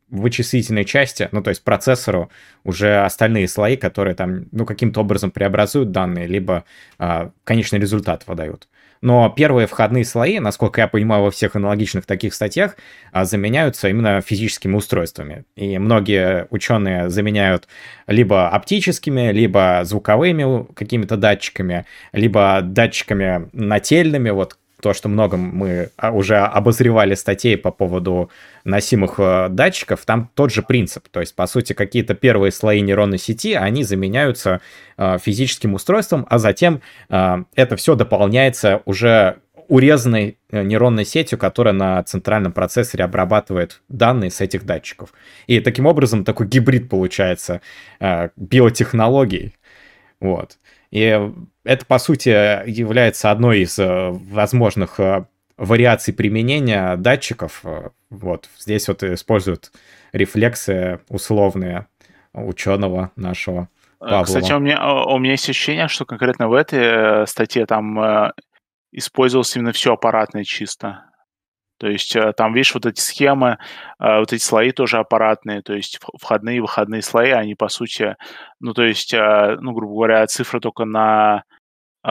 вычислительной 0.09 0.85
части, 0.85 1.29
ну, 1.31 1.41
то 1.41 1.49
есть 1.49 1.63
процессору, 1.63 2.29
уже 2.63 3.03
остальные 3.03 3.47
слои, 3.47 3.75
которые 3.75 4.15
там, 4.15 4.45
ну, 4.51 4.65
каким-то 4.65 5.01
образом 5.01 5.31
преобразуют 5.31 5.91
данные, 5.91 6.27
либо 6.27 6.63
а, 6.97 7.31
конечный 7.43 7.79
результат 7.79 8.27
выдают. 8.27 8.67
Но 9.01 9.29
первые 9.29 9.67
входные 9.67 10.05
слои, 10.05 10.39
насколько 10.39 10.81
я 10.81 10.87
понимаю, 10.87 11.23
во 11.23 11.31
всех 11.31 11.55
аналогичных 11.55 12.05
таких 12.05 12.33
статьях, 12.33 12.75
а, 13.11 13.25
заменяются 13.25 13.89
именно 13.89 14.21
физическими 14.21 14.75
устройствами. 14.75 15.45
И 15.55 15.77
многие 15.77 16.47
ученые 16.49 17.09
заменяют 17.09 17.67
либо 18.07 18.49
оптическими, 18.49 19.31
либо 19.31 19.81
звуковыми 19.83 20.65
какими-то 20.73 21.17
датчиками, 21.17 21.85
либо 22.13 22.61
датчиками 22.63 23.49
нательными, 23.53 24.29
вот 24.29 24.57
то, 24.81 24.93
что 24.93 25.09
много 25.09 25.37
мы 25.37 25.89
а, 25.97 26.11
уже 26.11 26.37
обозревали 26.37 27.15
статей 27.15 27.57
по 27.57 27.71
поводу 27.71 28.29
носимых 28.63 29.15
э, 29.17 29.47
датчиков, 29.49 30.05
там 30.05 30.29
тот 30.33 30.51
же 30.51 30.61
принцип. 30.61 31.07
То 31.09 31.21
есть, 31.21 31.35
по 31.35 31.47
сути, 31.47 31.73
какие-то 31.73 32.13
первые 32.13 32.51
слои 32.51 32.81
нейронной 32.81 33.17
сети, 33.17 33.53
они 33.53 33.83
заменяются 33.83 34.61
э, 34.97 35.17
физическим 35.19 35.73
устройством, 35.73 36.25
а 36.29 36.37
затем 36.37 36.81
э, 37.09 37.43
это 37.55 37.75
все 37.75 37.95
дополняется 37.95 38.81
уже 38.85 39.37
урезанной 39.67 40.37
нейронной 40.51 41.05
сетью, 41.05 41.39
которая 41.39 41.73
на 41.73 42.03
центральном 42.03 42.51
процессоре 42.51 43.03
обрабатывает 43.03 43.81
данные 43.89 44.29
с 44.29 44.39
этих 44.39 44.63
датчиков. 44.63 45.11
И 45.47 45.59
таким 45.59 45.87
образом 45.87 46.23
такой 46.23 46.45
гибрид 46.45 46.87
получается 46.87 47.61
биотехнологий. 48.35 49.55
Вот. 50.19 50.59
И 50.95 51.31
это, 51.65 51.85
по 51.85 51.99
сути, 51.99 52.29
является 52.69 53.29
одной 53.29 53.59
из 53.59 53.77
э, 53.77 54.11
возможных 54.11 54.97
э, 55.01 55.25
вариаций 55.57 56.13
применения 56.13 56.95
датчиков. 56.95 57.59
Э, 57.65 57.89
вот 58.09 58.47
здесь 58.57 58.87
вот 58.87 59.03
используют 59.03 59.73
рефлексы 60.13 61.01
условные 61.09 61.87
ученого 62.31 63.11
нашего 63.17 63.67
Павлова. 63.99 64.23
Кстати, 64.23 64.53
у 64.53 64.59
меня, 64.59 65.03
у 65.03 65.17
меня 65.17 65.31
есть 65.31 65.49
ощущение, 65.49 65.89
что 65.89 66.05
конкретно 66.05 66.47
в 66.47 66.53
этой 66.53 67.27
статье 67.27 67.65
там 67.65 68.31
использовалось 68.93 69.53
именно 69.53 69.73
все 69.73 69.91
аппаратное 69.91 70.45
чисто. 70.45 71.03
То 71.85 71.91
есть 71.91 72.15
э, 72.15 72.33
там, 72.35 72.55
видишь, 72.55 72.73
вот 72.73 72.87
эти 72.87 72.99
схемы, 72.99 73.59
э, 73.99 74.17
вот 74.17 74.33
эти 74.33 74.41
слои 74.41 74.71
тоже 74.71 74.97
аппаратные, 74.97 75.61
то 75.61 75.73
есть 75.73 75.99
входные 76.19 76.57
и 76.57 76.59
выходные 76.59 77.03
слои, 77.03 77.29
они, 77.29 77.53
по 77.53 77.67
сути, 77.67 78.15
ну, 78.59 78.73
то 78.73 78.81
есть, 78.81 79.13
э, 79.13 79.57
ну, 79.61 79.71
грубо 79.71 79.93
говоря, 79.93 80.25
цифра 80.25 80.59
только 80.59 80.85
на 80.85 81.43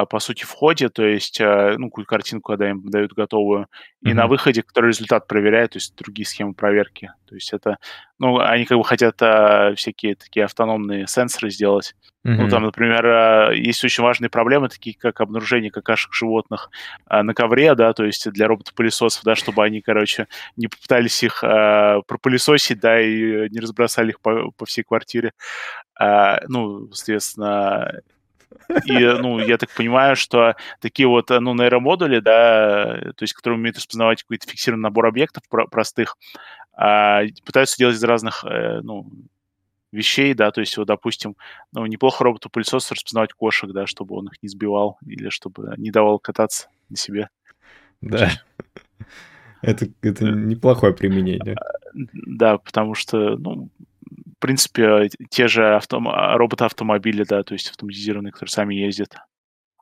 по 0.06 0.18
сути, 0.18 0.44
входе, 0.44 0.88
то 0.88 1.04
есть, 1.06 1.40
э, 1.40 1.76
ну, 1.78 1.88
какую 1.88 2.06
картинку, 2.06 2.52
когда 2.52 2.70
им 2.70 2.82
дают 2.90 3.12
готовую, 3.12 3.68
и 4.02 4.08
mm-hmm. 4.08 4.14
на 4.14 4.26
выходе, 4.26 4.62
который 4.62 4.88
результат 4.88 5.28
проверяет, 5.28 5.72
то 5.72 5.76
есть 5.76 5.94
другие 5.94 6.26
схемы 6.26 6.52
проверки. 6.52 7.12
То 7.28 7.36
есть 7.36 7.52
это, 7.52 7.78
ну, 8.18 8.40
они 8.40 8.64
как 8.64 8.76
бы 8.76 8.84
хотят 8.84 9.22
а, 9.22 9.72
всякие 9.76 10.16
такие 10.16 10.44
автономные 10.46 11.06
сенсоры 11.06 11.50
сделать. 11.50 11.94
Mm-hmm. 12.26 12.34
Ну, 12.34 12.48
там, 12.48 12.64
например, 12.64 13.06
а, 13.06 13.50
есть 13.52 13.84
очень 13.84 14.02
важные 14.02 14.30
проблемы, 14.30 14.68
такие 14.68 14.96
как 14.98 15.20
обнаружение 15.20 15.70
какашек 15.70 16.12
животных 16.12 16.70
а, 17.06 17.22
на 17.22 17.32
ковре, 17.32 17.74
да, 17.76 17.92
то 17.92 18.04
есть 18.04 18.28
для 18.32 18.48
роботов-пылесосов, 18.48 19.22
да, 19.22 19.36
чтобы 19.36 19.64
они, 19.64 19.80
короче, 19.80 20.26
не 20.56 20.66
попытались 20.66 21.22
их 21.22 21.44
а, 21.44 22.02
пропылесосить, 22.02 22.80
да, 22.80 23.00
и 23.00 23.48
не 23.48 23.60
разбросали 23.60 24.10
их 24.10 24.20
по, 24.20 24.50
по 24.50 24.66
всей 24.66 24.82
квартире. 24.82 25.32
А, 25.96 26.40
ну, 26.48 26.90
соответственно, 26.92 28.00
и, 28.84 28.92
ну, 28.92 29.38
я 29.38 29.58
так 29.58 29.70
понимаю, 29.70 30.16
что 30.16 30.56
такие 30.80 31.06
вот, 31.06 31.30
ну, 31.30 31.54
нейромодули, 31.54 32.20
да, 32.20 33.12
то 33.16 33.22
есть, 33.22 33.34
которые 33.34 33.58
умеют 33.58 33.76
распознавать 33.76 34.22
какой-то 34.22 34.48
фиксированный 34.48 34.84
набор 34.84 35.06
объектов 35.06 35.42
простых, 35.48 36.16
а, 36.72 37.22
пытаются 37.44 37.76
делать 37.76 37.96
из 37.96 38.04
разных, 38.04 38.44
э, 38.44 38.80
ну, 38.82 39.08
вещей, 39.92 40.34
да, 40.34 40.50
то 40.50 40.60
есть, 40.60 40.76
вот, 40.76 40.86
допустим, 40.86 41.36
ну, 41.72 41.86
неплохо 41.86 42.24
роботу-пылесос 42.24 42.90
распознавать 42.90 43.32
кошек, 43.32 43.70
да, 43.70 43.86
чтобы 43.86 44.16
он 44.16 44.26
их 44.26 44.42
не 44.42 44.48
сбивал 44.48 44.98
или 45.06 45.28
чтобы 45.28 45.74
не 45.76 45.90
давал 45.90 46.18
кататься 46.18 46.68
на 46.88 46.96
себе. 46.96 47.28
Да. 48.00 48.30
Это, 49.62 49.88
это 50.02 50.26
неплохое 50.26 50.92
применение. 50.92 51.56
Да, 51.94 52.58
потому 52.58 52.94
что, 52.94 53.36
ну, 53.38 53.70
принципе, 54.46 55.08
те 55.30 55.48
же 55.48 55.74
автом... 55.74 56.08
роботы-автомобили, 56.08 57.24
да, 57.24 57.42
то 57.42 57.54
есть 57.54 57.70
автоматизированные, 57.70 58.32
которые 58.32 58.50
сами 58.50 58.74
ездят, 58.74 59.16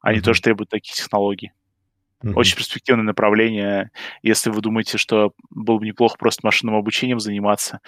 они 0.00 0.18
mm-hmm. 0.18 0.22
тоже 0.22 0.42
требуют 0.42 0.70
таких 0.70 0.94
технологий. 0.94 1.52
Mm-hmm. 2.22 2.34
Очень 2.34 2.56
перспективное 2.56 3.04
направление. 3.04 3.90
Если 4.22 4.50
вы 4.50 4.60
думаете, 4.60 4.98
что 4.98 5.32
было 5.50 5.78
бы 5.78 5.86
неплохо 5.86 6.16
просто 6.18 6.40
машинным 6.44 6.76
обучением 6.76 7.18
заниматься, 7.18 7.80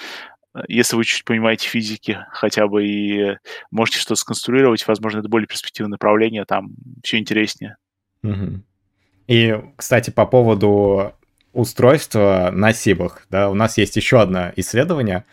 если 0.68 0.96
вы 0.96 1.04
чуть 1.04 1.24
понимаете 1.24 1.68
физики 1.68 2.18
хотя 2.30 2.66
бы 2.66 2.86
и 2.86 3.36
можете 3.70 3.98
что-то 3.98 4.16
сконструировать, 4.16 4.86
возможно, 4.86 5.20
это 5.20 5.28
более 5.28 5.46
перспективное 5.46 5.92
направление, 5.92 6.44
там 6.44 6.70
все 7.02 7.18
интереснее. 7.18 7.76
Угу. 8.22 8.60
И, 9.28 9.60
кстати, 9.76 10.10
по 10.10 10.26
поводу 10.26 11.12
устройства 11.52 12.50
на 12.52 12.72
сибах, 12.72 13.26
да, 13.30 13.50
у 13.50 13.54
нас 13.54 13.78
есть 13.78 13.96
еще 13.96 14.20
одно 14.20 14.52
исследование, 14.56 15.24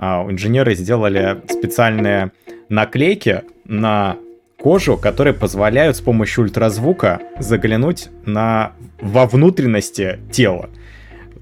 инженеры 0.00 0.74
сделали 0.74 1.42
специальные 1.48 2.32
наклейки 2.68 3.42
на 3.64 4.16
кожу, 4.58 4.96
которые 4.96 5.34
позволяют 5.34 5.96
с 5.96 6.00
помощью 6.00 6.44
ультразвука 6.44 7.20
заглянуть 7.38 8.08
на, 8.24 8.72
во 9.00 9.26
внутренности 9.26 10.18
тела. 10.30 10.70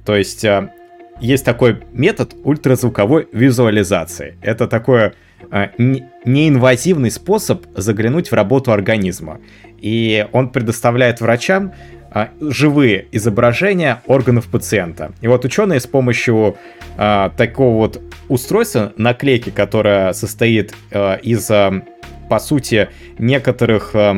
То 0.05 0.17
есть 0.17 0.45
а, 0.45 0.73
есть 1.21 1.45
такой 1.45 1.83
метод 1.93 2.35
ультразвуковой 2.45 3.29
визуализации. 3.33 4.39
Это 4.41 4.67
такой 4.69 5.13
а, 5.51 5.71
неинвазивный 5.79 7.11
способ 7.11 7.67
заглянуть 7.77 8.31
в 8.31 8.35
работу 8.35 8.73
организма. 8.73 9.41
И 9.81 10.27
он 10.33 10.51
предоставляет 10.51 11.21
врачам 11.21 11.73
а, 12.11 12.31
живые 12.41 13.07
изображения 13.13 14.03
органов 14.07 14.47
пациента. 14.47 15.13
И 15.21 15.29
вот 15.29 15.45
ученые 15.45 15.81
с 15.81 15.87
помощью 15.87 16.57
а, 16.97 17.31
такого 17.37 17.77
вот 17.77 18.01
устройства, 18.29 18.93
наклейки, 18.97 19.51
которая 19.51 20.13
состоит 20.13 20.75
а, 20.91 21.17
из, 21.17 21.51
а, 21.51 21.83
по 22.31 22.39
сути, 22.39 22.89
некоторых, 23.19 23.91
а, 23.95 24.17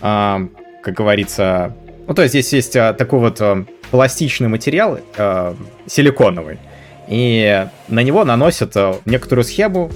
а, 0.00 0.48
как 0.82 0.94
говорится, 0.94 1.74
ну 2.06 2.14
то 2.14 2.22
есть 2.22 2.32
здесь 2.32 2.52
есть 2.52 2.76
а, 2.76 2.92
такой 2.92 3.18
вот 3.18 3.40
а, 3.40 3.64
пластичный 3.90 4.48
материал, 4.48 5.00
а, 5.16 5.56
силиконовый, 5.86 6.58
и 7.08 7.66
на 7.88 8.02
него 8.02 8.24
наносят 8.24 8.76
а, 8.76 8.96
некоторую 9.04 9.44
схему, 9.44 9.90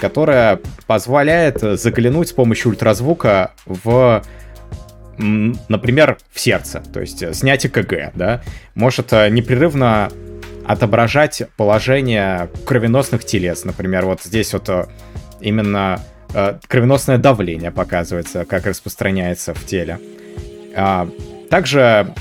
которая 0.00 0.60
позволяет 0.86 1.60
заглянуть 1.60 2.28
с 2.28 2.32
помощью 2.32 2.70
ультразвука 2.70 3.52
в 3.64 4.22
например, 5.18 6.18
в 6.32 6.40
сердце, 6.40 6.82
то 6.92 7.00
есть 7.00 7.22
э, 7.22 7.32
снять 7.34 7.66
ЭКГ, 7.66 8.12
да, 8.14 8.42
может 8.74 9.12
э, 9.12 9.28
непрерывно 9.30 10.10
отображать 10.66 11.42
положение 11.56 12.50
кровеносных 12.66 13.24
телец, 13.24 13.64
например, 13.64 14.04
вот 14.06 14.22
здесь 14.22 14.52
вот 14.52 14.68
э, 14.68 14.86
именно 15.40 16.00
кровеносное 16.68 17.16
давление 17.16 17.70
показывается, 17.70 18.44
как 18.44 18.66
распространяется 18.66 19.54
в 19.54 19.64
теле. 19.64 19.98
А, 20.74 21.08
также, 21.48 22.12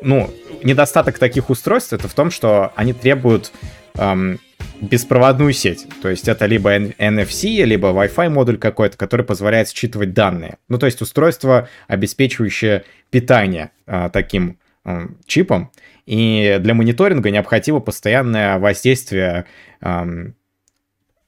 ну, 0.00 0.30
недостаток 0.62 1.18
таких 1.18 1.50
устройств 1.50 1.92
это 1.92 2.06
в 2.06 2.14
том, 2.14 2.30
что 2.30 2.72
они 2.76 2.92
требуют 2.92 3.50
эм, 3.94 4.38
беспроводную 4.80 5.52
сеть. 5.52 5.86
То 6.02 6.08
есть 6.08 6.28
это 6.28 6.46
либо 6.46 6.76
NFC, 6.76 7.64
либо 7.64 7.88
Wi-Fi 7.88 8.28
модуль 8.28 8.58
какой-то, 8.58 8.96
который 8.96 9.24
позволяет 9.24 9.68
считывать 9.68 10.12
данные. 10.12 10.58
Ну, 10.68 10.78
то 10.78 10.86
есть 10.86 11.00
устройство, 11.02 11.68
обеспечивающее 11.86 12.84
питание 13.10 13.70
а, 13.86 14.08
таким 14.08 14.58
а, 14.84 15.08
чипом. 15.26 15.70
И 16.06 16.58
для 16.60 16.74
мониторинга 16.74 17.30
необходимо 17.30 17.80
постоянное 17.80 18.58
воздействие 18.58 19.46
а, 19.80 20.06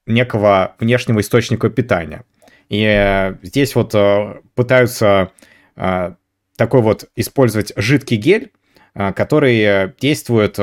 некого 0.06 0.74
внешнего 0.78 1.20
источника 1.20 1.68
питания. 1.70 2.24
И 2.68 2.84
а, 2.84 3.36
здесь 3.42 3.74
вот 3.74 3.94
а, 3.94 4.40
пытаются 4.54 5.32
а, 5.76 6.14
такой 6.56 6.82
вот 6.82 7.08
использовать 7.16 7.72
жидкий 7.76 8.16
гель, 8.16 8.52
а, 8.94 9.12
который 9.12 9.92
действует 10.00 10.58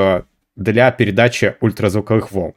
для 0.56 0.92
передачи 0.92 1.56
ультразвуковых 1.62 2.32
волн. 2.32 2.54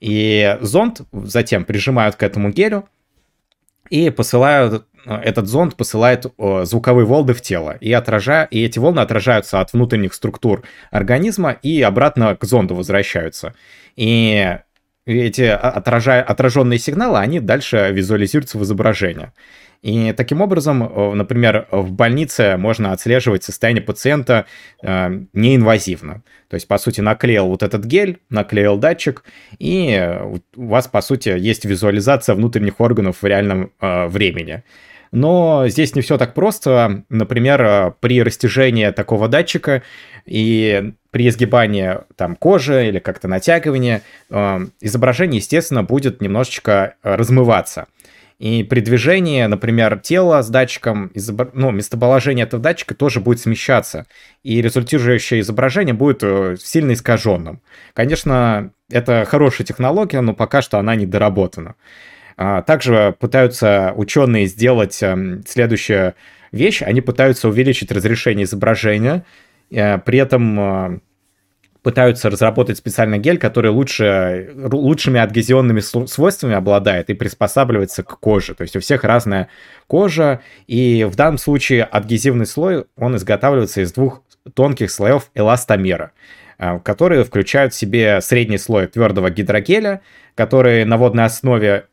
И 0.00 0.58
зонд 0.60 1.02
затем 1.12 1.64
прижимают 1.64 2.16
к 2.16 2.22
этому 2.22 2.50
гелю, 2.50 2.88
и 3.88 4.10
посылают 4.10 4.86
этот 5.06 5.46
зонд 5.46 5.76
посылает 5.76 6.26
звуковые 6.64 7.06
волны 7.06 7.32
в 7.32 7.40
тело, 7.40 7.76
и, 7.80 7.92
отражая, 7.92 8.46
и 8.46 8.64
эти 8.64 8.80
волны 8.80 8.98
отражаются 8.98 9.60
от 9.60 9.72
внутренних 9.72 10.12
структур 10.12 10.64
организма 10.90 11.52
и 11.52 11.80
обратно 11.80 12.34
к 12.34 12.44
зонду 12.44 12.74
возвращаются. 12.74 13.54
И 13.94 14.58
эти 15.06 15.42
отражая, 15.42 16.24
отраженные 16.24 16.80
сигналы, 16.80 17.18
они 17.18 17.38
дальше 17.38 17.90
визуализируются 17.92 18.58
в 18.58 18.64
изображение. 18.64 19.32
И 19.82 20.12
таким 20.12 20.40
образом, 20.40 20.82
э, 20.82 21.14
например, 21.14 21.68
в 21.70 21.92
больнице 21.92 22.56
можно 22.56 22.92
отслеживать 22.92 23.44
состояние 23.44 23.82
пациента 23.82 24.46
э, 24.82 25.20
неинвазивно. 25.32 26.22
То 26.48 26.54
есть, 26.54 26.68
по 26.68 26.78
сути, 26.78 27.00
наклеил 27.00 27.48
вот 27.48 27.62
этот 27.62 27.84
гель, 27.84 28.18
наклеил 28.30 28.78
датчик, 28.78 29.24
и 29.58 30.18
у 30.56 30.66
вас, 30.66 30.88
по 30.88 31.00
сути, 31.00 31.30
есть 31.30 31.64
визуализация 31.64 32.34
внутренних 32.34 32.80
органов 32.80 33.22
в 33.22 33.26
реальном 33.26 33.70
э, 33.80 34.06
времени. 34.06 34.62
Но 35.12 35.66
здесь 35.68 35.94
не 35.94 36.02
все 36.02 36.18
так 36.18 36.34
просто. 36.34 37.04
Например, 37.08 37.62
э, 37.62 37.92
при 38.00 38.22
растяжении 38.22 38.90
такого 38.90 39.28
датчика 39.28 39.82
и 40.24 40.92
при 41.10 41.28
изгибании 41.28 41.98
там 42.16 42.36
кожи 42.36 42.88
или 42.88 42.98
как-то 42.98 43.28
натягивании 43.28 44.02
э, 44.30 44.66
изображение, 44.80 45.38
естественно, 45.38 45.82
будет 45.82 46.20
немножечко 46.20 46.96
размываться. 47.02 47.86
И 48.38 48.62
при 48.64 48.80
движении, 48.80 49.42
например, 49.46 49.98
тела 49.98 50.42
с 50.42 50.48
датчиком, 50.50 51.10
ну, 51.54 51.70
местоположение 51.70 52.44
этого 52.44 52.62
датчика 52.62 52.94
тоже 52.94 53.20
будет 53.20 53.40
смещаться. 53.40 54.06
И 54.42 54.60
результирующее 54.60 55.40
изображение 55.40 55.94
будет 55.94 56.22
э, 56.22 56.56
сильно 56.60 56.92
искаженным. 56.92 57.62
Конечно, 57.94 58.72
это 58.90 59.24
хорошая 59.26 59.66
технология, 59.66 60.20
но 60.20 60.34
пока 60.34 60.60
что 60.60 60.78
она 60.78 60.94
не 60.96 61.06
доработана. 61.06 61.76
А, 62.36 62.60
также 62.60 63.16
пытаются 63.18 63.94
ученые 63.96 64.46
сделать 64.46 65.02
эм, 65.02 65.42
следующую 65.46 66.14
вещь. 66.52 66.82
Они 66.82 67.00
пытаются 67.00 67.48
увеличить 67.48 67.90
разрешение 67.90 68.44
изображения, 68.44 69.24
э, 69.70 69.96
при 69.98 70.18
этом 70.18 70.60
э, 70.60 71.00
пытаются 71.86 72.30
разработать 72.30 72.78
специальный 72.78 73.20
гель, 73.20 73.38
который 73.38 73.70
лучше, 73.70 74.50
лучшими 74.56 75.20
адгезионными 75.20 75.78
свойствами 75.78 76.56
обладает 76.56 77.10
и 77.10 77.14
приспосабливается 77.14 78.02
к 78.02 78.18
коже. 78.18 78.56
То 78.56 78.62
есть 78.62 78.74
у 78.74 78.80
всех 78.80 79.04
разная 79.04 79.50
кожа, 79.86 80.40
и 80.66 81.06
в 81.08 81.14
данном 81.14 81.38
случае 81.38 81.84
адгезивный 81.84 82.46
слой, 82.46 82.86
он 82.96 83.14
изготавливается 83.14 83.82
из 83.82 83.92
двух 83.92 84.24
тонких 84.54 84.90
слоев 84.90 85.30
эластомера, 85.36 86.10
э, 86.58 86.80
которые 86.80 87.22
включают 87.22 87.72
в 87.72 87.76
себе 87.76 88.20
средний 88.20 88.58
слой 88.58 88.88
твердого 88.88 89.30
гидрогеля, 89.30 90.00
который 90.34 90.84
на 90.84 90.96
водной 90.96 91.26
основе 91.26 91.86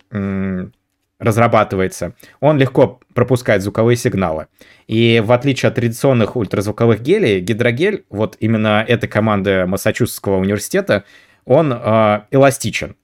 разрабатывается, 1.24 2.14
он 2.40 2.58
легко 2.58 3.00
пропускает 3.14 3.62
звуковые 3.62 3.96
сигналы. 3.96 4.48
И 4.88 5.22
в 5.24 5.32
отличие 5.32 5.70
от 5.70 5.76
традиционных 5.76 6.36
ультразвуковых 6.36 7.02
гелей, 7.02 7.40
гидрогель, 7.40 8.06
вот 8.10 8.38
именно 8.40 8.84
этой 8.88 9.08
команды 9.08 9.66
Массачусетского 9.66 10.38
университета, 10.38 11.06
он 11.46 11.74
э, 11.74 12.22
эластичен. 12.32 12.96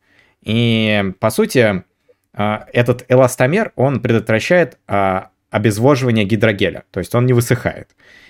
И, 0.43 1.13
по 1.19 1.29
сути, 1.29 1.83
э, 2.33 2.57
этот 2.73 3.05
эластомер, 3.09 3.71
он 3.75 4.01
предотвращает 4.01 4.77
э, 4.87 5.21
обезвоживание 5.49 6.25
гидрогеля, 6.25 6.83
то 6.91 6.99
есть 6.99 7.15
он 7.15 7.25
не 7.25 7.33
высыхает. 7.33 7.89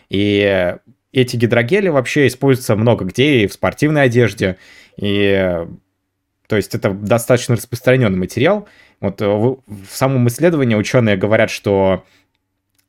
И 0.09 0.75
эти 1.11 1.35
гидрогели 1.35 1.89
вообще 1.89 2.27
используются 2.27 2.75
много 2.75 3.05
где, 3.05 3.43
и 3.43 3.47
в 3.47 3.53
спортивной 3.53 4.03
одежде, 4.03 4.57
и 4.97 5.65
то 6.49 6.55
есть 6.55 6.73
это 6.73 6.89
достаточно 6.89 7.55
распространенный 7.55 8.17
материал. 8.17 8.67
Вот 8.99 9.21
э, 9.21 9.25
в 9.27 9.89
самом 9.89 10.27
исследовании 10.27 10.75
ученые 10.75 11.17
говорят, 11.17 11.49
что 11.49 12.03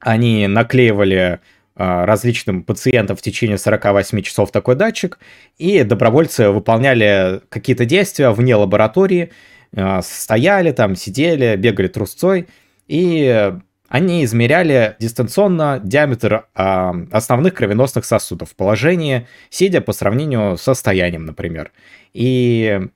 они 0.01 0.47
наклеивали 0.47 1.41
а, 1.83 2.05
различным 2.05 2.63
пациентам 2.63 3.17
в 3.17 3.23
течение 3.23 3.57
48 3.57 4.21
часов 4.21 4.51
такой 4.51 4.75
датчик, 4.75 5.19
и 5.57 5.83
добровольцы 5.83 6.51
выполняли 6.51 7.41
какие-то 7.49 7.87
действия 7.87 8.31
вне 8.31 8.55
лаборатории, 8.55 9.31
а, 9.75 10.03
стояли 10.03 10.73
там, 10.73 10.95
сидели, 10.95 11.57
бегали 11.57 11.89
трусцой, 11.89 12.49
и 12.87 13.53
они 13.89 14.25
измеряли 14.25 14.95
дистанционно 14.99 15.81
диаметр 15.83 16.49
а, 16.55 16.95
основных 17.13 17.55
кровеносных 17.55 18.05
сосудов 18.05 18.51
в 18.51 18.57
положении, 18.57 19.27
сидя 19.49 19.81
по 19.81 19.93
сравнению 19.93 20.59
с 20.59 20.63
состоянием, 20.63 21.25
например. 21.25 21.73
И 22.13 22.89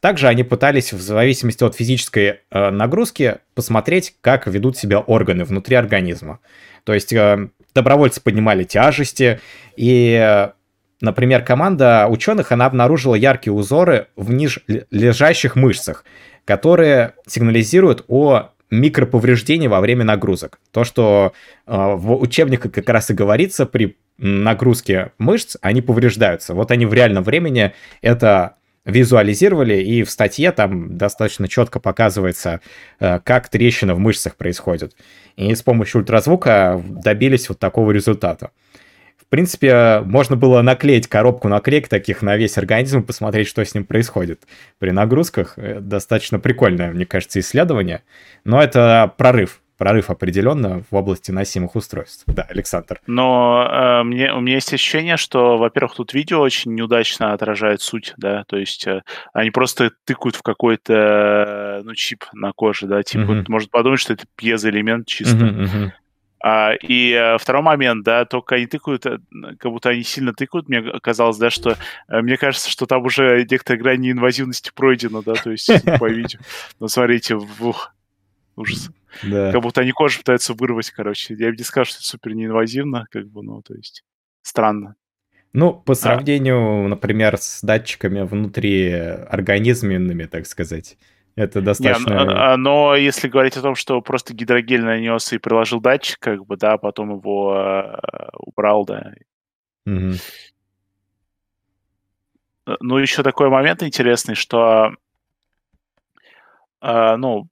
также 0.00 0.28
они 0.28 0.44
пытались, 0.44 0.92
в 0.92 1.00
зависимости 1.00 1.64
от 1.64 1.74
физической 1.74 2.40
э, 2.50 2.70
нагрузки, 2.70 3.38
посмотреть, 3.54 4.14
как 4.20 4.46
ведут 4.46 4.76
себя 4.76 5.00
органы 5.00 5.44
внутри 5.44 5.76
организма. 5.76 6.40
То 6.84 6.94
есть 6.94 7.12
э, 7.12 7.48
добровольцы 7.74 8.20
поднимали 8.20 8.64
тяжести, 8.64 9.40
и, 9.76 10.48
например, 11.00 11.42
команда 11.44 12.06
ученых, 12.08 12.52
она 12.52 12.66
обнаружила 12.66 13.14
яркие 13.14 13.54
узоры 13.54 14.08
в 14.16 14.32
ниже 14.32 14.62
лежащих 14.90 15.56
мышцах, 15.56 16.04
которые 16.44 17.14
сигнализируют 17.26 18.04
о 18.08 18.50
микроповреждении 18.70 19.68
во 19.68 19.80
время 19.80 20.04
нагрузок. 20.04 20.58
То, 20.72 20.84
что 20.84 21.32
э, 21.66 21.72
в 21.72 22.14
учебниках 22.14 22.72
как 22.72 22.88
раз 22.88 23.10
и 23.10 23.14
говорится, 23.14 23.66
при 23.66 23.96
нагрузке 24.18 25.12
мышц 25.18 25.56
они 25.60 25.82
повреждаются. 25.82 26.54
Вот 26.54 26.70
они 26.70 26.86
в 26.86 26.94
реальном 26.94 27.22
времени 27.22 27.72
это 28.02 28.56
визуализировали, 28.86 29.82
и 29.82 30.02
в 30.04 30.10
статье 30.10 30.52
там 30.52 30.96
достаточно 30.96 31.48
четко 31.48 31.80
показывается, 31.80 32.60
э, 33.00 33.18
как 33.20 33.48
трещина 33.48 33.94
в 33.94 33.98
мышцах 33.98 34.36
происходит. 34.36 34.94
И 35.36 35.54
с 35.54 35.62
помощью 35.62 36.00
ультразвука 36.00 36.82
добились 36.88 37.48
вот 37.48 37.58
такого 37.58 37.90
результата. 37.90 38.50
В 39.20 39.28
принципе, 39.28 40.02
можно 40.04 40.36
было 40.36 40.62
наклеить 40.62 41.08
коробку 41.08 41.48
наклеек 41.48 41.88
таких 41.88 42.22
на 42.22 42.36
весь 42.36 42.56
организм 42.58 43.00
и 43.00 43.02
посмотреть, 43.02 43.48
что 43.48 43.64
с 43.64 43.74
ним 43.74 43.84
происходит 43.84 44.42
при 44.78 44.90
нагрузках. 44.90 45.54
Э, 45.56 45.80
достаточно 45.80 46.38
прикольное, 46.38 46.92
мне 46.92 47.04
кажется, 47.04 47.40
исследование. 47.40 48.02
Но 48.44 48.62
это 48.62 49.12
прорыв 49.16 49.60
прорыв 49.76 50.10
определенно 50.10 50.82
в 50.90 50.94
области 50.94 51.30
носимых 51.30 51.76
устройств. 51.76 52.24
Да, 52.26 52.42
Александр. 52.42 53.00
Но 53.06 53.68
э, 53.70 54.02
мне, 54.04 54.32
у 54.32 54.40
меня 54.40 54.54
есть 54.54 54.72
ощущение, 54.72 55.16
что, 55.16 55.58
во-первых, 55.58 55.96
тут 55.96 56.14
видео 56.14 56.40
очень 56.40 56.74
неудачно 56.74 57.32
отражает 57.32 57.80
суть, 57.80 58.14
да, 58.16 58.44
то 58.44 58.56
есть 58.56 58.86
э, 58.86 59.02
они 59.32 59.50
просто 59.50 59.90
тыкают 60.04 60.36
в 60.36 60.42
какой-то, 60.42 60.94
э, 60.94 61.82
ну, 61.84 61.94
чип 61.94 62.24
на 62.32 62.52
коже, 62.52 62.86
да, 62.86 63.02
типа, 63.02 63.30
uh-huh. 63.30 63.44
может 63.48 63.70
подумать, 63.70 64.00
что 64.00 64.12
это 64.12 64.24
пьезоэлемент 64.36 65.06
чисто. 65.06 65.36
Uh-huh, 65.36 65.64
uh-huh. 65.64 65.90
А, 66.48 66.74
и 66.74 67.12
а, 67.12 67.38
второй 67.38 67.62
момент, 67.62 68.04
да, 68.04 68.24
только 68.24 68.54
они 68.54 68.66
тыкают, 68.66 69.04
э, 69.06 69.18
как 69.58 69.72
будто 69.72 69.88
они 69.90 70.02
сильно 70.02 70.32
тыкают, 70.32 70.68
мне 70.68 70.82
казалось, 71.00 71.38
да, 71.38 71.50
что 71.50 71.76
а, 72.08 72.22
мне 72.22 72.36
кажется, 72.36 72.70
что 72.70 72.86
там 72.86 73.04
уже 73.04 73.44
некоторая 73.50 73.82
грань 73.82 74.00
неинвазивности 74.00 74.70
пройдена, 74.74 75.22
да, 75.22 75.34
то 75.34 75.50
есть 75.50 75.68
по 75.98 76.08
видео. 76.08 76.38
Ну, 76.78 76.88
смотрите, 76.88 77.34
ух, 77.34 77.92
ужас. 78.56 78.90
Да. 79.22 79.52
Как 79.52 79.62
будто 79.62 79.80
они 79.80 79.92
кожу 79.92 80.18
пытаются 80.18 80.54
вырвать, 80.54 80.90
короче. 80.90 81.34
Я 81.34 81.50
бы 81.50 81.56
не 81.56 81.62
сказал, 81.62 81.84
что 81.84 81.98
это 81.98 82.06
супер 82.06 82.34
неинвазивно, 82.34 83.06
как 83.10 83.28
бы, 83.28 83.42
ну, 83.42 83.62
то 83.62 83.74
есть 83.74 84.04
странно. 84.42 84.96
Ну, 85.52 85.72
по 85.72 85.92
а. 85.92 85.96
сравнению, 85.96 86.84
а... 86.84 86.88
например, 86.88 87.38
с 87.38 87.62
датчиками 87.62 88.20
внутри 88.22 88.90
организменными, 88.92 90.24
так 90.24 90.46
сказать, 90.46 90.98
это 91.36 91.60
достаточно... 91.60 92.10
Не, 92.10 92.24
но, 92.24 92.56
но 92.56 92.96
если 92.96 93.28
говорить 93.28 93.56
о 93.56 93.62
том, 93.62 93.74
что 93.74 94.00
просто 94.00 94.34
гидрогель 94.34 94.82
нанес 94.82 95.32
и 95.32 95.38
приложил 95.38 95.80
датчик, 95.80 96.18
как 96.18 96.46
бы, 96.46 96.56
да, 96.56 96.78
потом 96.78 97.16
его 97.16 97.54
э, 97.56 98.28
убрал, 98.38 98.86
да. 98.86 99.12
Угу. 99.84 100.12
Ну, 102.80 102.98
еще 102.98 103.22
такой 103.22 103.48
момент 103.48 103.82
интересный, 103.82 104.34
что 104.34 104.94
э, 106.80 107.16
ну, 107.16 107.48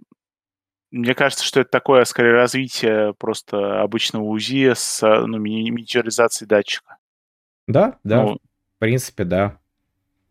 мне 0.95 1.15
кажется, 1.15 1.45
что 1.45 1.61
это 1.61 1.71
такое, 1.71 2.05
скорее, 2.05 2.33
развитие 2.33 3.15
просто 3.15 3.83
обычного 3.83 4.23
УЗИ 4.23 4.75
с 4.75 5.03
ну, 5.03 5.39
миниатюризацией 5.39 6.49
датчика. 6.49 6.99
Да, 7.67 7.99
да, 8.05 8.23
ну, 8.23 8.35
в 8.35 8.79
принципе, 8.79 9.25
да. 9.25 9.59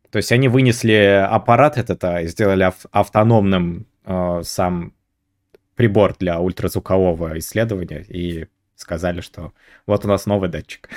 То 0.09 0.17
есть 0.17 0.31
они 0.31 0.47
вынесли 0.47 1.27
аппарат 1.29 1.77
этот 1.77 2.03
а, 2.05 2.21
и 2.21 2.27
сделали 2.27 2.63
ав- 2.63 2.85
автономным 2.91 3.87
э, 4.05 4.41
сам 4.43 4.93
прибор 5.75 6.15
для 6.17 6.39
ультразвукового 6.39 7.37
исследования 7.39 8.05
и 8.07 8.47
сказали, 8.75 9.19
что 9.19 9.53
вот 9.85 10.05
у 10.05 10.07
нас 10.07 10.25
новый 10.25 10.49
датчик. 10.49 10.89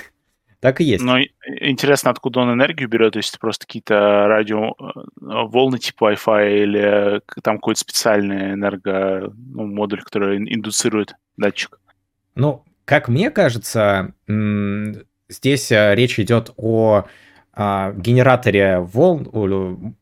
Так 0.61 0.81
и 0.81 0.85
есть. 0.85 1.05
Но 1.05 1.19
интересно, 1.61 2.11
откуда 2.11 2.41
он 2.41 2.53
энергию 2.53 2.89
берет, 2.89 3.13
то 3.13 3.19
есть 3.19 3.39
просто 3.39 3.67
какие-то 3.67 4.27
радио 4.27 4.71
э, 4.71 5.01
волны 5.21 5.79
типа 5.79 6.13
Wi-Fi 6.13 6.63
или 6.63 7.21
там 7.43 7.57
какой-то 7.57 7.81
специальный 7.81 8.53
энерго 8.53 9.33
ну, 9.37 9.67
который 10.05 10.39
индуцирует 10.39 11.15
датчик. 11.37 11.79
Ну, 12.35 12.65
как 12.85 13.09
мне 13.09 13.31
кажется, 13.31 14.15
здесь 15.29 15.73
э, 15.73 15.95
речь 15.95 16.19
идет 16.19 16.53
о 16.57 17.05
а, 17.53 17.93
генераторе 17.93 18.79
волн, 18.81 19.97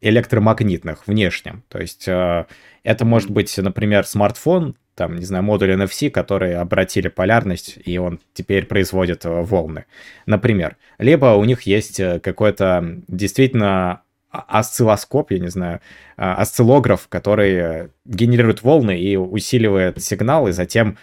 электромагнитных 0.00 1.06
внешним. 1.06 1.64
То 1.68 1.78
есть 1.78 2.06
э, 2.06 2.46
это 2.82 3.04
может 3.04 3.30
быть, 3.30 3.56
например, 3.58 4.06
смартфон, 4.06 4.76
там, 4.94 5.16
не 5.16 5.24
знаю, 5.24 5.44
модуль 5.44 5.72
NFC, 5.72 6.10
которые 6.10 6.58
обратили 6.58 7.08
полярность, 7.08 7.78
и 7.84 7.98
он 7.98 8.20
теперь 8.34 8.66
производит 8.66 9.24
э, 9.24 9.42
волны, 9.42 9.86
например. 10.26 10.76
Либо 10.98 11.26
у 11.34 11.44
них 11.44 11.62
есть 11.62 12.00
э, 12.00 12.20
какой-то 12.20 13.00
действительно 13.08 14.02
осциллоскоп, 14.30 15.30
я 15.32 15.38
не 15.38 15.48
знаю, 15.48 15.80
осциллограф, 16.16 17.06
который 17.08 17.90
генерирует 18.06 18.62
волны 18.62 18.98
и 18.98 19.14
усиливает 19.14 20.02
сигнал, 20.02 20.48
и 20.48 20.52
затем 20.52 20.96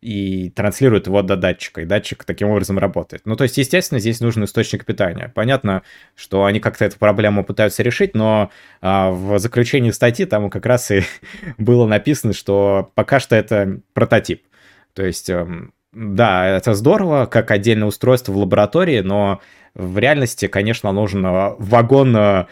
и 0.00 0.48
транслирует 0.50 1.06
его 1.06 1.22
до 1.22 1.36
датчика, 1.36 1.82
и 1.82 1.84
датчик 1.84 2.24
таким 2.24 2.48
образом 2.48 2.78
работает. 2.78 3.22
Ну, 3.26 3.36
то 3.36 3.44
есть, 3.44 3.58
естественно, 3.58 4.00
здесь 4.00 4.20
нужен 4.20 4.44
источник 4.44 4.86
питания. 4.86 5.30
Понятно, 5.34 5.82
что 6.14 6.44
они 6.44 6.58
как-то 6.58 6.86
эту 6.86 6.98
проблему 6.98 7.44
пытаются 7.44 7.82
решить, 7.82 8.14
но 8.14 8.50
а, 8.80 9.10
в 9.10 9.38
заключении 9.38 9.90
статьи 9.90 10.24
там 10.24 10.48
как 10.48 10.64
раз 10.64 10.90
и 10.90 11.02
было 11.58 11.86
написано, 11.86 12.32
что 12.32 12.90
пока 12.94 13.20
что 13.20 13.36
это 13.36 13.80
прототип. 13.92 14.42
То 14.94 15.04
есть, 15.04 15.28
эм, 15.28 15.72
да, 15.92 16.46
это 16.46 16.74
здорово, 16.74 17.26
как 17.26 17.50
отдельное 17.50 17.88
устройство 17.88 18.32
в 18.32 18.38
лаборатории, 18.38 19.00
но 19.00 19.40
в 19.74 19.98
реальности, 19.98 20.46
конечно, 20.46 20.90
нужен 20.92 21.22
вагон 21.22 22.16
э, 22.16 22.46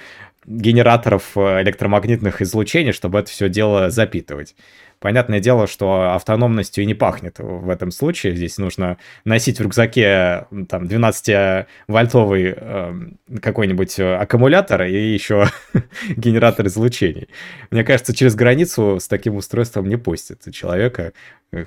генераторов 0.47 1.37
э, 1.37 1.63
электромагнитных 1.63 2.43
излучений, 2.43 2.93
чтобы 2.93 3.21
это 3.21 3.31
все 3.31 3.49
дело 3.49 3.91
запитывать. 3.91 4.55
Понятное 5.01 5.39
дело, 5.39 5.67
что 5.67 6.15
автономностью 6.15 6.83
и 6.83 6.87
не 6.87 6.95
пахнет 6.95 7.37
в 7.39 7.71
этом 7.71 7.91
случае. 7.93 8.35
Здесь 8.35 8.59
нужно 8.59 8.99
носить 9.25 9.59
в 9.59 9.63
рюкзаке 9.63 10.47
там 10.69 10.85
12-вольтовый 10.85 12.55
э, 12.57 12.95
какой-нибудь 13.41 13.99
э, 14.01 14.17
аккумулятор 14.17 14.83
и 14.83 15.13
еще 15.13 15.47
генератор 16.17 16.67
излучений. 16.67 17.29
Мне 17.71 17.85
кажется, 17.85 18.15
через 18.15 18.35
границу 18.35 18.99
с 19.01 19.07
таким 19.07 19.37
устройством 19.37 19.89
не 19.89 19.97
пустят 19.97 20.53
человека. 20.53 21.13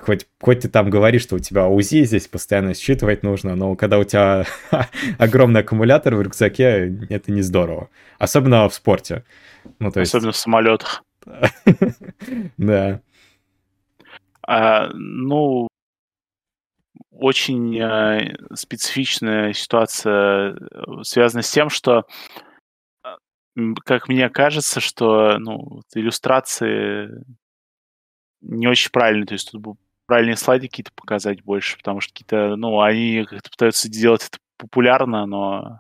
Хоть, 0.02 0.28
хоть 0.40 0.60
ты 0.60 0.70
там 0.70 0.90
говоришь, 0.90 1.24
что 1.24 1.38
у 1.38 1.40
тебя 1.40 1.68
УЗИ 1.68 2.04
здесь 2.04 2.28
постоянно 2.28 2.74
считывать 2.74 3.24
нужно, 3.24 3.56
но 3.56 3.76
когда 3.76 3.98
у 3.98 4.04
тебя 4.04 4.46
огромный 5.18 5.62
аккумулятор 5.62 6.16
в 6.16 6.22
рюкзаке, 6.22 6.94
это 7.10 7.32
не 7.32 7.42
здорово. 7.42 7.90
Особенно 8.20 8.68
в 8.68 8.74
спорте. 8.74 9.24
Ну, 9.80 9.90
то 9.90 10.02
есть... 10.02 10.14
Особенно 10.14 10.34
в 10.34 10.38
самолетах. 10.38 11.04
Да. 12.58 13.02
А, 14.54 14.90
ну, 14.94 15.70
очень 17.10 17.80
э, 17.80 18.36
специфичная 18.54 19.54
ситуация 19.54 20.58
э, 20.58 21.04
связана 21.04 21.42
с 21.42 21.50
тем, 21.50 21.70
что, 21.70 22.06
а, 23.02 23.16
как 23.86 24.10
мне 24.10 24.30
кажется, 24.30 24.82
что 24.82 25.38
ну, 25.40 25.84
иллюстрации 25.96 27.24
не 28.42 28.68
очень 28.68 28.92
правильные. 28.92 29.26
То 29.26 29.36
есть 29.36 29.50
тут 29.50 29.62
бы 29.62 29.76
правильные 30.06 30.36
слайды 30.36 30.68
какие-то 30.68 30.92
показать 30.96 31.42
больше, 31.44 31.78
потому 31.78 32.02
что 32.02 32.12
какие-то, 32.12 32.58
ну, 32.58 32.82
они 32.82 33.24
как-то 33.24 33.50
пытаются 33.50 33.88
делать 33.88 34.28
это 34.28 34.38
популярно, 34.58 35.26
но 35.28 35.80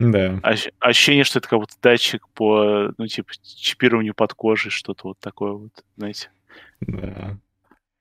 да. 0.00 0.40
Ощущение, 0.80 1.22
что 1.22 1.38
это 1.38 1.48
как 1.48 1.60
будто 1.60 1.74
датчик 1.80 2.26
по, 2.30 2.92
ну, 2.98 3.06
типа, 3.06 3.34
чипированию 3.40 4.14
под 4.14 4.34
кожей, 4.34 4.72
что-то 4.72 5.08
вот 5.08 5.20
такое 5.20 5.52
вот, 5.52 5.84
знаете. 5.96 6.32
Да 6.80 7.38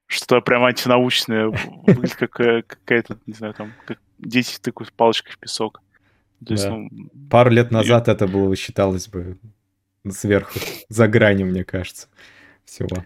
что 0.09 0.41
прям 0.41 0.63
антинаучное, 0.65 1.49
выглядит 1.85 2.15
как 2.15 2.39
э, 2.39 2.63
какая-то, 2.63 3.19
не 3.27 3.33
знаю, 3.33 3.53
там, 3.53 3.73
как 3.85 3.99
дети 4.17 4.57
тыкают 4.59 4.91
палочкой 4.91 5.33
в 5.33 5.37
песок. 5.37 5.81
То 6.43 6.53
есть, 6.53 6.65
да. 6.65 6.75
ну, 6.75 6.89
Пару 7.29 7.51
лет 7.51 7.69
назад 7.69 8.07
и... 8.07 8.11
это 8.11 8.27
было, 8.27 8.55
считалось 8.55 9.07
бы, 9.07 9.37
сверху, 10.09 10.59
за 10.87 11.07
гранью, 11.07 11.45
мне 11.45 11.63
кажется, 11.63 12.07
всего. 12.65 13.05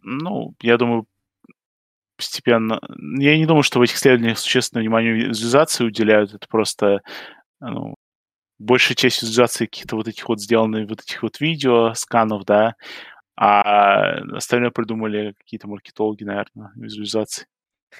Ну, 0.00 0.54
я 0.62 0.78
думаю, 0.78 1.06
постепенно... 2.16 2.80
Я 3.18 3.36
не 3.36 3.44
думаю, 3.44 3.62
что 3.62 3.78
в 3.78 3.82
этих 3.82 3.96
исследованиях 3.96 4.38
существенное 4.38 4.82
внимание 4.82 5.12
визуализации 5.12 5.84
уделяют. 5.84 6.32
Это 6.32 6.48
просто 6.48 7.02
ну, 7.60 7.96
большая 8.58 8.96
часть 8.96 9.20
визуализации 9.20 9.66
каких-то 9.66 9.96
вот 9.96 10.08
этих 10.08 10.26
вот 10.26 10.40
сделанных 10.40 10.88
вот 10.88 11.02
этих 11.02 11.22
вот 11.22 11.38
видео, 11.40 11.92
сканов, 11.92 12.46
да, 12.46 12.76
а 13.36 14.20
остальное 14.36 14.70
придумали 14.70 15.34
какие-то 15.38 15.68
маркетологи, 15.68 16.24
наверное, 16.24 16.72
визуализации. 16.76 17.46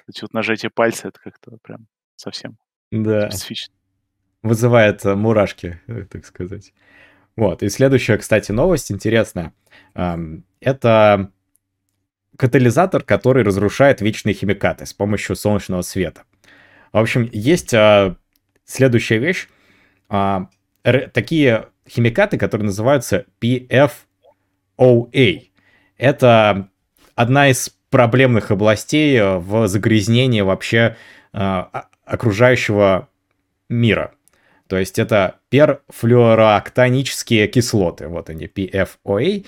Эти 0.08 0.22
вот 0.22 0.32
нажатие 0.32 0.70
пальца, 0.70 1.08
это 1.08 1.20
как-то 1.20 1.56
прям 1.62 1.86
совсем 2.16 2.56
да. 2.90 3.30
специфично. 3.30 3.74
Вызывает 4.42 5.04
э, 5.04 5.14
мурашки, 5.14 5.80
э, 5.86 6.04
так 6.04 6.24
сказать. 6.24 6.72
Вот, 7.36 7.62
и 7.62 7.68
следующая, 7.68 8.16
кстати, 8.18 8.52
новость 8.52 8.92
интересная. 8.92 9.52
Это 9.94 11.32
катализатор, 12.36 13.02
который 13.02 13.42
разрушает 13.42 14.00
вечные 14.00 14.34
химикаты 14.34 14.86
с 14.86 14.92
помощью 14.92 15.36
солнечного 15.36 15.82
света. 15.82 16.24
В 16.92 16.98
общем, 16.98 17.28
есть 17.32 17.74
а, 17.74 18.16
следующая 18.64 19.18
вещь. 19.18 19.48
А, 20.08 20.48
такие 20.82 21.68
химикаты, 21.88 22.38
которые 22.38 22.66
называются 22.66 23.26
PF 23.40 23.90
OA. 24.78 25.48
Это 25.96 26.68
одна 27.14 27.48
из 27.48 27.70
проблемных 27.90 28.50
областей 28.50 29.16
э, 29.16 29.38
в 29.38 29.68
загрязнении 29.68 30.40
вообще 30.40 30.96
э, 31.32 31.64
окружающего 32.04 33.08
мира. 33.68 34.12
То 34.66 34.78
есть 34.78 34.98
это 34.98 35.36
перфлюороактонические 35.50 37.46
кислоты, 37.48 38.08
вот 38.08 38.30
они, 38.30 38.46
PFOA. 38.46 39.46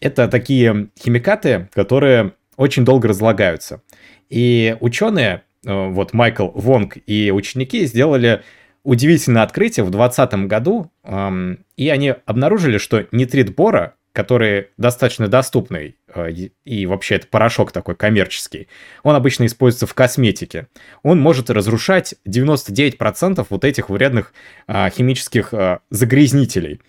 Это 0.00 0.28
такие 0.28 0.90
химикаты, 0.98 1.68
которые 1.74 2.34
очень 2.56 2.84
долго 2.84 3.08
разлагаются. 3.08 3.82
И 4.28 4.76
ученые, 4.80 5.42
э, 5.66 5.88
вот 5.88 6.12
Майкл 6.12 6.48
Вонг 6.54 6.98
и 7.06 7.32
ученики 7.32 7.84
сделали 7.86 8.42
удивительное 8.84 9.42
открытие 9.42 9.84
в 9.84 9.90
2020 9.90 10.46
году, 10.46 10.90
эм, 11.04 11.64
и 11.76 11.88
они 11.88 12.14
обнаружили, 12.24 12.78
что 12.78 13.06
нитрит 13.12 13.54
бора 13.54 13.94
который 14.18 14.70
достаточно 14.78 15.28
доступный, 15.28 15.94
э, 16.12 16.32
и 16.64 16.86
вообще 16.86 17.14
это 17.14 17.28
порошок 17.28 17.70
такой 17.70 17.94
коммерческий, 17.94 18.66
он 19.04 19.14
обычно 19.14 19.46
используется 19.46 19.86
в 19.86 19.94
косметике. 19.94 20.66
Он 21.04 21.20
может 21.20 21.50
разрушать 21.50 22.16
99% 22.26 23.46
вот 23.48 23.64
этих 23.64 23.90
вредных 23.90 24.32
а, 24.66 24.90
химических 24.90 25.54
а, 25.54 25.82
загрязнителей. 25.90 26.80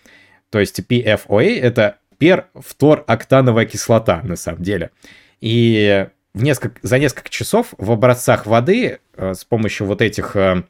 То 0.49 0.59
есть 0.59 0.79
PFOA— 0.79 1.59
это 1.61 1.97
перфтороктановая 2.17 3.65
кислота, 3.65 4.21
на 4.23 4.35
самом 4.35 4.63
деле. 4.63 4.89
И 5.39 6.07
в 6.33 6.41
несколько, 6.41 6.79
за 6.81 6.97
несколько 6.97 7.29
часов 7.29 7.75
в 7.77 7.91
образцах 7.91 8.47
воды 8.47 9.01
а, 9.15 9.35
с 9.35 9.45
помощью 9.45 9.85
вот 9.85 10.01
этих... 10.01 10.35
А, 10.35 10.63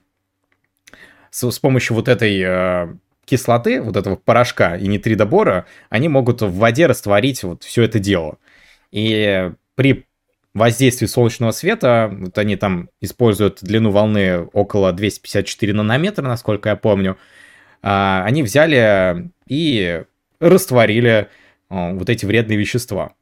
с, 1.31 1.49
с 1.49 1.59
помощью 1.59 1.95
вот 1.95 2.09
этой 2.09 2.99
кислоты, 3.29 3.81
вот 3.81 3.95
этого 3.95 4.15
порошка 4.15 4.75
и 4.75 4.87
нитридобора, 4.87 5.65
они 5.89 6.09
могут 6.09 6.41
в 6.41 6.53
воде 6.55 6.87
растворить 6.87 7.43
вот 7.43 7.63
все 7.63 7.83
это 7.83 7.99
дело. 7.99 8.37
И 8.91 9.51
при 9.75 10.05
воздействии 10.53 11.07
солнечного 11.07 11.51
света, 11.51 12.09
вот 12.11 12.37
они 12.37 12.55
там 12.55 12.89
используют 13.01 13.59
длину 13.61 13.91
волны 13.91 14.45
около 14.53 14.91
254 14.91 15.73
нанометра, 15.73 16.23
насколько 16.23 16.69
я 16.69 16.75
помню, 16.75 17.17
а, 17.81 18.23
они 18.25 18.43
взяли 18.43 19.31
и 19.47 20.03
растворили 20.39 21.29
а, 21.69 21.93
вот 21.93 22.09
эти 22.09 22.25
вредные 22.25 22.57
вещества. 22.57 23.13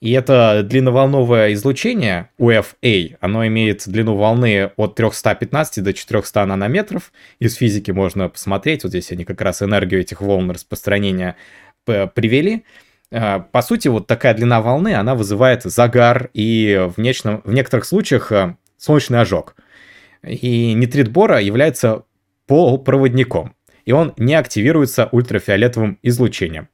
И 0.00 0.12
это 0.12 0.62
длинноволновое 0.62 1.54
излучение, 1.54 2.28
UFA, 2.38 3.16
оно 3.20 3.46
имеет 3.46 3.88
длину 3.88 4.14
волны 4.14 4.70
от 4.76 4.94
315 4.94 5.82
до 5.82 5.92
400 5.94 6.44
нанометров. 6.44 7.12
Из 7.38 7.54
физики 7.54 7.92
можно 7.92 8.28
посмотреть, 8.28 8.84
вот 8.84 8.90
здесь 8.90 9.10
они 9.12 9.24
как 9.24 9.40
раз 9.40 9.62
энергию 9.62 10.02
этих 10.02 10.20
волн 10.20 10.50
распространения 10.50 11.36
привели. 11.84 12.64
А, 13.10 13.38
по 13.38 13.62
сути, 13.62 13.88
вот 13.88 14.06
такая 14.06 14.34
длина 14.34 14.60
волны, 14.60 14.94
она 14.94 15.14
вызывает 15.14 15.62
загар 15.62 16.30
и 16.34 16.88
в, 16.94 17.00
нечном, 17.00 17.40
в 17.44 17.52
некоторых 17.52 17.86
случаях 17.86 18.32
а, 18.32 18.56
солнечный 18.76 19.20
ожог. 19.20 19.56
И 20.22 20.74
нитрит 20.74 21.08
бора 21.08 21.40
является 21.40 22.04
полупроводником, 22.46 23.54
и 23.84 23.92
он 23.92 24.12
не 24.16 24.34
активируется 24.34 25.08
ультрафиолетовым 25.10 25.98
излучением. 26.02 26.68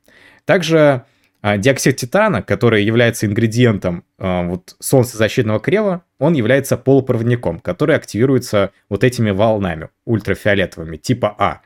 Также 0.44 1.04
диоксид 1.42 1.96
титана, 1.96 2.42
который 2.42 2.84
является 2.84 3.26
ингредиентом 3.26 4.04
э, 4.18 4.46
вот, 4.46 4.76
солнцезащитного 4.78 5.58
крема, 5.58 6.04
он 6.18 6.34
является 6.34 6.76
полупроводником, 6.76 7.58
который 7.58 7.96
активируется 7.96 8.70
вот 8.88 9.02
этими 9.02 9.30
волнами 9.30 9.88
ультрафиолетовыми 10.04 10.96
типа 10.96 11.34
А. 11.38 11.60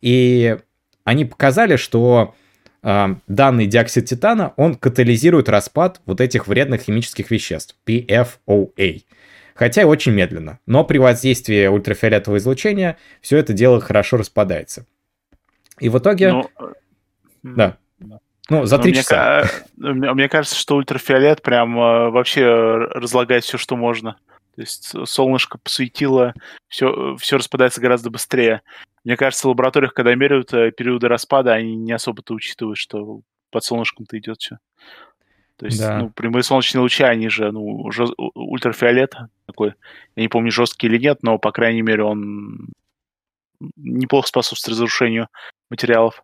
И 0.00 0.56
они 1.02 1.24
показали, 1.24 1.74
что 1.76 2.36
э, 2.84 3.06
данный 3.26 3.66
диоксид 3.66 4.06
титана, 4.06 4.54
он 4.56 4.76
катализирует 4.76 5.48
распад 5.48 6.00
вот 6.06 6.20
этих 6.20 6.46
вредных 6.46 6.82
химических 6.82 7.30
веществ, 7.32 7.76
PFOA. 7.84 9.02
Хотя 9.56 9.82
и 9.82 9.86
очень 9.86 10.12
медленно, 10.12 10.60
но 10.66 10.84
при 10.84 10.98
воздействии 10.98 11.66
ультрафиолетового 11.66 12.38
излучения 12.38 12.96
все 13.22 13.38
это 13.38 13.54
дело 13.54 13.80
хорошо 13.80 14.18
распадается. 14.18 14.86
И 15.80 15.88
в 15.88 15.98
итоге... 15.98 16.30
Ну, 16.30 16.50
Да. 17.42 17.76
Ну, 18.48 18.64
за 18.64 18.78
три 18.78 18.94
часа. 18.94 19.48
Мне, 19.76 20.12
мне 20.12 20.28
кажется, 20.28 20.56
что 20.56 20.76
ультрафиолет 20.76 21.42
прям 21.42 21.78
э, 21.78 22.10
вообще 22.10 22.46
разлагает 22.46 23.44
все, 23.44 23.58
что 23.58 23.76
можно. 23.76 24.16
То 24.54 24.62
есть 24.62 24.94
солнышко 25.04 25.58
посветило, 25.58 26.32
все, 26.68 27.16
все 27.18 27.36
распадается 27.36 27.80
гораздо 27.80 28.10
быстрее. 28.10 28.62
Мне 29.04 29.16
кажется, 29.16 29.46
в 29.46 29.50
лабораториях, 29.50 29.92
когда 29.92 30.14
меряют 30.14 30.54
э, 30.54 30.70
периоды 30.70 31.08
распада, 31.08 31.52
они 31.52 31.76
не 31.76 31.92
особо-то 31.92 32.34
учитывают, 32.34 32.78
что 32.78 33.20
под 33.50 33.64
солнышком-то 33.64 34.18
идет 34.18 34.38
все. 34.38 34.58
То 35.56 35.66
есть, 35.66 35.80
да. 35.80 35.98
ну, 35.98 36.10
прямые 36.10 36.42
солнечные 36.42 36.82
лучи, 36.82 37.02
они 37.02 37.28
же, 37.28 37.50
ну, 37.50 37.90
жест... 37.90 38.12
ультрафиолет 38.16 39.14
такой, 39.46 39.74
я 40.14 40.22
не 40.22 40.28
помню, 40.28 40.50
жесткий 40.50 40.86
или 40.86 40.98
нет, 40.98 41.18
но, 41.22 41.38
по 41.38 41.50
крайней 41.50 41.82
мере, 41.82 42.04
он 42.04 42.68
неплохо 43.76 44.28
способствует 44.28 44.74
разрушению 44.74 45.28
материалов. 45.70 46.22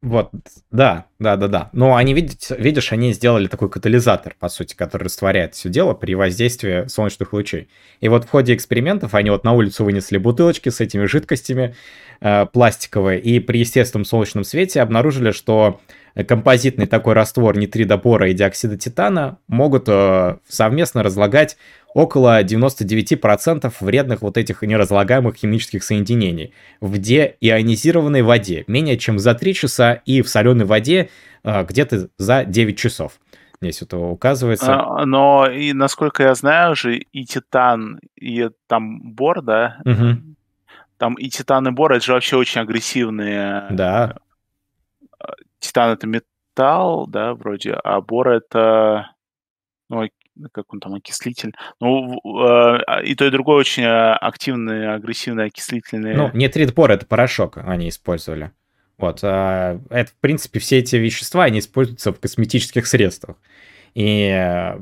Вот, 0.00 0.30
да, 0.70 1.06
да, 1.18 1.36
да, 1.36 1.48
да. 1.48 1.70
Но 1.72 1.96
они, 1.96 2.14
видишь, 2.14 2.50
видишь, 2.56 2.92
они 2.92 3.12
сделали 3.12 3.48
такой 3.48 3.68
катализатор, 3.68 4.36
по 4.38 4.48
сути, 4.48 4.74
который 4.74 5.04
растворяет 5.04 5.54
все 5.54 5.68
дело 5.68 5.94
при 5.94 6.14
воздействии 6.14 6.86
солнечных 6.86 7.32
лучей. 7.32 7.68
И 8.00 8.08
вот 8.08 8.24
в 8.24 8.30
ходе 8.30 8.54
экспериментов 8.54 9.14
они 9.14 9.30
вот 9.30 9.44
на 9.44 9.52
улицу 9.52 9.84
вынесли 9.84 10.18
бутылочки 10.18 10.68
с 10.68 10.80
этими 10.80 11.04
жидкостями 11.06 11.74
э, 12.20 12.46
пластиковые, 12.46 13.20
и 13.20 13.40
при 13.40 13.58
естественном 13.58 14.04
солнечном 14.04 14.44
свете 14.44 14.80
обнаружили, 14.82 15.32
что 15.32 15.80
композитный 16.28 16.86
такой 16.86 17.14
раствор 17.14 17.56
нитридо 17.56 17.96
бора 17.96 18.28
и 18.28 18.34
диоксида 18.34 18.76
титана 18.76 19.38
могут 19.48 19.88
э, 19.88 20.36
совместно 20.46 21.02
разлагать 21.02 21.56
около 21.94 22.42
99% 22.42 23.72
вредных 23.80 24.22
вот 24.22 24.36
этих 24.36 24.62
неразлагаемых 24.62 25.36
химических 25.36 25.84
соединений 25.84 26.52
в 26.80 26.98
деионизированной 26.98 28.22
воде 28.22 28.64
менее 28.66 28.98
чем 28.98 29.18
за 29.18 29.34
3 29.34 29.54
часа 29.54 29.94
и 30.04 30.22
в 30.22 30.28
соленой 30.28 30.64
воде 30.64 31.10
э, 31.44 31.64
где-то 31.64 32.08
за 32.18 32.44
9 32.44 32.78
часов. 32.78 33.12
Здесь 33.60 33.82
это 33.82 33.96
указывается. 33.96 34.74
А, 34.74 35.06
но 35.06 35.46
и 35.46 35.72
насколько 35.72 36.24
я 36.24 36.34
знаю 36.34 36.74
же 36.74 36.96
и 36.96 37.24
титан, 37.24 38.00
и 38.16 38.48
там 38.66 39.00
бор, 39.02 39.40
да, 39.42 39.78
угу. 39.84 40.18
там 40.98 41.14
и 41.14 41.28
титан 41.28 41.68
и 41.68 41.70
бор, 41.70 41.92
это 41.92 42.04
же 42.04 42.12
вообще 42.12 42.36
очень 42.36 42.60
агрессивные 42.60 43.66
да 43.70 44.16
титан 45.62 45.90
это 45.90 46.06
металл, 46.06 47.06
да, 47.06 47.34
вроде, 47.34 47.72
а 47.72 48.00
бор 48.00 48.28
это, 48.28 49.12
ну, 49.88 50.08
как 50.52 50.72
он 50.72 50.80
там, 50.80 50.94
окислитель. 50.94 51.52
Ну, 51.80 52.20
э, 52.44 53.04
и 53.04 53.14
то, 53.14 53.24
и 53.24 53.30
другое 53.30 53.56
очень 53.56 53.84
э, 53.84 54.12
активные, 54.14 54.92
агрессивные 54.92 55.46
окислительные. 55.46 56.16
Ну, 56.16 56.30
нитрит 56.32 56.74
бор 56.74 56.90
это 56.90 57.06
порошок 57.06 57.58
они 57.58 57.88
использовали. 57.88 58.50
Вот, 58.98 59.20
а, 59.22 59.80
это, 59.90 60.10
в 60.10 60.14
принципе, 60.16 60.60
все 60.60 60.78
эти 60.78 60.96
вещества, 60.96 61.44
они 61.44 61.58
используются 61.58 62.12
в 62.12 62.20
косметических 62.20 62.86
средствах. 62.86 63.36
И 63.94 64.74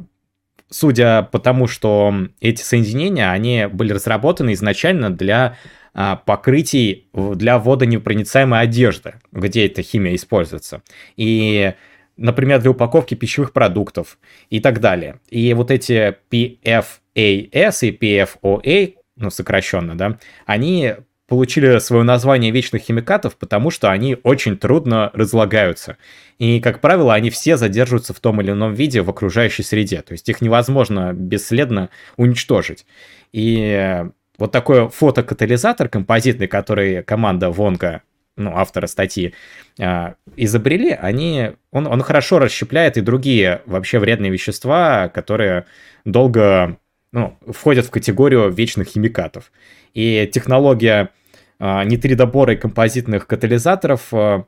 судя 0.68 1.22
по 1.22 1.38
тому, 1.38 1.66
что 1.66 2.14
эти 2.40 2.62
соединения, 2.62 3.30
они 3.30 3.66
были 3.70 3.92
разработаны 3.92 4.53
изначально 4.53 5.11
для 5.11 5.57
а, 5.92 6.16
покрытий 6.16 7.09
для 7.12 7.59
водонепроницаемой 7.59 8.61
одежды, 8.61 9.14
где 9.32 9.66
эта 9.66 9.82
химия 9.82 10.14
используется. 10.14 10.82
И 11.16 11.74
например, 12.21 12.61
для 12.61 12.71
упаковки 12.71 13.14
пищевых 13.14 13.53
продуктов 13.53 14.18
и 14.51 14.61
так 14.61 14.81
далее. 14.81 15.18
И 15.31 15.53
вот 15.55 15.71
эти 15.71 16.16
PFAS 16.31 16.99
и 17.14 17.99
PFOA, 18.01 18.95
ну, 19.16 19.31
сокращенно, 19.31 19.97
да, 19.97 20.18
они 20.47 20.95
получили 21.27 21.79
свое 21.79 22.03
название 22.03 22.51
вечных 22.51 22.83
химикатов, 22.83 23.37
потому 23.37 23.71
что 23.71 23.91
они 23.91 24.16
очень 24.23 24.59
трудно 24.59 25.11
разлагаются. 25.14 25.97
И, 26.39 26.61
как 26.61 26.81
правило, 26.81 27.14
они 27.14 27.31
все 27.31 27.57
задерживаются 27.57 28.12
в 28.12 28.21
том 28.21 28.41
или 28.41 28.51
ином 28.51 28.75
виде 28.75 29.01
в 29.01 29.09
окружающей 29.09 29.62
среде. 29.62 30.03
То 30.03 30.12
есть 30.12 30.29
их 30.29 30.41
невозможно 30.41 31.12
бесследно 31.12 31.89
уничтожить. 32.16 32.85
И 33.33 34.05
вот 34.39 34.53
такой 34.53 34.89
фотокатализатор 34.89 35.89
композитный, 35.89 36.49
который 36.49 37.03
команда 37.05 37.51
Вонга, 37.51 38.03
ну, 38.41 38.57
автора 38.57 38.86
статьи, 38.86 39.34
э, 39.78 40.14
изобрели, 40.36 40.91
они, 40.91 41.53
он, 41.70 41.86
он 41.86 42.03
хорошо 42.03 42.38
расщепляет 42.38 42.97
и 42.97 43.01
другие 43.01 43.62
вообще 43.66 43.99
вредные 43.99 44.30
вещества, 44.30 45.09
которые 45.09 45.66
долго 46.05 46.78
ну, 47.12 47.36
входят 47.47 47.86
в 47.86 47.91
категорию 47.91 48.51
вечных 48.51 48.88
химикатов. 48.88 49.53
И 49.95 50.28
технология 50.32 51.11
э, 51.59 51.84
нитридобора 51.84 52.55
и 52.55 52.57
композитных 52.57 53.26
катализаторов, 53.26 54.09
э, 54.12 54.45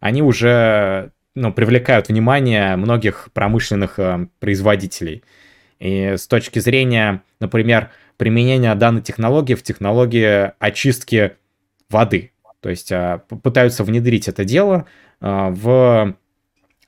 они 0.00 0.22
уже 0.22 1.12
ну, 1.34 1.52
привлекают 1.52 2.08
внимание 2.08 2.76
многих 2.76 3.28
промышленных 3.32 3.98
производителей. 4.40 5.22
И 5.78 6.14
с 6.16 6.26
точки 6.26 6.58
зрения, 6.58 7.22
например, 7.40 7.90
применения 8.16 8.74
данной 8.74 9.02
технологии 9.02 9.54
в 9.54 9.62
технологии 9.62 10.52
очистки 10.58 11.32
воды. 11.90 12.32
То 12.60 12.70
есть 12.70 12.90
а, 12.92 13.18
пытаются 13.18 13.84
внедрить 13.84 14.28
это 14.28 14.44
дело 14.44 14.86
а, 15.20 15.50
в 15.50 16.14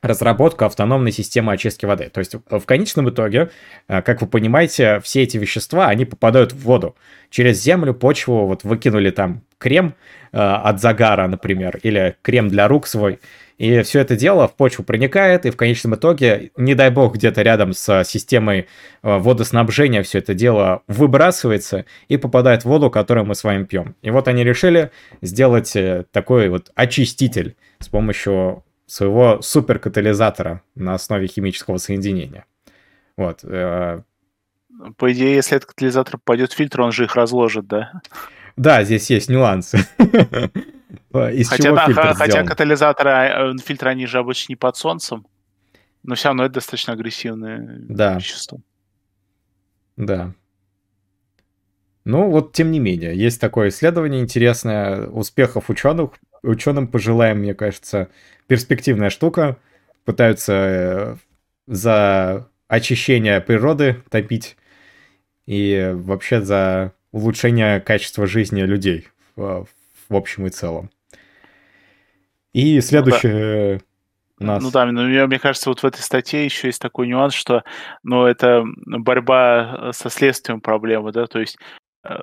разработку 0.01 0.65
автономной 0.65 1.11
системы 1.13 1.53
очистки 1.53 1.85
воды. 1.85 2.09
То 2.09 2.21
есть 2.21 2.35
в 2.49 2.61
конечном 2.61 3.11
итоге, 3.11 3.51
а, 3.89 4.03
как 4.03 4.21
вы 4.21 4.29
понимаете, 4.29 5.01
все 5.01 5.23
эти 5.23 5.37
вещества, 5.37 5.89
они 5.89 6.05
попадают 6.05 6.53
в 6.53 6.61
воду. 6.61 6.97
Через 7.31 7.63
землю, 7.63 7.95
почву, 7.95 8.47
вот 8.47 8.65
выкинули 8.65 9.11
там 9.11 9.43
крем 9.59 9.95
от 10.31 10.81
загара, 10.81 11.27
например, 11.27 11.81
или 11.83 12.17
крем 12.23 12.49
для 12.49 12.69
рук 12.69 12.87
свой, 12.87 13.19
и 13.59 13.83
все 13.83 14.01
это 14.01 14.15
дело 14.15 14.47
в 14.47 14.55
почву 14.55 14.85
проникает, 14.85 15.45
и 15.45 15.51
в 15.51 15.57
конечном 15.57 15.97
итоге, 15.97 16.53
не 16.57 16.77
дай 16.77 16.91
бог, 16.91 17.15
где-то 17.15 17.43
рядом 17.43 17.73
с 17.73 18.05
системой 18.05 18.61
э, 18.61 18.65
водоснабжения 19.03 20.05
все 20.05 20.19
это 20.19 20.33
дело 20.33 20.83
выбрасывается 20.87 21.85
и 22.07 22.17
попадает 22.17 22.63
в 22.63 22.67
воду, 22.67 22.89
которую 22.89 23.27
мы 23.27 23.35
с 23.35 23.43
вами 23.43 23.65
пьем. 23.65 23.97
И 24.01 24.11
вот 24.11 24.29
они 24.29 24.45
решили 24.45 24.93
сделать 25.23 25.75
э, 25.75 26.05
такой 26.13 26.49
вот 26.49 26.71
очиститель 26.77 27.57
с 27.81 27.89
помощью 27.89 28.65
своего 28.87 29.43
суперкатализатора 29.43 30.63
на 30.77 30.95
основе 30.95 31.27
химического 31.27 31.79
соединения. 31.79 32.47
Вот. 33.17 33.41
Э, 33.43 34.03
По 34.97 35.13
идее, 35.13 35.35
если 35.35 35.57
этот 35.57 35.71
катализатор 35.71 36.19
попадет 36.19 36.53
в 36.53 36.57
фильтр, 36.57 36.81
он 36.81 36.93
же 36.93 37.05
их 37.05 37.17
разложит, 37.17 37.67
да? 37.67 38.01
Да, 38.57 38.85
здесь 38.85 39.11
есть 39.11 39.29
нюансы. 39.29 39.81
Из 41.27 41.49
хотя, 41.49 41.65
чего 41.65 41.77
да, 41.77 41.87
фильтр 41.87 42.15
хотя 42.15 42.33
сделан? 42.33 42.47
катализаторы, 42.47 43.11
а, 43.11 43.53
э, 43.53 43.59
фильтры, 43.59 43.91
они 43.91 44.07
же 44.07 44.19
обычно 44.19 44.53
не 44.53 44.57
под 44.57 44.77
солнцем, 44.77 45.27
но 46.03 46.15
все 46.15 46.29
равно 46.29 46.45
это 46.45 46.55
достаточно 46.55 46.93
агрессивное 46.93 47.79
да. 47.89 48.15
вещество. 48.15 48.61
Да. 49.97 50.33
Ну, 52.05 52.31
вот 52.31 52.53
тем 52.53 52.71
не 52.71 52.79
менее, 52.79 53.15
есть 53.15 53.41
такое 53.41 53.69
исследование 53.69 54.23
интересное. 54.23 55.07
Успехов 55.09 55.69
ученых. 55.69 56.13
Ученым 56.43 56.87
пожелаем, 56.87 57.41
мне 57.41 57.53
кажется, 57.55 58.09
перспективная 58.47 59.11
штука. 59.11 59.59
Пытаются 60.05 60.53
э, 60.55 61.17
за 61.67 62.49
очищение 62.69 63.41
природы 63.41 64.03
топить 64.09 64.57
и 65.47 65.93
вообще 65.95 66.41
за 66.41 66.93
улучшение 67.13 67.81
качества 67.81 68.27
жизни 68.27 68.63
людей 68.63 69.09
в, 69.37 69.67
в 70.09 70.15
общем 70.15 70.47
и 70.47 70.51
целом. 70.51 70.91
И 72.53 72.81
следующее... 72.81 73.75
Ну, 74.41 74.47
да. 74.47 74.55
Нас... 74.55 74.63
Ну 74.63 74.71
да, 74.71 74.87
но 74.87 75.03
мне, 75.03 75.27
мне 75.27 75.39
кажется, 75.39 75.69
вот 75.69 75.81
в 75.81 75.85
этой 75.85 76.01
статье 76.01 76.45
еще 76.45 76.69
есть 76.69 76.81
такой 76.81 77.09
нюанс, 77.09 77.35
что 77.35 77.65
ну, 78.05 78.25
это 78.25 78.65
борьба 78.87 79.91
со 79.93 80.11
следствием 80.11 80.61
проблемы, 80.61 81.11
да, 81.11 81.27
то 81.27 81.41
есть 81.41 81.59
э, 82.05 82.19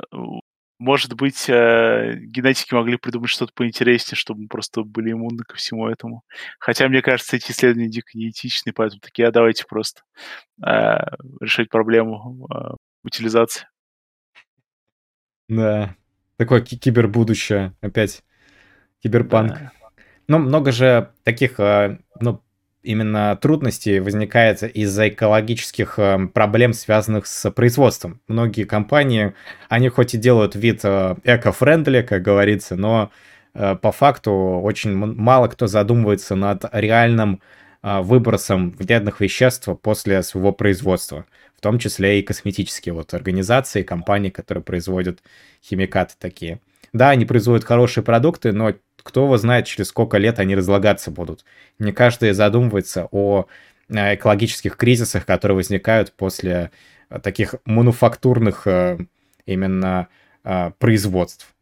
может 0.80 1.14
быть, 1.14 1.50
э, 1.50 2.16
генетики 2.22 2.74
могли 2.74 2.98
придумать 2.98 3.30
что-то 3.30 3.52
поинтереснее, 3.54 4.16
чтобы 4.18 4.44
мы 4.44 4.48
просто 4.48 4.84
были 4.84 5.12
иммунны 5.12 5.44
ко 5.44 5.56
всему 5.56 5.88
этому. 5.88 6.24
Хотя, 6.60 6.88
мне 6.88 7.02
кажется, 7.02 7.36
эти 7.36 7.52
исследования 7.52 7.90
дико 7.90 8.18
неэтичны, 8.18 8.74
поэтому 8.74 9.02
такие, 9.02 9.28
а 9.28 9.32
давайте 9.32 9.66
просто 9.66 10.02
э, 10.66 10.98
решить 11.42 11.70
проблему 11.70 12.48
э, 12.54 12.76
утилизации. 13.04 13.68
Да, 15.48 15.96
Такое 16.38 16.62
кибербудущее, 16.62 17.74
опять 17.80 18.24
киберпанк. 19.02 19.54
Да. 19.54 19.72
Но 20.28 20.40
много 20.40 20.72
же 20.72 21.10
таких, 21.24 21.60
э, 21.60 21.98
ну, 22.20 22.42
именно 22.84 23.38
трудностей 23.42 24.00
возникает 24.00 24.64
из-за 24.64 25.10
экологических 25.10 25.98
э, 25.98 26.28
проблем, 26.34 26.74
связанных 26.74 27.26
с 27.28 27.50
производством. 27.52 28.22
Многие 28.28 28.64
компании, 28.64 29.34
они 29.70 29.90
хоть 29.90 30.14
и 30.14 30.18
делают 30.18 30.56
вид 30.56 30.82
э, 30.84 31.16
эко-френдли, 31.24 32.02
как 32.02 32.22
говорится, 32.22 32.76
но 32.76 33.12
по 33.54 33.94
факту 33.94 34.34
очень 34.34 34.94
мало 34.94 35.48
кто 35.48 35.68
задумывается 35.68 36.36
над 36.36 36.66
реальным 36.74 37.40
выбросом 37.82 38.72
вредных 38.72 39.22
веществ 39.22 39.70
после 39.82 40.24
своего 40.24 40.52
производства 40.52 41.26
в 41.56 41.62
том 41.62 41.80
числе 41.80 42.20
и 42.20 42.24
косметические 42.24 42.94
вот 42.94 43.14
организации, 43.14 43.84
компании, 43.84 44.30
которые 44.30 44.64
производят 44.64 45.24
химикаты 45.64 46.16
такие. 46.20 46.60
Да, 46.96 47.10
они 47.10 47.26
производят 47.26 47.66
хорошие 47.66 48.06
продукты, 48.06 48.54
но 48.54 48.72
кто 49.04 49.26
его 49.26 49.38
знает, 49.38 49.66
через 49.66 49.90
сколько 49.90 50.18
лет 50.18 50.40
они 50.40 50.56
разлагаться 50.56 51.12
будут. 51.12 51.44
Не 51.78 51.92
каждый 51.92 52.32
задумывается 52.32 53.10
о 53.12 53.48
э, 53.90 54.16
экологических 54.16 54.78
кризисах, 54.78 55.26
которые 55.26 55.58
возникают 55.58 56.14
после 56.14 56.72
э, 57.10 57.20
таких 57.20 57.56
мануфактурных 57.66 58.66
э, 58.66 58.98
именно 59.46 60.08
производств. 60.78 61.56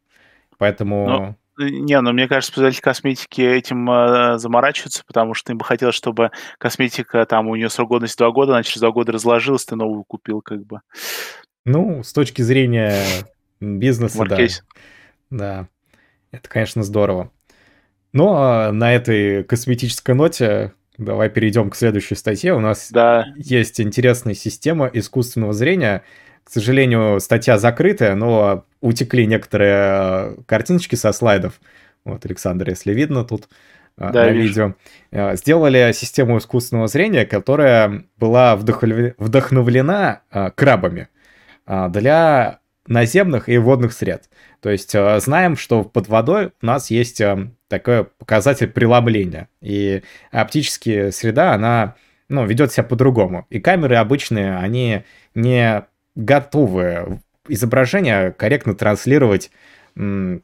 Поэтому... 0.58 1.06
Но... 1.08 1.36
Не, 1.56 2.00
ну 2.00 2.12
мне 2.12 2.28
кажется, 2.28 2.52
производители 2.52 2.82
косметики 2.82 3.40
этим 3.40 3.90
э, 3.90 4.38
заморачиваются, 4.38 5.02
потому 5.06 5.34
что 5.34 5.52
им 5.52 5.58
бы 5.58 5.64
хотелось, 5.64 5.94
чтобы 5.94 6.30
косметика, 6.58 7.24
там, 7.26 7.48
у 7.48 7.56
нее 7.56 7.70
срок 7.70 7.88
годности 7.88 8.18
два 8.18 8.30
года, 8.30 8.52
она 8.52 8.62
через 8.62 8.80
два 8.80 8.90
года 8.92 9.12
разложилась, 9.12 9.64
ты 9.64 9.74
новую 9.74 10.04
купил, 10.04 10.42
как 10.42 10.64
бы. 10.64 10.80
Ну, 11.64 12.04
с 12.04 12.12
точки 12.12 12.42
зрения 12.42 13.02
бизнеса, 13.60 14.18
Маркетинг. 14.18 14.64
да. 14.74 14.80
Да, 15.34 15.68
это, 16.30 16.48
конечно, 16.48 16.84
здорово. 16.84 17.30
Ну, 18.12 18.28
а 18.34 18.70
на 18.70 18.94
этой 18.94 19.42
косметической 19.42 20.14
ноте 20.14 20.72
давай 20.96 21.28
перейдем 21.28 21.70
к 21.70 21.76
следующей 21.76 22.14
статье. 22.14 22.54
У 22.54 22.60
нас 22.60 22.90
да. 22.92 23.26
есть 23.36 23.80
интересная 23.80 24.34
система 24.34 24.88
искусственного 24.92 25.52
зрения. 25.52 26.04
К 26.44 26.50
сожалению, 26.50 27.18
статья 27.18 27.58
закрытая, 27.58 28.14
но 28.14 28.64
утекли 28.80 29.26
некоторые 29.26 29.74
э, 29.74 30.36
картиночки 30.46 30.94
со 30.94 31.10
слайдов. 31.10 31.60
Вот, 32.04 32.24
Александр, 32.24 32.70
если 32.70 32.92
видно 32.92 33.24
тут 33.24 33.48
э, 33.98 34.10
да, 34.12 34.26
на 34.26 34.30
вижу. 34.30 34.46
видео. 34.46 34.74
Э, 35.10 35.36
сделали 35.36 35.90
систему 35.92 36.38
искусственного 36.38 36.86
зрения, 36.86 37.26
которая 37.26 38.04
была 38.18 38.54
вдохновлена 38.54 40.20
крабами 40.54 41.08
для 41.66 42.60
наземных 42.86 43.48
и 43.48 43.58
водных 43.58 43.92
сред. 43.92 44.28
То 44.60 44.70
есть 44.70 44.94
э, 44.94 45.20
знаем, 45.20 45.56
что 45.56 45.84
под 45.84 46.08
водой 46.08 46.52
у 46.60 46.66
нас 46.66 46.90
есть 46.90 47.20
э, 47.20 47.50
такой 47.68 48.04
показатель 48.04 48.68
преломления. 48.68 49.48
И 49.60 50.02
оптическая 50.30 51.10
среда, 51.10 51.54
она 51.54 51.94
ну, 52.28 52.44
ведет 52.46 52.72
себя 52.72 52.84
по-другому. 52.84 53.46
И 53.50 53.60
камеры 53.60 53.96
обычные, 53.96 54.56
они 54.56 55.02
не 55.34 55.84
готовы 56.14 57.20
изображение 57.48 58.32
корректно 58.32 58.74
транслировать 58.74 59.50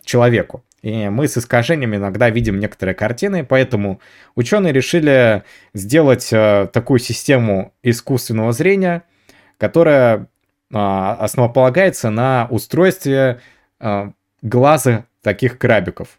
человеку. 0.04 0.64
И 0.82 1.08
мы 1.08 1.28
с 1.28 1.36
искажениями 1.36 1.96
иногда 1.96 2.30
видим 2.30 2.58
некоторые 2.58 2.94
картины, 2.94 3.44
поэтому 3.44 4.00
ученые 4.34 4.72
решили 4.72 5.42
сделать 5.74 6.32
э, 6.32 6.68
такую 6.72 7.00
систему 7.00 7.74
искусственного 7.82 8.52
зрения, 8.52 9.02
которая 9.58 10.28
основополагается 10.72 12.10
на 12.10 12.46
устройстве 12.50 13.40
а, 13.80 14.12
глаза 14.42 15.06
таких 15.22 15.58
крабиков. 15.58 16.18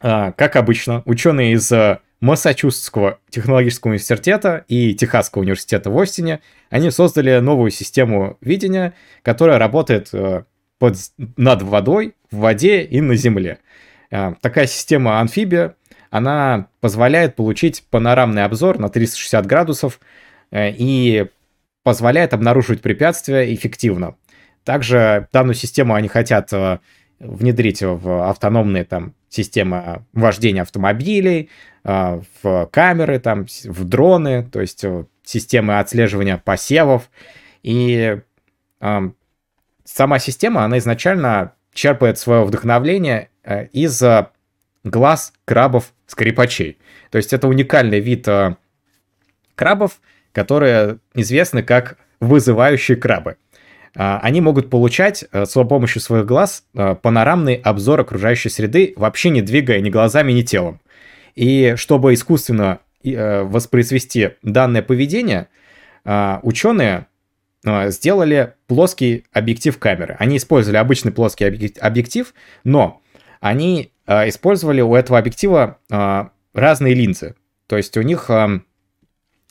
А, 0.00 0.32
как 0.32 0.56
обычно, 0.56 1.02
ученые 1.06 1.52
из 1.52 1.70
э, 1.72 1.98
Массачусетского 2.20 3.18
технологического 3.30 3.90
университета 3.90 4.64
и 4.68 4.94
Техасского 4.94 5.42
университета 5.42 5.90
в 5.90 5.98
Остине, 5.98 6.40
они 6.70 6.90
создали 6.90 7.38
новую 7.38 7.70
систему 7.70 8.36
видения, 8.40 8.94
которая 9.22 9.58
работает 9.58 10.10
э, 10.12 10.44
под, 10.78 10.96
над 11.36 11.62
водой, 11.62 12.14
в 12.30 12.36
воде 12.38 12.82
и 12.82 13.00
на 13.00 13.16
земле. 13.16 13.58
А, 14.10 14.34
такая 14.40 14.66
система 14.66 15.20
амфибия, 15.20 15.74
она 16.10 16.68
позволяет 16.80 17.36
получить 17.36 17.84
панорамный 17.90 18.44
обзор 18.44 18.78
на 18.78 18.88
360 18.88 19.46
градусов 19.46 20.00
э, 20.50 20.70
и 20.70 21.26
позволяет 21.88 22.34
обнаруживать 22.34 22.82
препятствия 22.82 23.54
эффективно. 23.54 24.14
Также 24.62 25.26
данную 25.32 25.54
систему 25.54 25.94
они 25.94 26.06
хотят 26.06 26.52
э, 26.52 26.80
внедрить 27.18 27.80
в 27.80 28.28
автономные 28.28 28.84
там 28.84 29.14
системы 29.30 30.04
вождения 30.12 30.60
автомобилей, 30.60 31.48
э, 31.84 32.20
в 32.42 32.66
камеры, 32.70 33.18
там, 33.20 33.46
в 33.64 33.84
дроны, 33.84 34.42
то 34.42 34.60
есть 34.60 34.84
э, 34.84 35.06
системы 35.24 35.78
отслеживания 35.78 36.36
посевов. 36.36 37.08
И 37.62 38.20
сама 39.84 40.18
система, 40.18 40.64
она 40.64 40.76
изначально 40.76 41.54
черпает 41.72 42.18
свое 42.18 42.44
вдохновление 42.44 43.30
из 43.72 44.02
глаз 44.84 45.32
крабов-скрипачей. 45.46 46.76
То 47.10 47.16
есть 47.16 47.32
это 47.32 47.48
уникальный 47.48 48.00
вид 48.00 48.28
крабов, 49.54 50.00
которые 50.32 50.98
известны 51.14 51.62
как 51.62 51.96
вызывающие 52.20 52.96
крабы. 52.96 53.36
А, 53.96 54.20
они 54.22 54.40
могут 54.40 54.70
получать 54.70 55.24
э, 55.32 55.44
с 55.44 55.64
помощью 55.64 56.00
своих 56.00 56.26
глаз 56.26 56.64
э, 56.74 56.94
панорамный 56.94 57.54
обзор 57.54 58.00
окружающей 58.00 58.48
среды, 58.48 58.92
вообще 58.96 59.30
не 59.30 59.42
двигая 59.42 59.80
ни 59.80 59.90
глазами, 59.90 60.32
ни 60.32 60.42
телом. 60.42 60.80
И 61.34 61.74
чтобы 61.76 62.14
искусственно 62.14 62.78
э, 63.02 63.42
воспроизвести 63.42 64.30
данное 64.42 64.82
поведение, 64.82 65.48
ученые 66.42 67.06
сделали 67.64 68.54
плоский 68.66 69.26
объектив 69.32 69.76
камеры. 69.78 70.16
Они 70.18 70.38
использовали 70.38 70.78
обычный 70.78 71.12
плоский 71.12 71.44
объектив, 71.80 72.32
но 72.64 73.02
они 73.40 73.92
использовали 74.06 74.80
у 74.80 74.94
этого 74.94 75.18
объектива 75.18 75.76
разные 76.54 76.94
линзы. 76.94 77.34
То 77.66 77.76
есть 77.76 77.94
у 77.98 78.02
них 78.02 78.30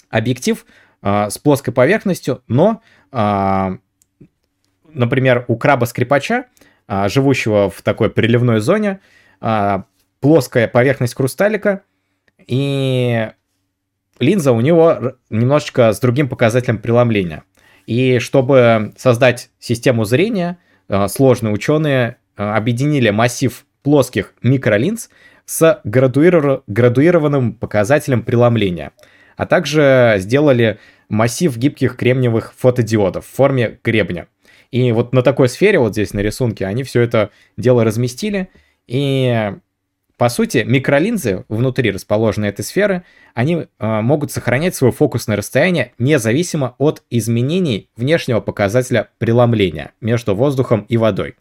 объектив 0.09 0.65
с 1.01 1.37
плоской 1.37 1.73
поверхностью, 1.73 2.43
но 2.47 2.81
например, 4.97 5.45
у 5.47 5.55
краба-скрипача, 5.55 6.45
а, 6.87 7.09
живущего 7.09 7.69
в 7.69 7.81
такой 7.81 8.09
приливной 8.09 8.59
зоне, 8.59 8.99
а, 9.39 9.85
плоская 10.19 10.67
поверхность 10.67 11.15
хрусталика, 11.15 11.83
и 12.47 13.29
линза 14.19 14.51
у 14.51 14.61
него 14.61 15.15
немножечко 15.29 15.93
с 15.93 15.99
другим 15.99 16.27
показателем 16.29 16.79
преломления. 16.79 17.43
И 17.85 18.19
чтобы 18.19 18.93
создать 18.97 19.49
систему 19.59 20.03
зрения, 20.05 20.57
сложные 21.07 21.53
ученые 21.53 22.17
объединили 22.35 23.09
массив 23.11 23.65
плоских 23.83 24.33
микролинз 24.41 25.09
с 25.45 25.81
градуированным 25.83 27.53
показателем 27.53 28.23
преломления, 28.23 28.91
а 29.37 29.45
также 29.45 30.15
сделали 30.17 30.79
массив 31.07 31.55
гибких 31.55 31.95
кремниевых 31.95 32.53
фотодиодов 32.57 33.25
в 33.25 33.29
форме 33.29 33.79
гребня. 33.83 34.27
И 34.71 34.91
вот 34.91 35.13
на 35.13 35.21
такой 35.21 35.47
сфере, 35.47 35.79
вот 35.79 35.93
здесь 35.93 36.13
на 36.13 36.19
рисунке, 36.19 36.65
они 36.65 36.83
все 36.83 37.01
это 37.01 37.29
дело 37.55 37.85
разместили. 37.85 38.49
И 38.87 39.53
по 40.17 40.29
сути, 40.29 40.63
микролинзы 40.65 41.45
внутри 41.47 41.91
расположенной 41.91 42.49
этой 42.49 42.65
сферы, 42.65 43.03
они 43.35 43.55
э, 43.55 44.01
могут 44.01 44.31
сохранять 44.31 44.73
свое 44.73 44.91
фокусное 44.91 45.37
расстояние 45.37 45.93
независимо 45.99 46.73
от 46.79 47.03
изменений 47.11 47.91
внешнего 47.95 48.41
показателя 48.41 49.09
преломления 49.19 49.91
между 50.01 50.35
воздухом 50.35 50.87
и 50.89 50.97
водой. 50.97 51.35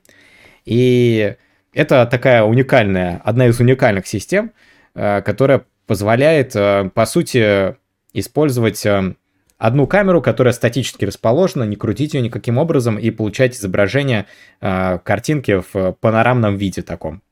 И 0.66 1.36
это 1.72 2.05
такая 2.05 2.42
уникальная, 2.42 3.22
одна 3.24 3.47
из 3.47 3.59
уникальных 3.59 4.07
систем, 4.07 4.53
э, 4.94 5.22
которая 5.22 5.64
позволяет, 5.86 6.55
э, 6.55 6.90
по 6.92 7.07
сути, 7.07 7.76
использовать 8.18 8.84
э, 8.86 9.14
одну 9.58 9.86
камеру, 9.86 10.22
которая 10.22 10.52
статически 10.52 11.04
расположена, 11.04 11.64
не 11.64 11.76
крутить 11.76 12.14
ее 12.14 12.20
никаким 12.20 12.58
образом 12.58 12.98
и 12.98 13.10
получать 13.10 13.54
изображение 13.56 14.26
э, 14.60 14.98
картинки 14.98 15.62
в 15.72 15.92
панорамном 16.00 16.56
виде 16.56 16.82
таком. 16.82 17.22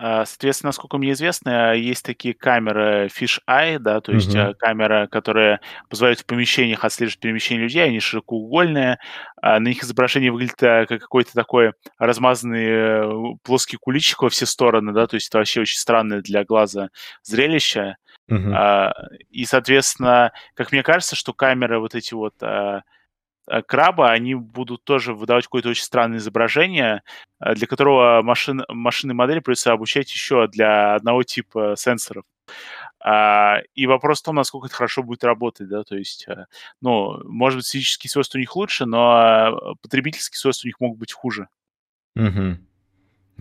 А, 0.00 0.24
соответственно, 0.26 0.68
насколько 0.68 0.96
мне 0.96 1.10
известно, 1.10 1.74
есть 1.74 2.04
такие 2.04 2.32
камеры 2.32 3.08
Fish 3.08 3.40
Eye, 3.50 3.80
да, 3.80 4.00
то 4.00 4.12
есть 4.12 4.32
uh-huh. 4.32 4.54
камеры, 4.54 5.08
которые 5.08 5.58
позволяют 5.90 6.20
в 6.20 6.24
помещениях 6.24 6.84
отслеживать 6.84 7.18
перемещение 7.18 7.64
людей, 7.64 7.82
они 7.82 7.98
широкоугольные, 7.98 9.00
а 9.42 9.58
на 9.58 9.66
них 9.66 9.82
изображение 9.82 10.30
выглядит 10.30 10.62
э, 10.62 10.86
как 10.86 11.00
какой-то 11.00 11.32
такой 11.34 11.72
размазанный 11.98 12.66
э, 12.68 13.12
плоский 13.42 13.76
куличик 13.76 14.22
во 14.22 14.30
все 14.30 14.46
стороны, 14.46 14.92
да, 14.92 15.08
то 15.08 15.16
есть 15.16 15.30
это 15.30 15.38
вообще 15.38 15.62
очень 15.62 15.78
странное 15.78 16.22
для 16.22 16.44
глаза 16.44 16.90
зрелище. 17.24 17.96
Uh-huh. 18.30 18.52
А, 18.54 18.92
и, 19.30 19.44
соответственно, 19.44 20.32
как 20.54 20.72
мне 20.72 20.82
кажется, 20.82 21.16
что 21.16 21.32
камеры 21.32 21.78
вот 21.78 21.94
эти 21.94 22.14
вот 22.14 22.34
а, 22.42 22.82
а, 23.46 23.62
краба, 23.62 24.10
они 24.10 24.34
будут 24.34 24.84
тоже 24.84 25.14
выдавать 25.14 25.44
какое-то 25.44 25.70
очень 25.70 25.84
странное 25.84 26.18
изображение, 26.18 27.02
а, 27.38 27.54
для 27.54 27.66
которого 27.66 28.22
машин, 28.22 28.64
машинной 28.68 29.14
модели 29.14 29.40
придется 29.40 29.72
обучать 29.72 30.12
еще 30.12 30.46
для 30.48 30.94
одного 30.94 31.22
типа 31.22 31.74
сенсоров. 31.76 32.24
А, 33.00 33.60
и 33.74 33.86
вопрос 33.86 34.20
в 34.20 34.24
том, 34.24 34.36
насколько 34.36 34.66
это 34.66 34.76
хорошо 34.76 35.02
будет 35.02 35.24
работать, 35.24 35.68
да, 35.68 35.84
то 35.84 35.96
есть, 35.96 36.26
а, 36.28 36.46
ну, 36.80 37.22
может 37.24 37.58
быть, 37.58 37.70
физические 37.70 38.10
свойства 38.10 38.38
у 38.38 38.40
них 38.40 38.54
лучше, 38.56 38.86
но 38.86 39.76
потребительские 39.82 40.38
свойства 40.38 40.66
у 40.66 40.68
них 40.68 40.80
могут 40.80 40.98
быть 40.98 41.12
хуже. 41.12 41.48
Угу. 42.16 42.58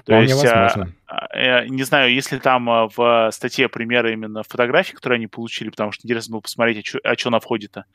То 0.05 0.13
Вполне 0.13 0.27
есть, 0.27 0.45
а, 0.45 0.63
возможно. 0.63 0.93
А, 1.07 1.65
не 1.65 1.83
знаю, 1.83 2.13
если 2.13 2.37
там 2.37 2.69
а, 2.69 2.87
в 2.87 3.29
статье 3.31 3.67
примеры 3.67 4.13
именно 4.13 4.43
фотографий, 4.43 4.93
которые 4.93 5.17
они 5.17 5.27
получили, 5.27 5.69
потому 5.69 5.91
что 5.91 6.05
интересно 6.05 6.33
было 6.33 6.41
посмотреть, 6.41 6.95
а 7.03 7.17
что 7.17 7.29
на 7.29 7.39
входе-то, 7.39 7.85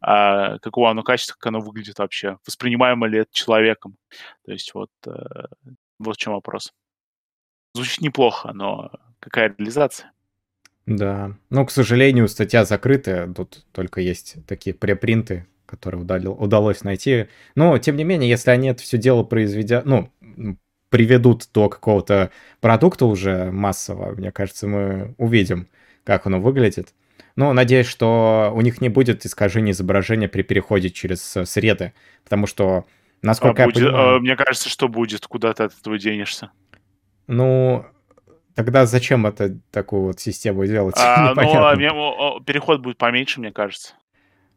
а, 0.00 0.58
какого 0.58 0.90
оно 0.90 1.02
качества, 1.02 1.34
как 1.34 1.46
оно 1.46 1.60
выглядит 1.60 1.98
вообще, 1.98 2.38
воспринимаемо 2.46 3.06
ли 3.06 3.18
это 3.20 3.30
человеком. 3.32 3.96
То 4.44 4.52
есть 4.52 4.72
вот 4.74 4.90
Вот 5.98 6.14
в 6.14 6.18
чем 6.18 6.34
вопрос. 6.34 6.72
Звучит 7.74 8.00
неплохо, 8.00 8.52
но 8.52 8.92
какая 9.18 9.54
реализация? 9.56 10.12
Да. 10.86 11.36
Ну, 11.50 11.66
к 11.66 11.70
сожалению, 11.70 12.28
статья 12.28 12.64
закрытая. 12.64 13.32
Тут 13.32 13.66
только 13.72 14.00
есть 14.00 14.36
такие 14.46 14.74
препринты, 14.74 15.46
которые 15.66 16.00
удалил, 16.00 16.32
удалось 16.32 16.82
найти. 16.82 17.28
Но, 17.54 17.76
тем 17.78 17.96
не 17.96 18.04
менее, 18.04 18.30
если 18.30 18.50
они 18.52 18.68
это 18.68 18.82
все 18.82 18.96
дело 18.96 19.22
произведя... 19.22 19.82
Ну, 19.84 20.10
приведут 20.90 21.48
до 21.52 21.68
какого-то 21.68 22.30
продукта 22.60 23.06
уже 23.06 23.50
массового, 23.50 24.14
мне 24.14 24.32
кажется, 24.32 24.66
мы 24.66 25.14
увидим, 25.18 25.68
как 26.04 26.26
оно 26.26 26.40
выглядит. 26.40 26.94
Но 27.36 27.52
надеюсь, 27.52 27.86
что 27.86 28.52
у 28.54 28.60
них 28.62 28.80
не 28.80 28.88
будет 28.88 29.24
искажения 29.24 29.72
изображения 29.72 30.28
при 30.28 30.42
переходе 30.42 30.90
через 30.90 31.22
среды, 31.22 31.92
потому 32.24 32.46
что, 32.46 32.84
насколько 33.22 33.62
а 33.62 33.66
я 33.66 33.72
понимаю... 33.72 34.16
А, 34.16 34.18
мне 34.18 34.34
кажется, 34.36 34.68
что 34.68 34.88
будет, 34.88 35.26
куда 35.26 35.52
ты 35.52 35.64
от 35.64 35.72
этого 35.78 35.98
денешься. 35.98 36.50
Ну, 37.26 37.86
Тогда 38.58 38.86
зачем 38.86 39.24
это 39.24 39.56
такую 39.70 40.02
вот 40.06 40.18
систему 40.18 40.66
делать? 40.66 40.96
А, 40.98 41.32
ну, 41.32 41.64
а 41.64 41.76
мне, 41.76 41.90
переход 42.44 42.80
будет 42.80 42.98
поменьше, 42.98 43.38
мне 43.38 43.52
кажется. 43.52 43.94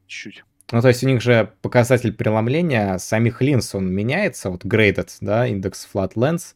Чуть-чуть. 0.07 0.43
Ну, 0.71 0.81
то 0.81 0.87
есть 0.87 1.03
у 1.03 1.07
них 1.07 1.21
же 1.21 1.51
показатель 1.61 2.13
преломления 2.13 2.97
самих 2.97 3.41
линз, 3.41 3.75
он 3.75 3.91
меняется, 3.91 4.49
вот 4.49 4.63
graded, 4.63 5.09
да, 5.19 5.45
индекс 5.47 5.87
flat 5.93 6.13
lens, 6.15 6.55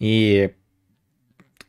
и 0.00 0.52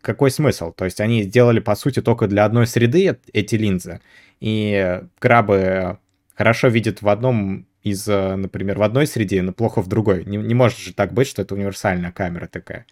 какой 0.01 0.31
смысл? 0.31 0.71
То 0.71 0.85
есть 0.85 0.99
они 0.99 1.23
сделали, 1.23 1.59
по 1.59 1.75
сути, 1.75 2.01
только 2.01 2.27
для 2.27 2.45
одной 2.45 2.67
среды 2.67 3.19
эти 3.31 3.55
линзы, 3.55 4.01
и 4.39 5.01
крабы 5.19 5.99
хорошо 6.35 6.67
видят 6.67 7.01
в 7.01 7.09
одном 7.09 7.67
из, 7.83 8.07
например, 8.07 8.79
в 8.79 8.83
одной 8.83 9.05
среде, 9.05 9.41
но 9.41 9.53
плохо 9.53 9.81
в 9.81 9.87
другой. 9.87 10.25
Не, 10.25 10.37
не 10.37 10.55
может 10.55 10.79
же 10.79 10.93
так 10.93 11.13
быть, 11.13 11.27
что 11.27 11.41
это 11.41 11.53
универсальная 11.53 12.11
камера 12.11 12.47
такая. 12.47 12.85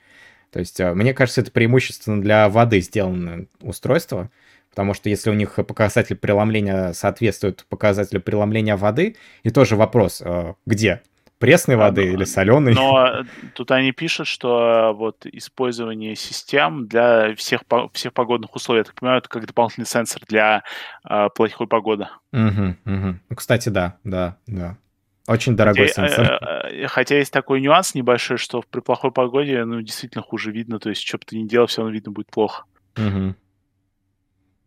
То 0.52 0.60
есть, 0.60 0.80
э, 0.80 0.94
мне 0.94 1.14
кажется, 1.14 1.42
это 1.42 1.52
преимущественно 1.52 2.22
для 2.22 2.50
воды 2.50 2.82
сделано 2.82 3.46
устройство, 3.62 4.30
потому 4.72 4.94
что 4.94 5.10
если 5.10 5.30
у 5.30 5.34
них 5.34 5.56
показатель 5.56 6.16
преломления 6.16 6.94
соответствует 6.94 7.66
показателю 7.70 8.22
преломления 8.22 8.76
воды, 8.76 9.16
и 9.44 9.52
тоже 9.52 9.76
вопрос, 9.76 10.22
э, 10.26 10.54
где? 10.66 11.02
Пресной 11.38 11.76
воды 11.76 12.02
а, 12.02 12.06
или 12.06 12.24
соленой? 12.24 12.74
Но 12.74 13.24
тут 13.56 13.72
они 13.72 13.92
пишут, 13.92 14.28
что 14.28 14.94
вот 14.96 15.26
использование 15.26 16.16
систем 16.16 16.88
для 16.88 17.36
всех, 17.36 17.62
всех 17.94 18.14
погодных 18.14 18.56
условий, 18.56 18.80
я 18.80 18.84
так 18.84 18.96
понимаю, 18.96 19.20
это 19.20 19.30
как 19.30 19.48
дополнительный 19.48 19.88
сенсор 19.88 20.22
для 20.28 20.64
э, 21.08 21.30
плохой 21.36 21.68
погоды. 21.68 22.08
Угу, 22.32 22.76
угу. 22.86 23.36
Кстати, 23.36 23.70
да, 23.70 23.98
да, 24.04 24.38
да. 24.46 24.78
Очень 25.28 25.56
дорогой 25.56 25.88
хотя, 25.88 26.08
сенсор. 26.08 26.40
Э, 26.42 26.88
хотя 26.88 27.18
есть 27.18 27.34
такой 27.34 27.60
нюанс 27.62 27.96
небольшой, 27.96 28.38
что 28.38 28.64
при 28.70 28.80
плохой 28.82 29.12
погоде, 29.12 29.66
ну, 29.66 29.82
действительно 29.82 30.24
хуже 30.24 30.52
видно. 30.52 30.80
То 30.80 30.90
есть, 30.90 31.02
что 31.02 31.18
бы 31.18 31.24
ты 31.26 31.38
ни 31.38 31.48
делал, 31.48 31.68
все 31.68 31.82
равно 31.82 31.94
видно 31.94 32.12
будет 32.12 32.30
плохо. 32.30 32.66
Угу. 32.98 33.36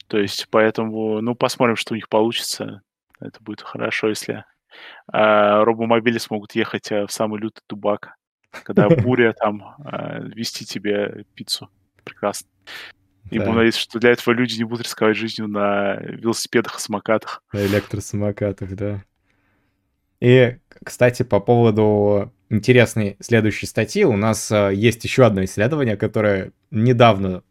То 0.09 0.19
есть, 0.19 0.49
поэтому, 0.51 1.21
ну, 1.21 1.35
посмотрим, 1.35 1.77
что 1.77 1.95
у 1.95 1.97
них 1.97 2.09
получится. 2.09 2.83
Это 3.21 3.43
будет 3.43 3.63
хорошо, 3.63 4.09
если 4.09 4.45
э, 5.13 5.63
робомобили 5.63 6.19
смогут 6.19 6.55
ехать 6.55 6.91
э, 6.93 7.07
в 7.07 7.13
самый 7.13 7.41
лютый 7.41 7.63
дубак, 7.69 8.15
когда 8.51 8.89
буря 8.91 9.33
там 9.33 9.77
э, 9.85 10.23
вести 10.35 10.65
тебе 10.65 11.25
пиццу. 11.35 11.71
Прекрасно. 12.03 12.49
И 13.31 13.39
да. 13.39 13.51
надеяться, 13.51 13.81
что 13.81 13.99
для 13.99 14.11
этого 14.11 14.35
люди 14.35 14.59
не 14.59 14.65
будут 14.65 14.85
рисковать 14.85 15.17
жизнью 15.17 15.49
на 15.49 15.95
велосипедах 15.97 16.77
и 16.77 16.81
самокатах. 16.81 17.43
На 17.55 17.65
электросамокатах, 17.65 18.75
да. 18.75 19.03
И, 20.21 20.59
кстати, 20.85 21.23
по 21.23 21.41
поводу 21.41 22.33
интересной 22.51 23.17
следующей 23.21 23.67
статьи, 23.67 24.05
у 24.05 24.17
нас 24.17 24.51
есть 24.51 25.03
еще 25.05 25.25
одно 25.25 25.43
исследование, 25.45 25.97
которое 25.97 26.53
недавно 26.71 27.43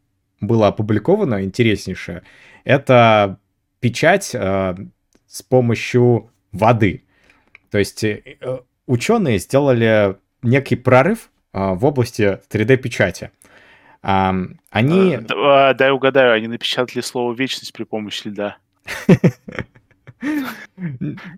было 0.43 0.67
опубликовано, 0.67 1.43
интереснейшее. 1.43 2.23
Это 2.63 3.39
печать 3.79 4.31
э, 4.33 4.75
с 5.27 5.41
помощью 5.41 6.29
воды. 6.51 7.03
То 7.71 7.79
есть 7.79 8.03
э, 8.03 8.21
ученые 8.85 9.39
сделали 9.39 10.17
некий 10.41 10.75
прорыв 10.75 11.29
э, 11.53 11.73
в 11.73 11.85
области 11.85 12.39
3D-печати. 12.49 13.31
Э, 14.03 14.31
они... 14.69 15.17
Дай 15.17 15.91
угадаю, 15.91 16.33
они 16.33 16.47
напечатали 16.47 17.01
слово 17.01 17.33
«вечность» 17.33 17.73
при 17.73 17.83
помощи 17.83 18.27
льда. 18.27 18.57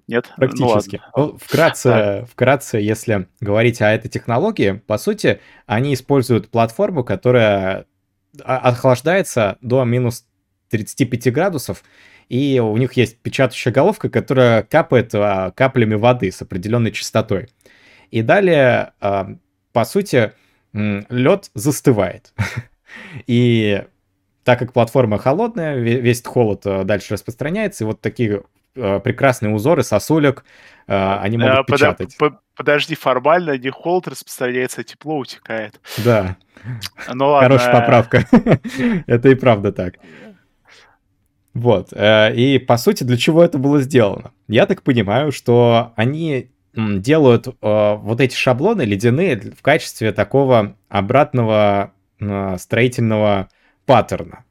Нет? 0.07 0.25
Ну 0.29 0.35
Практически. 0.37 1.01
Ну, 1.15 1.37
вкратце, 1.41 2.25
вкратце, 2.29 2.77
если 2.77 3.27
говорить 3.39 3.81
о 3.81 3.91
этой 3.91 4.09
технологии, 4.09 4.81
по 4.85 4.97
сути, 4.97 5.39
они 5.65 5.93
используют 5.93 6.49
платформу, 6.49 7.03
которая 7.03 7.85
охлаждается 8.43 9.57
до 9.61 9.83
минус 9.83 10.25
35 10.69 11.31
градусов, 11.33 11.83
и 12.29 12.59
у 12.59 12.75
них 12.77 12.93
есть 12.93 13.17
печатающая 13.19 13.71
головка, 13.71 14.09
которая 14.09 14.63
капает 14.63 15.13
а, 15.13 15.51
каплями 15.51 15.95
воды 15.95 16.31
с 16.31 16.41
определенной 16.41 16.91
частотой. 16.91 17.49
И 18.11 18.21
далее, 18.21 18.93
а, 18.99 19.35
по 19.73 19.85
сути, 19.85 20.31
лед 20.73 21.51
застывает. 21.53 22.33
И 23.27 23.83
так 24.43 24.59
как 24.59 24.73
платформа 24.73 25.17
холодная, 25.17 25.75
весь 25.75 26.23
холод 26.23 26.61
а, 26.65 26.83
дальше 26.83 27.13
распространяется, 27.13 27.83
и 27.83 27.87
вот 27.87 28.01
такие 28.01 28.43
прекрасные 28.75 29.53
узоры 29.53 29.83
сосулек, 29.83 30.43
э, 30.87 31.17
они 31.21 31.37
могут 31.37 31.59
а, 31.59 31.63
печатать. 31.63 32.17
Под, 32.17 32.35
подожди, 32.55 32.95
формально 32.95 33.57
не 33.57 33.69
холод 33.69 34.07
распространяется, 34.07 34.81
а 34.81 34.83
тепло 34.83 35.17
утекает. 35.17 35.79
Да. 36.03 36.37
Ну 37.13 37.27
ладно. 37.29 37.57
Хорошая 37.57 37.73
поправка. 37.73 38.27
это 39.07 39.29
и 39.29 39.35
правда 39.35 39.71
так. 39.71 39.95
Вот. 41.53 41.93
И 41.93 42.63
по 42.67 42.77
сути, 42.77 43.03
для 43.05 43.17
чего 43.17 43.43
это 43.43 43.57
было 43.57 43.79
сделано? 43.81 44.31
Я 44.47 44.65
так 44.65 44.83
понимаю, 44.83 45.31
что 45.31 45.93
они 45.95 46.51
делают 46.75 47.47
вот 47.61 48.19
эти 48.19 48.35
шаблоны 48.35 48.81
ледяные 48.81 49.39
в 49.39 49.61
качестве 49.61 50.11
такого 50.11 50.75
обратного 50.89 51.93
строительного 52.57 53.47
паттерна. 53.85 54.43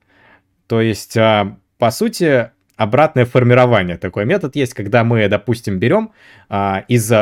То 0.67 0.81
есть, 0.81 1.15
по 1.15 1.91
сути, 1.91 2.51
обратное 2.77 3.25
формирование. 3.25 3.97
Такой 3.97 4.25
метод 4.25 4.57
есть, 4.57 4.75
когда 4.75 5.05
мы, 5.05 5.29
допустим, 5.29 5.79
берем 5.79 6.13
а, 6.49 6.85
из, 6.89 7.13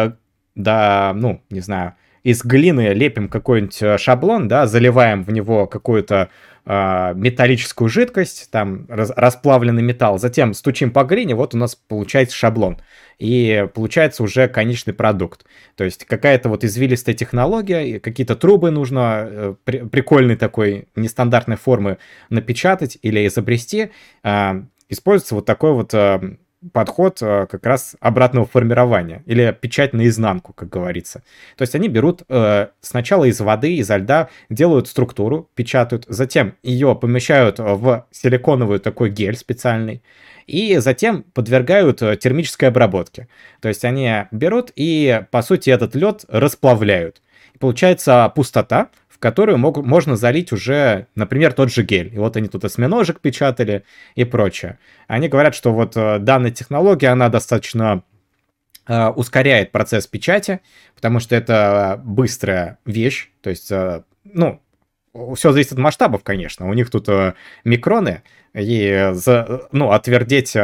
да, 0.55 1.12
ну, 1.14 1.42
не 1.50 1.61
знаю, 1.61 1.94
из 2.22 2.44
глины 2.44 2.92
лепим 2.92 3.28
какой-нибудь 3.28 3.82
э, 3.82 3.98
шаблон, 3.98 4.46
да, 4.46 4.66
заливаем 4.66 5.24
в 5.24 5.32
него 5.32 5.66
какую-то 5.66 6.28
э, 6.64 7.12
металлическую 7.16 7.88
жидкость, 7.88 8.48
там 8.50 8.86
раз, 8.88 9.11
расплавленный 9.16 9.82
металл, 9.82 10.18
затем 10.18 10.55
стучим 10.55 10.92
по 10.92 11.03
глине, 11.03 11.34
вот 11.34 11.55
у 11.55 11.59
нас 11.59 11.74
получается 11.74 12.36
шаблон. 12.36 12.80
И 13.18 13.68
получается 13.74 14.22
уже 14.22 14.48
конечный 14.48 14.94
продукт. 14.94 15.44
То 15.76 15.84
есть 15.84 16.05
какая-то 16.05 16.48
вот 16.48 16.64
извилистая 16.64 17.14
технология, 17.14 17.98
какие-то 17.98 18.36
трубы 18.36 18.70
нужно 18.70 19.26
э, 19.28 19.55
при, 19.64 19.78
прикольной 19.78 20.36
такой 20.36 20.86
нестандартной 20.94 21.57
формы 21.57 21.98
напечатать 22.30 22.98
или 23.03 23.26
изобрести. 23.26 23.90
Э, 24.22 24.62
используется 24.89 25.35
вот 25.35 25.47
такой 25.47 25.72
вот 25.72 25.93
э, 25.95 26.37
подход 26.72 27.18
э, 27.20 27.47
как 27.51 27.66
раз 27.66 27.97
обратного 28.01 28.47
формирования 28.47 29.22
или 29.26 29.57
печать 29.59 29.93
наизнанку, 29.93 30.53
как 30.53 30.68
говорится. 30.68 31.22
То 31.57 31.62
есть 31.62 31.74
они 31.74 31.89
берут 31.89 32.22
э, 32.28 32.68
сначала 32.80 33.24
из 33.24 33.41
воды, 33.41 33.76
изо 33.76 33.97
льда, 33.97 34.28
делают 34.49 34.89
структуру, 34.89 35.51
печатают, 35.55 36.05
затем 36.09 36.55
ее 36.62 36.95
помещают 36.95 37.59
в 37.59 38.07
силиконовый 38.11 38.78
такой 38.78 39.11
гель 39.11 39.37
специальный, 39.37 40.03
и 40.47 40.76
затем 40.78 41.22
подвергают 41.22 41.99
термической 41.99 42.68
обработке. 42.68 43.28
То 43.61 43.68
есть 43.68 43.85
они 43.85 44.24
берут 44.33 44.72
и, 44.74 45.22
по 45.30 45.43
сути, 45.43 45.70
этот 45.70 45.95
лед 45.95 46.24
расплавляют. 46.28 47.22
Получается 47.61 48.30
пустота, 48.35 48.89
которую 49.22 49.56
мог, 49.56 49.76
можно 49.76 50.16
залить 50.16 50.50
уже, 50.50 51.06
например, 51.14 51.52
тот 51.52 51.72
же 51.72 51.84
гель. 51.84 52.12
И 52.12 52.18
вот 52.18 52.36
они 52.36 52.48
тут 52.48 52.64
осьминожек 52.64 53.20
печатали 53.20 53.84
и 54.16 54.24
прочее. 54.24 54.80
Они 55.06 55.28
говорят, 55.28 55.54
что 55.54 55.72
вот 55.72 55.96
э, 55.96 56.18
данная 56.18 56.50
технология, 56.50 57.06
она 57.06 57.28
достаточно 57.28 58.02
э, 58.88 59.08
ускоряет 59.10 59.70
процесс 59.70 60.08
печати, 60.08 60.60
потому 60.96 61.20
что 61.20 61.36
это 61.36 62.02
быстрая 62.04 62.78
вещь, 62.84 63.30
то 63.42 63.50
есть, 63.50 63.70
э, 63.70 64.02
ну, 64.24 64.60
все 65.36 65.52
зависит 65.52 65.72
от 65.72 65.78
масштабов, 65.78 66.24
конечно. 66.24 66.68
У 66.68 66.72
них 66.72 66.90
тут 66.90 67.06
микроны, 67.64 68.22
и, 68.54 69.12
ну, 69.70 69.92
отвердеть 69.92 70.56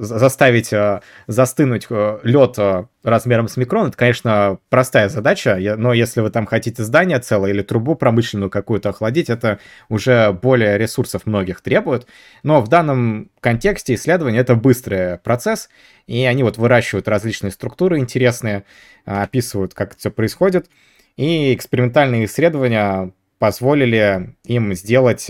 заставить 0.00 0.72
э, 0.72 1.00
застынуть 1.26 1.86
э, 1.90 2.18
лед 2.22 2.54
э, 2.58 2.86
размером 3.02 3.48
с 3.48 3.56
микрон, 3.56 3.88
это, 3.88 3.96
конечно, 3.96 4.58
простая 4.70 5.08
задача, 5.08 5.58
но 5.76 5.92
если 5.92 6.20
вы 6.20 6.30
там 6.30 6.46
хотите 6.46 6.82
здание 6.82 7.18
целое 7.18 7.50
или 7.50 7.62
трубу 7.62 7.94
промышленную 7.94 8.50
какую-то 8.50 8.90
охладить, 8.90 9.28
это 9.28 9.58
уже 9.88 10.32
более 10.32 10.78
ресурсов 10.78 11.26
многих 11.26 11.60
требует. 11.60 12.06
Но 12.42 12.60
в 12.62 12.68
данном 12.68 13.30
контексте 13.40 13.94
исследования 13.94 14.38
это 14.38 14.54
быстрый 14.54 15.18
процесс, 15.18 15.68
и 16.06 16.24
они 16.24 16.42
вот 16.42 16.56
выращивают 16.56 17.06
различные 17.06 17.50
структуры 17.50 17.98
интересные, 17.98 18.64
описывают, 19.04 19.74
как 19.74 19.90
это 19.90 19.98
все 19.98 20.10
происходит. 20.10 20.68
И 21.16 21.54
экспериментальные 21.54 22.24
исследования 22.24 23.12
позволили 23.38 24.34
им 24.44 24.74
сделать 24.74 25.28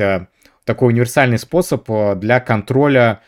такой 0.65 0.93
универсальный 0.93 1.39
способ 1.39 1.89
для 2.19 2.41
контроля 2.41 3.21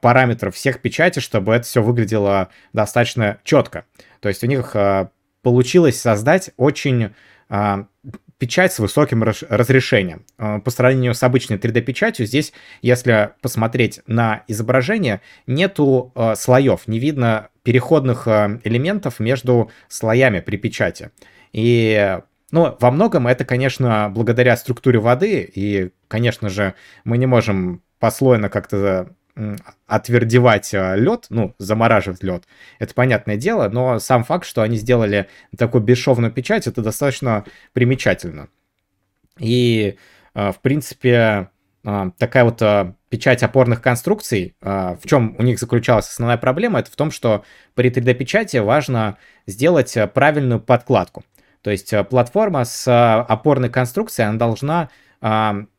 параметров 0.00 0.54
всех 0.54 0.80
печатей, 0.80 1.20
чтобы 1.20 1.54
это 1.54 1.64
все 1.66 1.82
выглядело 1.82 2.48
достаточно 2.72 3.38
четко. 3.44 3.84
То 4.20 4.28
есть 4.28 4.42
у 4.42 4.46
них 4.46 4.74
получилось 5.42 6.00
создать 6.00 6.50
очень 6.56 7.10
печать 8.38 8.72
с 8.72 8.78
высоким 8.78 9.22
разрешением. 9.22 10.24
Э, 10.38 10.58
по 10.60 10.70
сравнению 10.70 11.14
с 11.14 11.22
обычной 11.22 11.56
3D-печатью, 11.56 12.26
здесь, 12.26 12.52
если 12.82 13.30
посмотреть 13.40 14.00
на 14.06 14.44
изображение, 14.48 15.20
нету 15.46 16.12
э, 16.14 16.34
слоев, 16.36 16.86
не 16.86 16.98
видно 16.98 17.48
переходных 17.62 18.26
э, 18.26 18.60
элементов 18.64 19.20
между 19.20 19.70
слоями 19.88 20.40
при 20.40 20.56
печати. 20.56 21.10
И 21.52 22.18
ну, 22.50 22.76
во 22.78 22.90
многом 22.90 23.26
это, 23.26 23.44
конечно, 23.44 24.10
благодаря 24.14 24.56
структуре 24.56 24.98
воды, 24.98 25.40
и, 25.54 25.90
конечно 26.08 26.48
же, 26.48 26.74
мы 27.04 27.18
не 27.18 27.26
можем 27.26 27.82
послойно 27.98 28.48
как-то 28.48 29.14
отвердевать 29.86 30.72
э, 30.72 30.96
лед, 30.96 31.26
ну, 31.28 31.54
замораживать 31.58 32.22
лед, 32.22 32.44
это 32.78 32.94
понятное 32.94 33.36
дело, 33.36 33.68
но 33.68 33.98
сам 33.98 34.24
факт, 34.24 34.46
что 34.46 34.62
они 34.62 34.76
сделали 34.76 35.28
такую 35.56 35.82
бесшовную 35.82 36.32
печать, 36.32 36.66
это 36.66 36.82
достаточно 36.82 37.44
примечательно. 37.72 38.48
И, 39.38 39.98
э, 40.34 40.52
в 40.52 40.60
принципе, 40.60 41.48
э, 41.84 42.10
такая 42.16 42.44
вот 42.44 42.62
печать 43.08 43.42
опорных 43.42 43.80
конструкций, 43.82 44.56
в 44.60 45.00
чем 45.04 45.36
у 45.38 45.42
них 45.42 45.60
заключалась 45.60 46.08
основная 46.08 46.36
проблема, 46.36 46.80
это 46.80 46.90
в 46.90 46.96
том, 46.96 47.12
что 47.12 47.44
при 47.74 47.90
3D-печати 47.90 48.56
важно 48.56 49.18
сделать 49.46 49.96
правильную 50.14 50.60
подкладку. 50.60 51.24
То 51.62 51.70
есть 51.70 51.94
платформа 52.10 52.64
с 52.64 52.88
опорной 53.22 53.68
конструкцией, 53.68 54.28
она 54.28 54.38
должна 54.38 54.90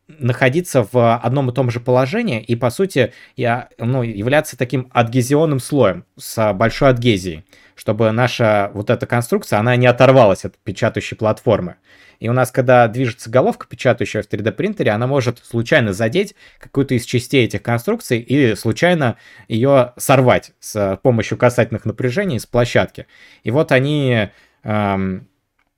находиться 0.07 0.87
в 0.89 1.17
одном 1.17 1.49
и 1.49 1.53
том 1.53 1.71
же 1.71 1.79
положении 1.79 2.41
и, 2.41 2.55
по 2.55 2.69
сути, 2.69 3.11
я, 3.35 3.69
ну, 3.77 4.03
являться 4.03 4.57
таким 4.57 4.89
адгезионным 4.91 5.59
слоем 5.59 6.05
с 6.17 6.53
большой 6.53 6.89
адгезией, 6.89 7.43
чтобы 7.75 8.11
наша 8.11 8.71
вот 8.73 8.89
эта 8.89 9.07
конструкция, 9.07 9.59
она 9.59 9.75
не 9.75 9.87
оторвалась 9.87 10.45
от 10.45 10.57
печатающей 10.59 11.17
платформы. 11.17 11.77
И 12.19 12.29
у 12.29 12.33
нас, 12.33 12.51
когда 12.51 12.87
движется 12.87 13.29
головка 13.29 13.67
печатающая 13.67 14.21
в 14.21 14.29
3D 14.29 14.51
принтере, 14.51 14.91
она 14.91 15.07
может 15.07 15.39
случайно 15.43 15.91
задеть 15.91 16.35
какую-то 16.59 16.93
из 16.93 17.03
частей 17.03 17.45
этих 17.45 17.61
конструкций 17.61 18.19
и 18.19 18.55
случайно 18.55 19.17
ее 19.47 19.93
сорвать 19.97 20.53
с 20.59 20.99
помощью 21.03 21.37
касательных 21.37 21.83
напряжений 21.83 22.39
с 22.39 22.45
площадки. 22.45 23.07
И 23.43 23.51
вот 23.51 23.71
они 23.71 24.29
эм, 24.63 25.27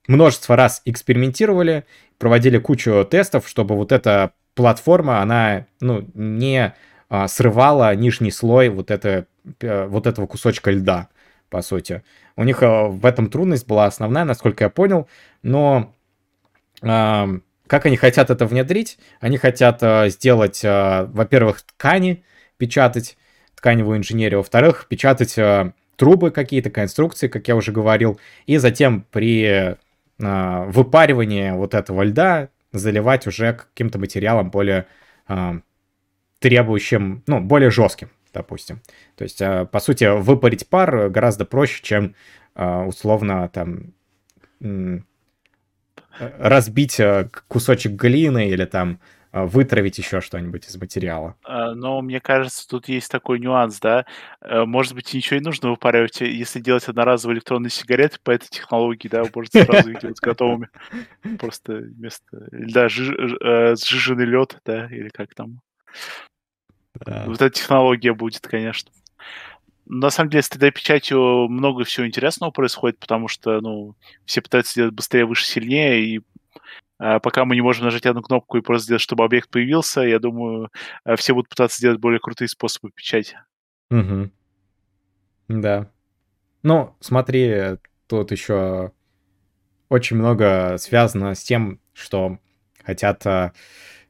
множество 0.08 0.56
раз 0.56 0.82
экспериментировали, 0.84 1.84
проводили 2.18 2.58
кучу 2.58 3.06
тестов, 3.08 3.48
чтобы 3.48 3.76
вот 3.76 3.92
эта 3.92 4.32
платформа, 4.54 5.22
она 5.22 5.66
ну, 5.80 6.04
не 6.14 6.74
а, 7.08 7.28
срывала 7.28 7.94
нижний 7.94 8.32
слой 8.32 8.68
вот, 8.70 8.90
это, 8.90 9.26
вот 9.60 10.08
этого 10.08 10.26
кусочка 10.26 10.72
льда, 10.72 11.08
по 11.48 11.62
сути. 11.62 12.02
У 12.34 12.42
них 12.42 12.62
а, 12.62 12.88
в 12.88 13.06
этом 13.06 13.30
трудность 13.30 13.68
была 13.68 13.86
основная, 13.86 14.24
насколько 14.24 14.64
я 14.64 14.70
понял, 14.70 15.08
но 15.42 15.94
а, 16.82 17.28
как 17.68 17.86
они 17.86 17.96
хотят 17.96 18.30
это 18.30 18.46
внедрить? 18.46 18.98
Они 19.20 19.36
хотят 19.36 19.82
а, 19.82 20.08
сделать, 20.08 20.62
а, 20.64 21.04
во-первых, 21.12 21.62
ткани, 21.62 22.24
печатать, 22.56 23.16
тканевую 23.54 23.98
инженерию, 23.98 24.40
во-вторых, 24.40 24.86
печатать 24.88 25.38
а, 25.38 25.72
трубы 25.96 26.30
какие-то, 26.30 26.70
конструкции, 26.70 27.28
как 27.28 27.46
я 27.46 27.56
уже 27.56 27.72
говорил, 27.72 28.18
и 28.46 28.56
затем 28.56 29.04
при 29.10 29.76
а, 30.20 30.64
выпаривание 30.64 31.54
вот 31.54 31.74
этого 31.74 32.02
льда 32.02 32.48
заливать 32.72 33.26
уже 33.26 33.52
каким-то 33.52 33.98
материалом 33.98 34.50
более 34.50 34.86
а, 35.26 35.60
требующим, 36.40 37.22
ну, 37.26 37.40
более 37.40 37.70
жестким, 37.70 38.10
допустим. 38.32 38.80
То 39.16 39.24
есть, 39.24 39.40
а, 39.40 39.64
по 39.64 39.80
сути, 39.80 40.04
выпарить 40.20 40.68
пар 40.68 41.08
гораздо 41.08 41.44
проще, 41.44 41.82
чем 41.82 42.14
условно 42.54 43.48
там 43.50 43.92
разбить 46.18 47.00
кусочек 47.46 47.92
глины 47.92 48.48
или 48.48 48.64
там 48.64 48.98
вытравить 49.46 49.98
еще 49.98 50.20
что-нибудь 50.20 50.66
из 50.66 50.76
материала. 50.76 51.36
А, 51.44 51.74
но 51.74 52.00
мне 52.00 52.20
кажется, 52.20 52.66
тут 52.68 52.88
есть 52.88 53.10
такой 53.10 53.38
нюанс, 53.38 53.80
да. 53.80 54.06
Э, 54.40 54.64
может 54.64 54.94
быть, 54.94 55.12
ничего 55.12 55.38
не 55.38 55.44
нужно 55.44 55.70
выпаривать, 55.70 56.20
если 56.20 56.60
делать 56.60 56.88
одноразовые 56.88 57.36
электронные 57.36 57.70
сигареты 57.70 58.18
по 58.22 58.30
этой 58.30 58.48
технологии, 58.48 59.08
да, 59.08 59.24
может 59.34 59.52
сразу 59.52 59.90
их 59.90 60.00
делать 60.00 60.20
готовыми. 60.20 60.68
Просто 61.38 61.74
вместо 61.74 62.48
льда 62.52 62.86
э, 62.86 63.76
сжиженный 63.76 64.26
лед, 64.26 64.58
да, 64.64 64.86
или 64.86 65.08
как 65.08 65.34
там. 65.34 65.60
Вот 66.94 67.40
эта 67.40 67.50
технология 67.50 68.12
будет, 68.12 68.46
конечно. 68.46 68.90
На 69.86 70.10
самом 70.10 70.30
деле, 70.30 70.42
с 70.42 70.50
3D-печатью 70.50 71.48
много 71.48 71.84
всего 71.84 72.06
интересного 72.06 72.50
происходит, 72.50 72.98
потому 72.98 73.28
что, 73.28 73.60
ну, 73.60 73.94
все 74.26 74.42
пытаются 74.42 74.72
сделать 74.72 74.94
быстрее, 74.94 75.24
выше, 75.24 75.46
сильнее, 75.46 76.04
и 76.04 76.20
а 76.58 76.60
пока 76.98 77.44
мы 77.44 77.54
не 77.54 77.62
можем 77.62 77.84
нажать 77.84 78.06
одну 78.06 78.22
кнопку 78.22 78.58
и 78.58 78.60
просто 78.60 78.86
сделать, 78.86 79.02
чтобы 79.02 79.24
объект 79.24 79.48
появился, 79.50 80.00
я 80.02 80.18
думаю, 80.18 80.70
э, 81.04 81.16
все 81.16 81.34
будут 81.34 81.48
пытаться 81.48 81.78
сделать 81.78 82.00
более 82.00 82.20
крутые 82.20 82.48
способы 82.48 82.90
печати. 82.90 83.38
Угу. 83.90 84.30
Да. 85.48 85.90
Ну, 86.62 86.96
смотри, 87.00 87.78
тут 88.06 88.32
еще 88.32 88.92
очень 89.88 90.16
много 90.16 90.76
связано 90.78 91.34
с 91.34 91.42
тем, 91.42 91.80
что 91.94 92.38
хотят 92.84 93.24
э, 93.26 93.52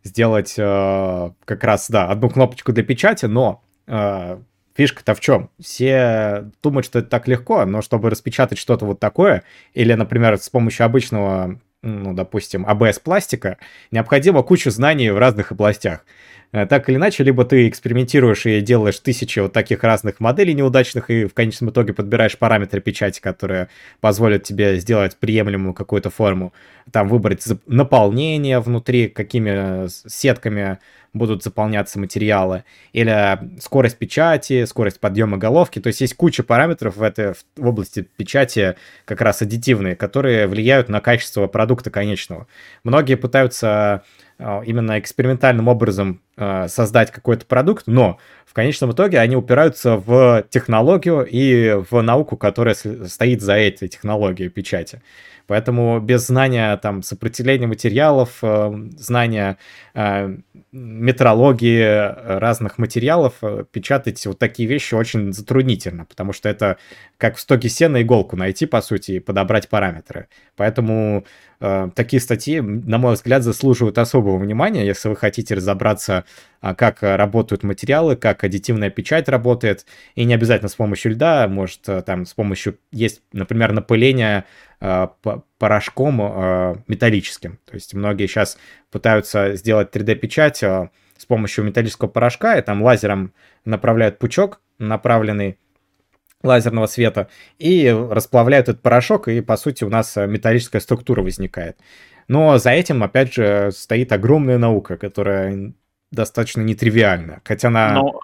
сделать 0.03 0.55
э, 0.57 1.31
как 1.45 1.65
раз, 1.65 1.91
да, 1.91 2.09
одну 2.09 2.31
кнопочку 2.31 2.73
для 2.73 2.83
печати, 2.83 3.27
но 3.27 3.63
э, 3.87 4.39
фишка-то 4.75 5.15
в 5.15 5.21
чем? 5.21 5.51
Все 5.61 6.51
думают, 6.63 6.87
что 6.87 7.01
это 7.01 7.09
так 7.09 7.29
легко, 7.29 7.65
но 7.65 7.83
чтобы 7.83 8.11
распечатать 8.11 8.59
что-то 8.59 8.87
вот 8.87 8.99
такое, 8.99 9.45
или, 9.75 9.93
например, 9.93 10.39
с 10.39 10.49
помощью 10.49 10.87
обычного 10.87 11.61
ну, 11.83 12.13
допустим, 12.13 12.67
АБС-пластика, 12.67 13.59
необходимо 13.91 14.43
кучу 14.43 14.71
знаний 14.71 15.11
в 15.11 15.19
разных 15.19 15.53
областях. 15.53 16.05
Э, 16.51 16.67
так 16.67 16.89
или 16.89 16.97
иначе, 16.97 17.23
либо 17.25 17.45
ты 17.45 17.69
экспериментируешь 17.69 18.47
и 18.47 18.61
делаешь 18.61 18.99
тысячи 18.99 19.39
вот 19.39 19.53
таких 19.53 19.85
разных 19.85 20.19
моделей 20.19 20.55
неудачных, 20.55 21.11
и 21.11 21.27
в 21.27 21.35
конечном 21.35 21.71
итоге 21.71 21.93
подбираешь 21.93 22.39
параметры 22.39 22.81
печати, 22.81 23.21
которые 23.21 23.69
позволят 24.01 24.45
тебе 24.45 24.79
сделать 24.81 25.17
приемлемую 25.17 25.75
какую-то 25.75 26.11
форму, 26.11 26.53
там 26.91 27.09
выбрать 27.09 27.45
наполнение 27.67 28.61
внутри, 28.61 29.09
какими 29.09 29.85
э, 29.85 29.89
сетками 29.89 30.79
будут 31.19 31.43
заполняться 31.43 31.99
материалы, 31.99 32.65
или 32.93 33.39
скорость 33.61 33.99
печати, 33.99 34.65
скорость 34.65 35.01
подъема 35.01 35.37
головки. 35.37 35.81
То 35.81 35.89
есть 35.89 36.01
есть 36.01 36.15
куча 36.15 36.43
параметров 36.43 36.97
в 36.97 37.03
этой 37.03 37.35
в 37.57 37.67
области 37.67 38.03
печати 38.17 38.77
как 39.05 39.21
раз 39.21 39.43
аддитивные, 39.43 39.97
которые 39.97 40.47
влияют 40.47 40.89
на 40.89 41.01
качество 41.01 41.47
продукта 41.47 41.91
конечного. 41.91 42.47
Многие 42.85 43.17
пытаются 43.17 44.03
э, 44.39 44.63
именно 44.65 44.99
экспериментальным 44.99 45.69
образом 45.69 46.23
э, 46.37 46.69
создать 46.69 47.11
какой-то 47.11 47.45
продукт, 47.45 47.87
но 47.87 48.19
в 48.47 48.55
конечном 48.55 48.93
итоге 48.93 49.19
они 49.19 49.37
упираются 49.37 49.97
в 49.97 50.45
технологию 50.49 51.27
и 51.29 51.83
в 51.91 52.01
науку, 52.01 52.37
которая 52.37 52.75
стоит 52.75 53.43
за 53.43 53.55
этой 53.55 53.89
технологией 53.89 54.49
печати. 54.49 55.03
Поэтому 55.49 55.99
без 55.99 56.27
знания 56.27 56.77
там 56.77 57.03
сопротивления 57.03 57.67
материалов, 57.67 58.39
э, 58.43 58.71
знания 58.99 59.57
э, 59.95 60.37
метрологии 60.73 62.39
разных 62.39 62.77
материалов, 62.77 63.35
э, 63.41 63.65
печатать 63.73 64.25
вот 64.27 64.39
такие 64.39 64.69
вещи 64.69 64.95
очень 64.95 65.33
затруднительно, 65.33 66.05
потому 66.05 66.35
что 66.35 66.51
это 66.51 66.77
как 67.17 67.37
в 67.37 67.41
стоге 67.41 67.71
сена 67.71 68.03
иголку 68.03 68.37
найти, 68.37 68.67
по 68.67 68.83
сути, 68.83 69.13
и 69.13 69.21
подобрать 69.21 69.71
параметры. 69.71 70.29
Поэтому 70.55 71.25
э, 71.25 71.48
такие 71.59 72.21
статьи, 72.21 72.61
на 72.61 72.99
мой 72.99 73.15
взгляд, 73.15 73.43
заслуживают 73.43 73.99
особого 73.99 74.39
внимания, 74.39 74.87
если 74.87 75.09
вы 75.09 75.17
хотите 75.17 75.55
разобраться, 75.55 76.25
э, 76.63 76.75
как 76.75 77.03
работают 77.03 77.63
материалы, 77.63 78.17
как 78.17 78.45
аддитивная 78.45 78.91
печать 78.91 79.29
работает, 79.29 79.87
и 80.15 80.25
не 80.25 80.35
обязательно 80.35 80.69
с 80.69 80.75
помощью 80.75 81.13
льда, 81.13 81.49
может, 81.49 81.89
э, 81.89 82.03
там 82.03 82.27
с 82.27 82.35
помощью, 82.35 82.79
есть, 82.93 83.23
например, 83.33 83.73
напыление 83.73 84.45
Э, 84.81 85.09
порошком 85.59 86.21
э, 86.23 86.77
металлическим. 86.87 87.59
То 87.65 87.75
есть 87.75 87.95
многие 87.95 88.29
сейчас 88.29 88.59
пытаются 88.93 89.57
сделать 89.57 89.91
3D-печать 89.93 90.63
э, 90.63 90.91
с 91.17 91.27
помощью 91.27 91.65
металлического 91.65 92.09
порошка, 92.09 92.57
и 92.57 92.63
там 92.63 92.81
лазером 92.83 93.33
направляют 93.65 94.21
пучок, 94.21 94.61
направленный 94.79 95.59
лазерного 96.43 96.87
света, 96.87 97.29
и 97.59 97.89
расплавляют 97.89 98.69
этот 98.69 98.83
порошок, 98.83 99.29
и, 99.29 99.41
по 99.41 99.57
сути, 99.57 99.85
у 99.85 99.89
нас 99.89 100.17
металлическая 100.17 100.81
структура 100.81 101.23
возникает. 101.23 101.79
Но 102.29 102.59
за 102.59 102.71
этим, 102.71 103.03
опять 103.03 103.35
же, 103.35 103.71
стоит 103.73 104.13
огромная 104.13 104.59
наука, 104.59 104.97
которая 104.97 105.73
достаточно 106.11 106.61
нетривиальна. 106.61 107.41
Хотя 107.45 107.69
она... 107.69 107.93
Но 107.93 108.21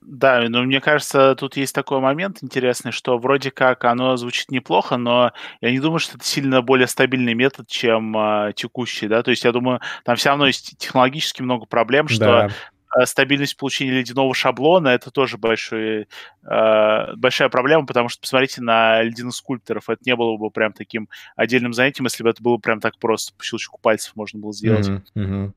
Да, 0.00 0.42
но 0.48 0.62
мне 0.62 0.80
кажется, 0.80 1.34
тут 1.36 1.56
есть 1.56 1.74
такой 1.74 2.00
момент 2.00 2.38
интересный, 2.42 2.90
что 2.90 3.18
вроде 3.18 3.50
как 3.50 3.84
оно 3.84 4.16
звучит 4.16 4.50
неплохо, 4.50 4.96
но 4.96 5.32
я 5.60 5.70
не 5.70 5.78
думаю, 5.78 6.00
что 6.00 6.16
это 6.16 6.24
сильно 6.24 6.60
более 6.62 6.86
стабильный 6.86 7.34
метод, 7.34 7.66
чем 7.68 8.16
э, 8.16 8.52
текущий, 8.54 9.08
да, 9.08 9.22
то 9.22 9.30
есть 9.30 9.44
я 9.44 9.52
думаю, 9.52 9.80
там 10.04 10.16
все 10.16 10.30
равно 10.30 10.46
есть 10.46 10.76
технологически 10.76 11.42
много 11.42 11.66
проблем, 11.66 12.08
что 12.08 12.24
да. 12.24 12.50
Э, 12.94 13.06
стабильность 13.06 13.56
получения 13.56 13.92
ледяного 13.92 14.34
шаблона 14.34 14.88
это 14.88 15.10
тоже 15.10 15.38
большой, 15.38 16.08
э, 16.42 17.14
большая 17.16 17.48
проблема, 17.48 17.86
потому 17.86 18.08
что 18.08 18.20
посмотрите 18.20 18.60
на 18.60 19.02
ледяных 19.02 19.34
скульпторов, 19.34 19.88
это 19.88 20.02
не 20.04 20.14
было 20.14 20.36
бы 20.36 20.50
прям 20.50 20.72
таким 20.72 21.08
отдельным 21.34 21.72
занятием, 21.72 22.06
если 22.06 22.22
бы 22.22 22.30
это 22.30 22.42
было 22.42 22.58
прям 22.58 22.80
так 22.80 22.98
просто, 22.98 23.34
по 23.36 23.44
щелчку 23.44 23.78
пальцев 23.80 24.14
можно 24.14 24.40
было 24.40 24.52
сделать. 24.52 24.88
Mm-hmm. 24.88 25.02
Mm-hmm. 25.16 25.52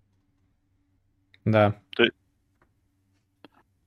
Да. 1.45 1.76
То, 1.90 2.06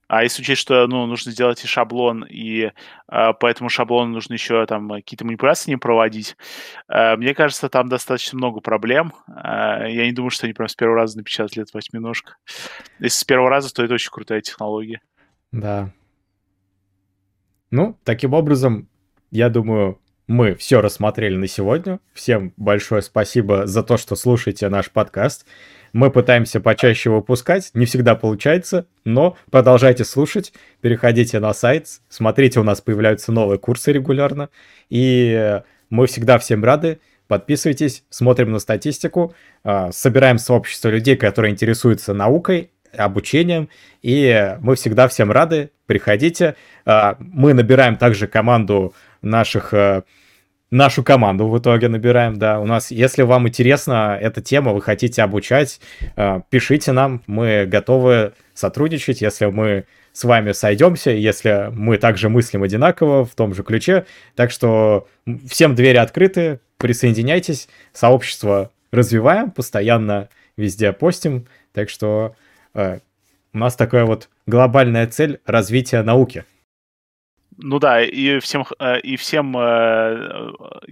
а 0.09 0.23
если 0.23 0.41
учесть, 0.41 0.61
что 0.61 0.87
ну, 0.87 1.05
нужно 1.05 1.31
сделать 1.31 1.63
и 1.63 1.67
шаблон, 1.67 2.25
и 2.27 2.63
э, 2.63 2.71
по 3.07 3.45
этому 3.45 3.69
шаблону 3.69 4.11
нужно 4.11 4.33
еще 4.33 4.65
там 4.65 4.89
какие-то 4.89 5.23
манипуляции 5.23 5.69
не 5.69 5.77
проводить, 5.77 6.35
э, 6.87 7.15
мне 7.15 7.35
кажется, 7.35 7.69
там 7.69 7.89
достаточно 7.89 8.35
много 8.35 8.59
проблем. 8.59 9.13
Э, 9.27 9.85
я 9.87 10.07
не 10.07 10.11
думаю, 10.11 10.31
что 10.31 10.47
они 10.47 10.53
прям 10.53 10.67
с 10.67 10.73
первого 10.73 10.97
раза 10.97 11.15
напечатали 11.15 11.61
эту 11.61 11.77
восьминожку. 11.77 12.31
Если 12.97 13.19
с 13.19 13.23
первого 13.23 13.51
раза, 13.51 13.71
то 13.71 13.83
это 13.83 13.93
очень 13.93 14.09
крутая 14.09 14.41
технология. 14.41 14.99
Да. 15.51 15.93
Ну, 17.69 17.95
таким 18.03 18.33
образом, 18.33 18.89
я 19.29 19.49
думаю, 19.49 20.01
мы 20.25 20.55
все 20.55 20.81
рассмотрели 20.81 21.35
на 21.35 21.45
сегодня. 21.45 21.99
Всем 22.13 22.51
большое 22.57 23.03
спасибо 23.03 23.67
за 23.67 23.83
то, 23.83 23.97
что 23.97 24.15
слушаете 24.15 24.69
наш 24.69 24.89
подкаст. 24.89 25.45
Мы 25.93 26.11
пытаемся 26.11 26.59
почаще 26.59 27.09
выпускать, 27.09 27.71
не 27.73 27.85
всегда 27.85 28.15
получается, 28.15 28.85
но 29.05 29.37
продолжайте 29.49 30.03
слушать, 30.03 30.53
переходите 30.81 31.39
на 31.39 31.53
сайт, 31.53 31.87
смотрите, 32.09 32.59
у 32.59 32.63
нас 32.63 32.81
появляются 32.81 33.31
новые 33.31 33.59
курсы 33.59 33.91
регулярно, 33.91 34.49
и 34.89 35.61
мы 35.89 36.07
всегда 36.07 36.37
всем 36.37 36.63
рады. 36.63 36.99
Подписывайтесь, 37.27 38.03
смотрим 38.09 38.51
на 38.51 38.59
статистику, 38.59 39.35
а, 39.63 39.91
собираем 39.91 40.39
сообщество 40.39 40.89
людей, 40.89 41.15
которые 41.15 41.51
интересуются 41.51 42.13
наукой, 42.13 42.71
обучением, 42.97 43.69
и 44.01 44.55
мы 44.61 44.75
всегда 44.75 45.07
всем 45.07 45.31
рады. 45.31 45.69
Приходите. 45.85 46.55
Мы 46.85 47.53
набираем 47.53 47.97
также 47.97 48.27
команду 48.27 48.95
наших 49.21 49.73
нашу 50.71 51.03
команду 51.03 51.47
в 51.47 51.57
итоге 51.57 51.87
набираем, 51.87 52.37
да. 52.37 52.59
У 52.59 52.65
нас, 52.65 52.91
если 52.91 53.23
вам 53.23 53.47
интересна 53.47 54.17
эта 54.19 54.41
тема, 54.41 54.73
вы 54.73 54.81
хотите 54.81 55.23
обучать, 55.23 55.79
э, 56.15 56.41
пишите 56.49 56.91
нам, 56.91 57.21
мы 57.27 57.65
готовы 57.65 58.33
сотрудничать, 58.53 59.21
если 59.21 59.47
мы 59.47 59.85
с 60.13 60.23
вами 60.23 60.51
сойдемся, 60.51 61.11
если 61.11 61.69
мы 61.71 61.97
также 61.97 62.29
мыслим 62.29 62.63
одинаково 62.63 63.25
в 63.25 63.35
том 63.35 63.53
же 63.53 63.63
ключе. 63.63 64.05
Так 64.35 64.51
что 64.51 65.07
всем 65.47 65.75
двери 65.75 65.97
открыты, 65.97 66.59
присоединяйтесь, 66.77 67.69
сообщество 67.93 68.71
развиваем, 68.91 69.51
постоянно 69.51 70.29
везде 70.57 70.91
постим. 70.91 71.45
Так 71.73 71.89
что 71.89 72.35
э, 72.73 72.99
у 73.53 73.57
нас 73.57 73.75
такая 73.75 74.05
вот 74.05 74.29
глобальная 74.45 75.07
цель 75.07 75.39
развития 75.45 76.03
науки. 76.03 76.43
Ну 77.61 77.77
да, 77.79 78.01
и 78.01 78.39
всем, 78.39 78.65
э, 78.79 79.01
и 79.01 79.17
всем 79.17 79.55
э, 79.57 80.51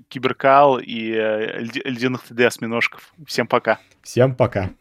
киберкал 0.09 0.79
и 0.79 1.13
э, 1.13 1.61
ледяных 1.61 2.23
ТД 2.23 2.41
осьминожков. 2.41 3.13
Всем 3.25 3.47
пока. 3.47 3.79
Всем 4.03 4.35
пока. 4.35 4.71